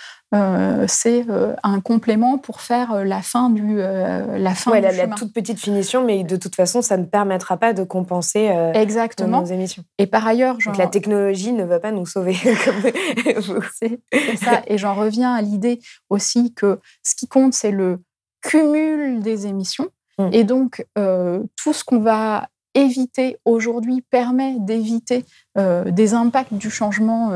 c'est 0.86 1.24
un 1.62 1.80
complément 1.80 2.36
pour 2.36 2.60
faire 2.60 3.04
la 3.04 3.22
fin 3.22 3.48
du 3.48 3.76
la 3.76 4.54
fin 4.54 4.78
la, 4.78 4.92
la, 4.92 5.06
toute 5.06 5.32
petite 5.32 5.58
finition, 5.58 6.04
mais 6.04 6.22
de 6.24 6.36
toute 6.36 6.54
façon, 6.54 6.82
ça 6.82 6.98
ne 6.98 7.04
permettra 7.04 7.56
pas 7.56 7.72
de 7.72 7.82
compenser 7.84 8.52
exactement 8.74 9.40
nos 9.40 9.46
émissions. 9.46 9.84
Et 9.98 10.06
par 10.06 10.26
ailleurs, 10.26 10.58
Donc 10.66 10.76
la 10.76 10.88
technologie 10.88 11.52
ne 11.52 11.64
va 11.64 11.78
pas 11.78 11.92
nous 11.92 12.04
sauver. 12.04 12.34
c'est 13.78 14.00
ça. 14.36 14.60
Et 14.66 14.76
j'en 14.76 14.94
reviens 14.94 15.32
à 15.32 15.40
l'idée 15.40 15.80
aussi 16.10 16.52
que 16.52 16.80
ce 17.04 17.14
qui 17.14 17.26
compte, 17.26 17.54
c'est 17.54 17.70
le 17.70 18.00
cumul 18.42 19.20
des 19.20 19.46
émissions 19.46 19.88
Mmh. 20.18 20.28
Et 20.32 20.44
donc, 20.44 20.86
euh, 20.98 21.40
tout 21.56 21.72
ce 21.72 21.84
qu'on 21.84 22.00
va 22.00 22.48
éviter 22.76 23.38
aujourd'hui, 23.44 24.02
permet 24.10 24.56
d'éviter 24.58 25.24
des 25.54 26.12
impacts 26.12 26.54
du 26.54 26.70
changement 26.70 27.30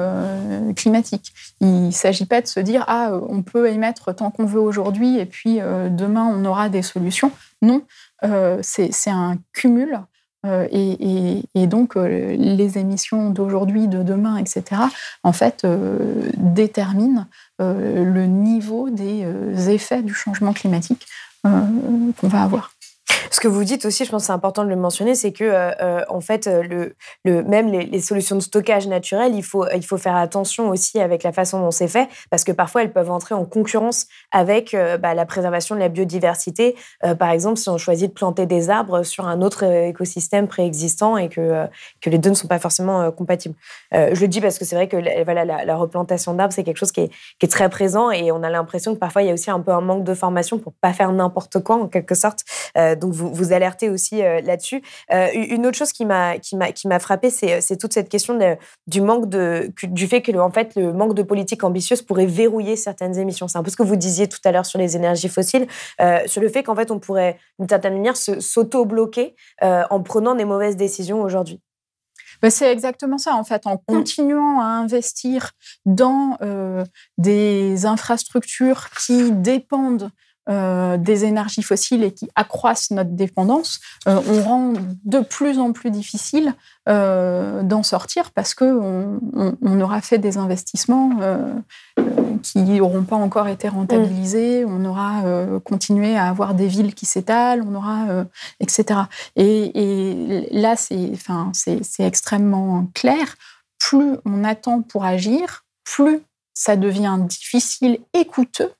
climatique. 0.74 1.32
Il 1.60 1.86
ne 1.86 1.90
s'agit 1.92 2.26
pas 2.26 2.40
de 2.40 2.48
se 2.48 2.58
dire 2.58 2.82
ah 2.88 3.12
on 3.28 3.42
peut 3.42 3.68
émettre 3.68 4.12
tant 4.12 4.32
qu'on 4.32 4.46
veut 4.46 4.58
aujourd'hui 4.58 5.16
et 5.16 5.26
puis 5.26 5.60
demain 5.60 6.24
on 6.24 6.44
aura 6.44 6.68
des 6.68 6.82
solutions. 6.82 7.30
Non, 7.62 7.82
c'est 8.62 8.90
un 9.06 9.36
cumul 9.52 10.00
euh, 10.46 10.66
et, 10.70 11.66
donc, 11.66 11.96
euh, 11.96 12.36
les 12.36 12.78
émissions 12.78 13.30
d'aujourd'hui, 13.30 13.88
de 13.88 14.02
demain, 14.02 14.36
etc., 14.36 14.82
en 15.22 15.32
fait, 15.32 15.64
euh, 15.64 16.30
déterminent 16.36 17.26
le 17.60 18.26
niveau 18.26 18.88
des 18.88 19.26
effets 19.68 20.02
du 20.02 20.14
changement 20.14 20.52
climatique 20.52 21.06
qu'on 21.42 22.28
va 22.28 22.42
avoir. 22.42 22.70
Ce 23.30 23.40
que 23.40 23.48
vous 23.48 23.64
dites 23.64 23.84
aussi, 23.84 24.04
je 24.04 24.10
pense 24.10 24.24
c'est 24.24 24.32
important 24.32 24.64
de 24.64 24.68
le 24.68 24.76
mentionner, 24.76 25.14
c'est 25.14 25.32
que 25.32 25.44
euh, 25.44 25.70
euh, 25.80 26.04
en 26.08 26.20
fait, 26.20 26.46
euh, 26.46 26.90
même 27.24 27.68
les, 27.70 28.00
solutions 28.00 28.36
de 28.36 28.40
stockage 28.40 28.86
naturel, 28.86 29.34
il 29.34 29.42
faut, 29.44 29.66
faire 29.98 30.16
attention 30.16 30.70
aussi 30.70 31.00
avec 31.00 31.22
la 31.22 31.32
façon 31.32 31.60
dont 31.60 31.70
c'est 31.70 31.88
fait, 31.88 32.08
parce 32.30 32.44
que 32.44 32.52
parfois 32.52 32.82
elles 32.82 32.92
peuvent 32.92 33.10
entrer 33.10 33.34
en 33.34 33.44
concurrence 33.44 34.06
avec 34.32 34.76
bah, 35.00 35.14
la 35.14 35.26
préservation 35.26 35.74
de 35.74 35.80
la 35.80 35.88
biodiversité. 35.88 36.76
par 37.18 37.30
exemple, 37.30 37.58
si 37.58 37.68
on 37.68 37.78
choisit 37.78 38.10
de 38.10 38.14
planter 38.14 38.46
des 38.46 38.70
arbres 38.70 39.02
sur 39.02 39.26
un 39.26 39.42
autre 39.42 39.64
écosystème 39.64 40.46
préexistant 40.46 41.16
et 41.16 41.28
que, 41.28 41.66
les 42.06 42.18
deux 42.18 42.30
ne 42.30 42.34
sont 42.34 42.48
pas 42.48 42.58
forcément 42.58 43.10
compatibles. 43.10 43.54
je 43.92 44.20
le 44.20 44.28
dis 44.28 44.40
parce 44.40 44.58
que 44.58 44.64
c'est 44.64 44.76
vrai 44.76 44.88
que 44.88 44.96
la, 44.96 45.76
replantation 45.76 46.34
d'arbres, 46.34 46.52
c'est 46.52 46.64
quelque 46.64 46.78
chose 46.78 46.92
qui 46.92 47.02
est, 47.02 47.10
qui 47.38 47.46
est, 47.46 47.48
très 47.48 47.68
présent 47.68 48.10
et 48.10 48.30
on 48.30 48.42
a 48.42 48.50
l'impression 48.50 48.94
que 48.94 48.98
parfois 48.98 49.22
il 49.22 49.28
y 49.28 49.30
a 49.30 49.34
aussi 49.34 49.50
un 49.50 49.60
peu 49.60 49.72
un 49.72 49.80
manque 49.80 50.04
de 50.04 50.14
formation 50.14 50.58
pour 50.58 50.72
pas 50.74 50.92
faire 50.92 51.12
n'importe 51.12 51.62
quoi 51.62 51.76
en 51.76 51.88
quelque 51.88 52.14
sorte. 52.14 52.44
Donc 52.98 53.12
vous, 53.12 53.32
vous 53.32 53.52
alertez 53.52 53.88
aussi 53.88 54.22
euh, 54.22 54.40
là-dessus. 54.40 54.82
Euh, 55.12 55.28
une 55.32 55.66
autre 55.66 55.76
chose 55.76 55.92
qui 55.92 56.04
m'a 56.04 56.38
qui 56.38 56.56
m'a 56.56 56.72
qui 56.72 56.88
m'a 56.88 56.98
frappé, 56.98 57.30
c'est 57.30 57.60
c'est 57.60 57.76
toute 57.76 57.92
cette 57.92 58.08
question 58.08 58.38
du 58.86 59.00
manque 59.00 59.28
de 59.28 59.72
du 59.84 60.06
fait 60.06 60.22
que 60.22 60.36
en 60.36 60.50
fait 60.50 60.74
le 60.76 60.92
manque 60.92 61.14
de 61.14 61.22
politique 61.22 61.64
ambitieuse 61.64 62.02
pourrait 62.02 62.26
verrouiller 62.26 62.76
certaines 62.76 63.18
émissions. 63.18 63.48
C'est 63.48 63.58
un 63.58 63.62
peu 63.62 63.70
ce 63.70 63.76
que 63.76 63.82
vous 63.82 63.96
disiez 63.96 64.28
tout 64.28 64.40
à 64.44 64.52
l'heure 64.52 64.66
sur 64.66 64.78
les 64.78 64.96
énergies 64.96 65.28
fossiles, 65.28 65.66
euh, 66.00 66.20
sur 66.26 66.42
le 66.42 66.48
fait 66.48 66.62
qu'en 66.62 66.74
fait 66.74 66.90
on 66.90 66.98
pourrait 66.98 67.38
d'une 67.58 67.68
certaine 67.68 67.94
manière 67.94 68.16
s'auto-bloquer 68.16 69.34
en 69.62 70.02
prenant 70.02 70.34
des 70.34 70.44
mauvaises 70.44 70.76
décisions 70.76 71.22
aujourd'hui. 71.22 71.60
Ben, 72.42 72.50
c'est 72.50 72.70
exactement 72.70 73.18
ça, 73.18 73.34
en 73.34 73.42
fait, 73.42 73.66
en 73.66 73.74
mmh. 73.74 73.78
continuant 73.88 74.60
à 74.60 74.64
investir 74.64 75.50
dans 75.86 76.38
des 77.16 77.86
infrastructures 77.86 78.90
qui 78.90 79.32
dépendent 79.32 80.10
euh, 80.48 80.96
des 80.96 81.26
énergies 81.26 81.62
fossiles 81.62 82.02
et 82.02 82.12
qui 82.12 82.30
accroissent 82.34 82.90
notre 82.90 83.10
dépendance, 83.10 83.80
euh, 84.06 84.18
on 84.28 84.42
rend 84.42 84.72
de 85.04 85.20
plus 85.20 85.58
en 85.58 85.72
plus 85.72 85.90
difficile 85.90 86.54
euh, 86.88 87.62
d'en 87.62 87.82
sortir 87.82 88.30
parce 88.30 88.54
qu'on 88.54 89.20
on, 89.34 89.80
aura 89.82 90.00
fait 90.00 90.16
des 90.16 90.38
investissements 90.38 91.10
qui 92.42 92.60
n'auront 92.60 93.02
pas 93.02 93.16
encore 93.16 93.48
été 93.48 93.68
rentabilisés, 93.68 94.64
mm. 94.64 94.72
on 94.72 94.84
aura 94.86 95.22
continué 95.64 96.16
à 96.16 96.28
avoir 96.28 96.54
des 96.54 96.66
villes 96.66 96.94
qui 96.94 97.04
s'étalent, 97.04 97.62
on 97.68 97.74
aura, 97.74 98.06
etc. 98.60 99.00
Et, 99.36 100.48
là, 100.50 100.76
c'est 100.76 101.10
enfin, 101.12 101.52
extrêmement 101.98 102.86
clair. 102.94 103.36
Plus 103.78 104.16
on 104.24 104.44
attend 104.44 104.80
pour 104.80 105.04
agir, 105.04 105.66
plus 105.84 106.22
ça 106.54 106.76
devient 106.76 107.18
difficile 107.20 107.98
et 108.14 108.24
coûteux 108.24 108.72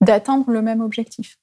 d'atteindre 0.00 0.50
le 0.50 0.62
même 0.62 0.80
objectif. 0.80 1.36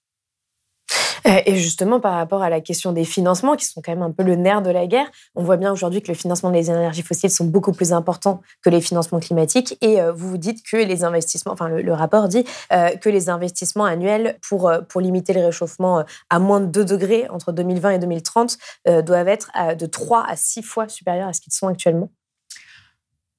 Euh, 1.27 1.41
et 1.45 1.55
justement, 1.55 1.99
par 1.99 2.13
rapport 2.13 2.41
à 2.41 2.49
la 2.49 2.61
question 2.61 2.93
des 2.93 3.03
financements, 3.03 3.55
qui 3.55 3.65
sont 3.65 3.81
quand 3.81 3.91
même 3.91 4.01
un 4.01 4.11
peu 4.11 4.23
le 4.23 4.35
nerf 4.35 4.61
de 4.61 4.69
la 4.69 4.87
guerre, 4.87 5.09
on 5.35 5.43
voit 5.43 5.57
bien 5.57 5.71
aujourd'hui 5.71 6.01
que 6.01 6.07
le 6.07 6.13
financement 6.13 6.51
des 6.51 6.69
énergies 6.69 7.01
fossiles 7.01 7.31
sont 7.31 7.45
beaucoup 7.45 7.73
plus 7.73 7.91
importants 7.91 8.41
que 8.63 8.69
les 8.69 8.81
financements 8.81 9.19
climatiques. 9.19 9.77
Et 9.81 10.01
euh, 10.01 10.11
vous 10.11 10.29
vous 10.29 10.37
dites 10.37 10.63
que 10.65 10.77
les 10.77 11.03
investissements, 11.03 11.51
enfin 11.51 11.67
le, 11.67 11.93
rapport 11.93 12.27
dit 12.27 12.45
euh, 12.71 12.89
que 12.97 13.09
les 13.09 13.29
investissements 13.29 13.85
annuels 13.85 14.37
pour, 14.47 14.71
pour 14.87 15.01
limiter 15.01 15.33
le 15.33 15.45
réchauffement 15.45 16.03
à 16.29 16.39
moins 16.39 16.61
de 16.61 16.67
2 16.67 16.85
degrés 16.85 17.27
entre 17.29 17.51
2020 17.51 17.91
et 17.91 17.99
2030 17.99 18.57
doivent 19.03 19.27
être 19.27 19.51
de 19.75 19.85
3 19.85 20.25
à 20.27 20.35
6 20.35 20.61
fois 20.61 20.87
supérieurs 20.87 21.27
à 21.27 21.33
ce 21.33 21.41
qu'ils 21.41 21.53
sont 21.53 21.67
actuellement. 21.67 22.11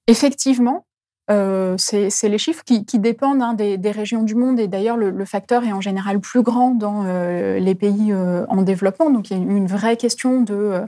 Effectivement, 0.09 0.87
euh, 1.31 1.74
c'est 1.76 2.29
les 2.29 2.39
chiffres 2.39 2.64
qui, 2.64 2.99
dépendent 2.99 3.43
hein, 3.43 3.55
des, 3.55 3.91
régions 3.91 4.22
du 4.22 4.35
monde 4.35 4.59
et 4.59 4.66
d'ailleurs 4.66 4.97
le, 4.97 5.24
facteur 5.24 5.64
est 5.64 5.72
en 5.72 5.81
général 5.81 6.20
plus 6.20 6.43
grand 6.43 6.70
dans 6.70 7.05
euh, 7.07 7.59
les 7.59 7.74
pays 7.74 8.12
euh, 8.12 8.47
en 8.49 8.62
développement. 8.62 9.11
Donc 9.11 9.31
il 9.31 9.37
y 9.37 9.41
a 9.41 9.43
une 9.43 9.66
vraie 9.66 9.97
question 9.97 10.41
de, 10.41 10.83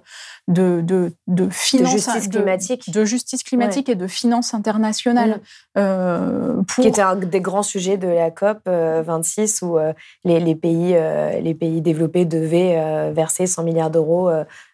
de, 0.49 0.81
de, 0.81 1.13
de, 1.27 1.51
justice 1.51 2.29
climatique, 2.29 2.91
de, 2.91 3.05
justice 3.05 3.43
climatique 3.43 3.89
et 3.89 3.95
de 3.95 4.07
finances 4.07 4.55
internationales. 4.55 5.41
Mmh. 5.77 6.63
Qui 6.81 6.89
était 6.89 7.03
un 7.03 7.17
des 7.17 7.41
grands 7.41 7.63
sujets 7.63 7.97
de 7.97 8.09
la 8.09 8.31
COP 8.31 8.61
26 8.67 9.63
où 9.63 9.79
les, 10.25 10.41
les, 10.41 10.55
pays, 10.55 10.97
les 11.43 11.55
pays 11.55 11.81
développés 11.81 12.25
devaient 12.25 13.13
verser 13.13 13.47
100 13.47 13.63
milliards 13.63 13.91
d'euros 13.91 14.31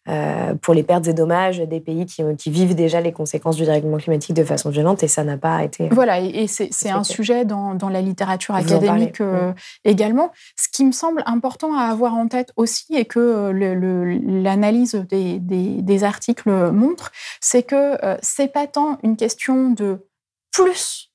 euh, 0.08 0.54
pour 0.54 0.74
les 0.74 0.82
pertes 0.82 1.08
et 1.08 1.12
dommages 1.12 1.58
des 1.58 1.80
pays 1.80 2.06
qui, 2.06 2.22
qui, 2.36 2.50
vivent 2.50 2.74
déjà 2.74 3.00
les 3.00 3.12
conséquences 3.12 3.56
du 3.56 3.64
dérèglement 3.64 3.96
climatique 3.96 4.34
de 4.34 4.44
façon 4.44 4.70
violente 4.70 5.02
et 5.02 5.08
ça 5.08 5.24
n'a 5.24 5.36
pas 5.36 5.64
été. 5.64 5.88
Voilà, 5.90 6.20
et 6.20 6.46
c'est 6.46 6.90
un 6.90 7.04
sujet 7.04 7.44
dans, 7.44 7.74
dans, 7.74 7.88
la 7.88 8.00
littérature 8.00 8.54
académique 8.54 9.20
euh, 9.20 9.52
également. 9.84 10.32
Ce 10.56 10.68
qui 10.68 10.84
me 10.84 10.92
semble 10.92 11.22
important 11.26 11.76
à 11.76 11.84
avoir 11.84 12.14
en 12.14 12.28
tête 12.28 12.52
aussi 12.56 12.94
et 12.94 13.04
que 13.04 13.18
euh, 13.18 14.20
l'analyse 14.42 14.94
des, 15.08 15.38
des, 15.38 15.82
des, 15.82 16.04
articles 16.04 16.50
montre, 16.70 17.10
c'est 17.40 17.62
que 17.62 17.96
c'est 18.22 18.52
pas 18.52 18.66
tant 18.66 18.98
une 19.02 19.16
question 19.16 19.70
de 19.70 20.06
plus 20.52 21.10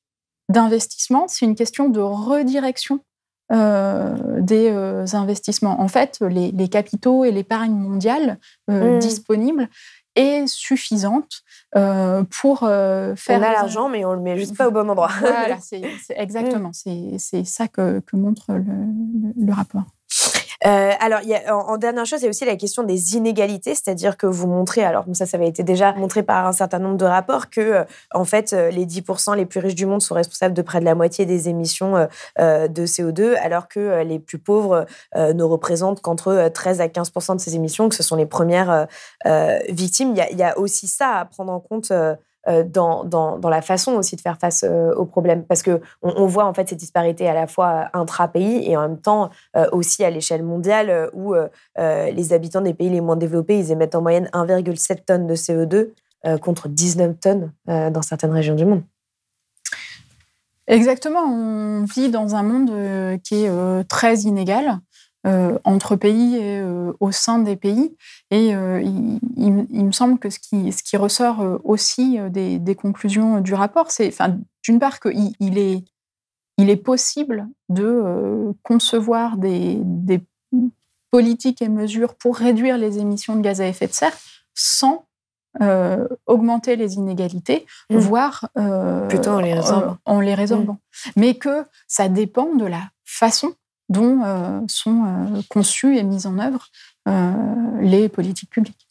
d'investissement, 0.50 1.28
c'est 1.28 1.46
une 1.46 1.56
question 1.56 1.90
de 1.90 2.00
redirection 2.02 2.96
euh, 2.96 3.11
des 3.52 4.70
euh, 4.70 5.06
investissements. 5.14 5.82
En 5.82 5.88
fait, 5.88 6.20
les, 6.22 6.70
capitaux 6.70 7.26
et 7.26 7.32
l'épargne 7.32 7.74
mondiale 7.74 8.38
euh, 8.70 8.96
mmh. 8.96 9.00
disponible 9.00 9.70
est 10.16 10.48
suffisante 10.48 11.44
pour 11.74 12.60
faire. 12.60 13.16
On 13.30 13.44
a 13.44 13.52
l'argent, 13.52 13.90
mais 13.90 14.06
on 14.06 14.14
le 14.14 14.22
met 14.22 14.38
juste 14.38 14.58
pas 14.58 14.68
au 14.68 14.72
bon 14.72 14.90
endroit. 14.90 15.12
voilà, 15.20 15.58
c'est 15.62 15.82
exactement. 16.10 16.72
C'est 16.74 17.44
ça 17.46 17.68
que, 17.68 18.02
montre 18.14 18.52
le 18.52 19.54
rapport. 19.54 19.86
Euh, 20.66 20.92
alors, 21.00 21.22
y 21.22 21.34
a, 21.34 21.56
en, 21.56 21.78
dernière 21.78 22.06
chose, 22.06 22.22
il 22.22 22.26
y 22.26 22.28
a 22.28 22.30
aussi 22.30 22.46
la 22.46 22.56
question 22.56 22.84
des 22.84 23.16
inégalités, 23.16 23.74
c'est-à-dire 23.74 24.18
que 24.18 24.28
vous 24.28 24.48
montrez, 24.48 24.84
alors 24.84 25.06
ça, 25.14 25.26
ça 25.26 25.38
avait 25.38 25.48
été 25.48 25.64
déjà 25.64 25.94
montré 25.94 26.24
par 26.24 26.46
un 26.46 26.52
certain 26.52 26.80
nombre 26.80 26.98
de 26.98 27.06
rapports, 27.06 27.50
que 27.50 27.62
euh, 27.62 27.84
en 28.14 28.26
fait, 28.26 28.54
euh, 28.54 28.70
les 28.70 28.86
10% 28.86 29.36
les 29.36 29.46
plus 29.46 29.60
riches 29.60 29.76
du 29.76 29.86
monde 29.86 30.02
sont 30.02 30.14
responsables 30.14 30.54
de 30.54 30.62
près 30.62 30.80
de 30.80 30.86
la 30.86 30.96
moitié 30.96 31.26
des 31.26 31.50
émissions 31.50 32.08
de 32.40 32.86
CO2, 32.86 33.36
alors 33.38 33.68
que 33.68 34.04
les 34.04 34.20
plus 34.20 34.38
pauvres 34.38 34.86
ne 35.16 35.44
représentent 35.44 36.02
qu'entre 36.02 36.50
13 36.54 36.82
à 36.82 36.88
15% 36.88 37.36
de 37.36 37.42
ces 37.42 37.56
émissions, 37.56 37.90
que 37.90 37.96
ce 37.96 38.04
sont 38.04 38.16
les 38.16 38.26
premières 38.26 38.88
victimes. 39.70 40.14
Il 40.16 40.36
y, 40.36 40.38
y, 40.38 40.44
a 40.44 40.58
aussi 40.58 40.88
ça 40.88 41.18
à 41.18 41.26
prendre 41.26 41.52
en 41.52 41.60
compte 41.60 41.92
euh, 41.92 42.16
dans, 42.48 43.04
dans, 43.04 43.38
dans, 43.38 43.50
la 43.50 43.62
façon 43.62 43.94
aussi 43.94 44.16
de 44.16 44.22
faire 44.22 44.38
face 44.38 44.64
euh, 44.68 44.94
aux 44.96 45.06
problèmes. 45.06 45.44
Parce 45.44 45.64
qu'on 45.64 45.80
on 46.02 46.26
voit 46.26 46.46
en 46.46 46.54
fait 46.54 46.70
ces 46.70 46.76
disparités 46.76 47.28
à 47.28 47.34
la 47.34 47.48
fois 47.48 47.90
intra-pays 47.94 48.70
et 48.70 48.76
en 48.78 48.82
même 48.82 48.98
temps 48.98 49.30
euh, 49.56 49.68
aussi 49.72 50.04
à 50.04 50.10
l'échelle 50.10 50.44
mondiale 50.44 51.10
où 51.14 51.36
les 51.78 52.34
habitants 52.34 52.62
des 52.62 52.74
pays 52.74 52.90
les 52.90 53.02
moins 53.02 53.16
développés, 53.16 53.60
ils 53.60 53.72
émettent 53.72 53.96
en 53.96 54.02
moyenne 54.02 54.30
1,7 54.34 55.06
tonnes 55.06 55.28
de 55.28 55.36
CO2 55.36 55.90
contre 56.40 56.68
19 56.68 57.20
tonnes 57.20 57.52
dans 57.68 58.02
certaines 58.02 58.32
régions 58.32 58.56
du 58.56 58.66
monde. 58.66 58.84
Exactement, 60.68 61.24
on 61.24 61.86
vit 61.86 62.10
dans 62.10 62.36
un 62.36 62.44
monde 62.44 63.20
qui 63.24 63.46
est 63.46 63.84
très 63.88 64.20
inégal. 64.20 64.80
Euh, 65.28 65.60
entre 65.66 65.96
pays 65.96 66.38
et 66.38 66.62
euh, 66.62 66.94
au 67.00 67.12
sein 67.12 67.38
des 67.38 67.56
pays. 67.56 67.96
Et 68.32 68.56
euh, 68.56 68.82
il, 68.82 69.86
me 69.86 69.92
semble 69.92 70.18
que 70.18 70.30
ce 70.30 70.40
qui, 70.40 70.72
ce 70.72 70.84
qui 70.84 70.96
ressort 70.98 71.46
aussi 71.64 72.18
des, 72.30 72.60
des, 72.60 72.76
conclusions 72.76 73.42
du 73.42 73.54
rapport, 73.54 73.92
c'est 73.92 74.08
enfin, 74.08 74.38
d'une 74.64 74.80
part 74.80 75.00
qu'il 75.02 75.34
il 75.40 75.58
est, 75.58 75.84
il 76.58 76.70
est 76.70 76.78
possible 76.78 77.48
de 77.70 78.54
concevoir 78.64 79.38
des, 79.38 79.80
des, 79.84 80.22
politiques 81.12 81.62
et 81.62 81.68
mesures 81.68 82.16
pour 82.16 82.38
réduire 82.38 82.78
les 82.78 83.00
émissions 83.00 83.36
de 83.36 83.42
gaz 83.42 83.60
à 83.60 83.68
effet 83.68 83.88
de 83.88 83.94
serre 83.94 84.18
sans 84.54 85.06
augmenter 86.26 86.78
les 86.78 86.96
inégalités, 86.96 87.66
mmh. 87.90 87.98
voire 87.98 88.50
plutôt 89.10 89.32
en 89.32 89.42
les 89.42 89.54
résorbant. 89.54 89.98
En 90.06 90.22
les 90.22 90.36
résorbant. 90.36 90.74
Mmh. 90.74 91.10
Mais 91.18 91.34
que 91.34 91.66
ça 91.88 92.08
dépend 92.08 92.56
de 92.56 92.66
la 92.66 92.84
façon 93.04 93.54
dont 93.92 94.24
euh, 94.24 94.62
sont 94.68 95.04
euh, 95.06 95.42
conçues 95.50 95.98
et 95.98 96.04
mises 96.04 96.26
en 96.26 96.40
œuvre 96.40 96.68
euh, 96.70 96.91
les 97.06 98.10
politiques 98.10 98.50
publiques. 98.50 98.88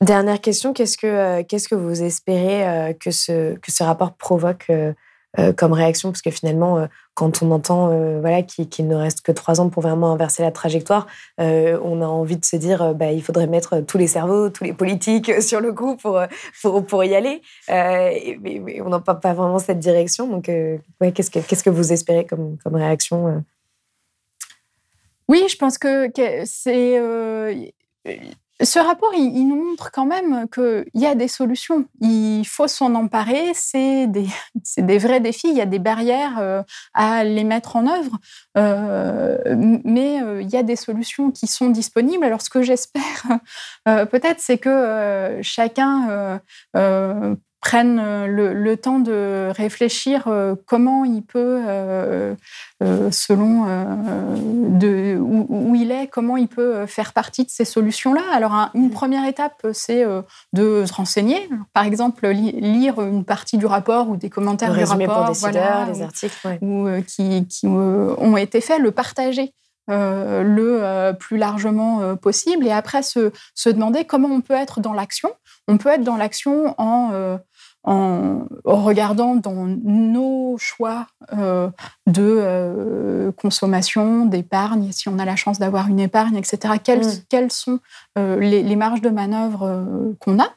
Dernière 0.00 0.40
question, 0.40 0.72
qu'est-ce 0.72 0.96
que, 0.96 1.42
qu'est-ce 1.42 1.68
que 1.68 1.74
vous 1.74 2.02
espérez 2.02 2.96
que, 2.98 3.10
ce, 3.10 3.54
que 3.56 3.70
ce 3.70 3.82
rapport 3.82 4.14
provoque 4.14 4.70
comme 5.56 5.72
réaction? 5.72 6.10
Parce 6.10 6.22
que 6.22 6.30
finalement, 6.30 6.88
quand 7.14 7.42
on 7.42 7.50
entend 7.50 7.88
voilà, 8.20 8.42
qu'il 8.42 8.88
ne 8.88 8.94
reste 8.94 9.20
que 9.20 9.30
trois 9.30 9.60
ans 9.60 9.68
pour 9.68 9.82
vraiment 9.82 10.12
inverser 10.12 10.42
la 10.42 10.52
trajectoire, 10.52 11.06
on 11.38 12.00
a 12.00 12.06
envie 12.06 12.38
de 12.38 12.44
se 12.46 12.56
dire 12.56 12.94
bah, 12.94 13.12
il 13.12 13.22
faudrait 13.22 13.46
mettre 13.46 13.80
tous 13.80 13.98
les 13.98 14.06
cerveaux, 14.06 14.48
tous 14.48 14.64
les 14.64 14.72
politiques 14.72 15.42
sur 15.42 15.60
le 15.60 15.74
coup 15.74 15.96
pour, 15.96 16.18
pour, 16.88 17.04
y 17.04 17.14
aller. 17.14 17.42
mais, 17.68 18.80
on 18.80 18.88
n'a 18.88 19.00
pas, 19.00 19.14
pas 19.14 19.34
vraiment 19.34 19.58
cette 19.58 19.80
direction. 19.80 20.28
Donc, 20.28 20.44
qu'est-ce, 20.44 21.30
que, 21.30 21.40
qu'est-ce 21.40 21.62
que 21.62 21.70
vous 21.70 21.92
espérez 21.92 22.24
comme, 22.24 22.56
comme 22.64 22.76
réaction 22.76 23.44
Oui, 25.30 25.44
je 25.48 25.56
pense 25.56 25.78
que, 25.78 26.10
c'est 26.44 26.98
ce 28.62 28.78
rapport, 28.80 29.12
il, 29.14 29.46
nous 29.46 29.64
montre 29.64 29.92
quand 29.92 30.04
même 30.04 30.48
qu'il 30.48 30.84
y 30.94 31.06
a 31.06 31.14
des 31.14 31.28
solutions. 31.28 31.86
Il 32.00 32.44
faut 32.44 32.66
s'en 32.66 32.96
emparer. 32.96 33.52
C'est 33.54 34.08
des, 34.08 34.26
des, 34.76 34.98
vrais 34.98 35.20
défis. 35.20 35.48
Il 35.48 35.56
y 35.56 35.60
a 35.60 35.66
des 35.66 35.78
barrières 35.78 36.38
euh, 36.40 36.62
à 36.92 37.22
les 37.22 37.44
mettre 37.44 37.76
en 37.76 37.86
œuvre. 37.86 38.18
Euh, 38.58 39.38
mais 39.84 40.20
euh, 40.20 40.42
il 40.42 40.50
y 40.50 40.56
a 40.56 40.64
des 40.64 40.74
solutions 40.74 41.30
qui 41.30 41.46
sont 41.46 41.70
disponibles. 41.70 42.24
Alors, 42.24 42.42
ce 42.42 42.50
que 42.50 42.62
j'espère, 42.62 43.22
peut-être, 43.84 44.40
c'est 44.40 44.58
que 44.58 45.38
chacun 45.42 46.40
prenne 47.60 47.98
euh, 47.98 48.26
le, 48.26 48.76
temps 48.76 48.98
de 48.98 49.50
réfléchir 49.54 50.24
euh, 50.26 50.54
comment 50.66 51.04
il 51.04 51.22
peut, 51.22 51.60
euh, 51.66 52.34
selon 53.10 53.66
de, 54.78 55.18
où, 55.18 55.74
il 55.74 55.92
est, 55.92 56.06
comment 56.06 56.36
il 56.36 56.48
peut 56.48 56.86
faire 56.86 57.12
partie 57.12 57.44
de 57.44 57.50
ces 57.50 57.64
solutions-là. 57.64 58.22
Alors, 58.32 58.70
une 58.74 58.90
première 58.90 59.26
étape, 59.26 59.66
c'est 59.72 60.04
de 60.52 60.84
se 60.86 60.92
renseigner. 60.92 61.48
Par 61.74 61.84
exemple, 61.84 62.26
lire 62.28 63.00
une 63.00 63.24
partie 63.24 63.58
du 63.58 63.66
rapport 63.66 64.08
ou 64.08 64.16
des 64.16 64.30
commentaires 64.30 64.72
du 64.72 64.84
rapport. 64.84 65.18
pour 65.18 65.28
décideurs, 65.28 65.86
les 65.92 66.02
articles. 66.02 66.58
Ou, 66.62 66.88
qui, 67.06 67.46
qui 67.46 67.66
ont 67.66 68.36
été 68.36 68.60
faits, 68.62 68.80
le 68.80 68.92
partager. 68.92 69.52
Le 69.88 71.12
plus 71.18 71.36
largement 71.36 72.16
possible 72.16 72.66
et 72.66 72.72
après 72.72 73.02
se, 73.02 73.32
se, 73.54 73.68
demander 73.68 74.04
comment 74.04 74.28
on 74.28 74.40
peut 74.40 74.54
être 74.54 74.80
dans 74.80 74.92
l'action. 74.92 75.30
On 75.68 75.78
peut 75.78 75.88
être 75.88 76.04
dans 76.04 76.16
l'action 76.16 76.74
en 76.78 77.38
en, 77.84 78.46
regardant 78.64 79.36
dans 79.36 79.64
nos 79.66 80.56
choix 80.58 81.06
euh, 81.32 81.70
de 82.06 82.22
euh, 82.22 83.32
consommation, 83.32 84.26
d'épargne, 84.26 84.92
si 84.92 85.08
on 85.08 85.18
a 85.18 85.24
la 85.24 85.36
chance 85.36 85.58
d'avoir 85.58 85.88
une 85.88 86.00
épargne, 86.00 86.36
etc., 86.36 86.74
quelles, 86.82 87.06
mm. 87.06 87.24
quelles 87.28 87.52
sont 87.52 87.80
euh, 88.18 88.38
les, 88.38 88.76
marges 88.76 89.00
de 89.00 89.10
manœuvre 89.10 90.14
qu'on 90.20 90.38
a? 90.40 90.48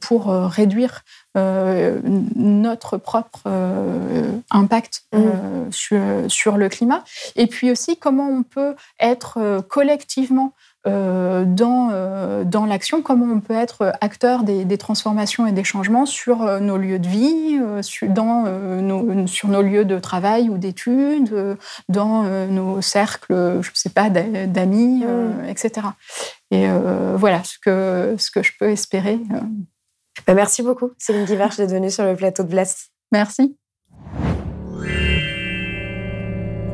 Pour 0.00 0.28
réduire 0.28 1.02
notre 1.34 2.96
propre 2.96 3.42
impact 4.50 5.02
mm. 5.12 5.70
sur, 5.70 6.00
sur, 6.28 6.56
le 6.56 6.68
climat, 6.68 7.04
et 7.36 7.46
puis 7.46 7.70
aussi 7.70 7.96
comment 7.96 8.28
on 8.28 8.42
peut 8.42 8.74
être 9.00 9.60
collectivement 9.68 10.54
euh, 10.54 10.69
dans, 10.86 11.90
euh, 11.92 12.44
dans 12.44 12.64
l'action, 12.64 13.02
comment 13.02 13.26
on 13.26 13.40
peut 13.40 13.54
être 13.54 13.92
acteur 14.00 14.44
des, 14.44 14.78
transformations 14.78 15.46
et 15.46 15.52
des 15.52 15.64
changements 15.64 16.06
sur 16.06 16.42
euh, 16.42 16.60
nos 16.60 16.76
lieux 16.76 16.98
de 16.98 17.08
vie, 17.08 17.60
sur, 17.82 18.08
dans, 18.08 18.44
nos, 18.44 19.26
sur 19.26 19.48
nos 19.48 19.62
lieux 19.62 19.84
de 19.84 19.98
travail 19.98 20.48
ou 20.48 20.58
d'études, 20.58 21.56
dans 21.88 22.22
nos 22.48 22.80
cercles, 22.80 23.60
je 23.60 23.70
ne 23.70 23.74
sais 23.74 23.90
pas, 23.90 24.10
d'amis, 24.10 25.04
etc. 25.48 25.88
Et 26.50 26.66
voilà 27.16 27.42
ce 27.44 27.58
que, 27.58 28.14
ce 28.18 28.30
que 28.30 28.42
je 28.42 28.52
peux 28.58 28.70
espérer. 28.70 29.20
Bah, 30.26 30.34
merci 30.34 30.62
beaucoup, 30.62 30.90
Céline 30.98 31.24
Guivarch, 31.24 31.56
d'être 31.56 31.72
venue 31.72 31.90
sur 31.90 32.04
le 32.04 32.16
plateau 32.16 32.42
de 32.42 32.48
Blast. 32.48 32.90
Merci. 33.12 33.59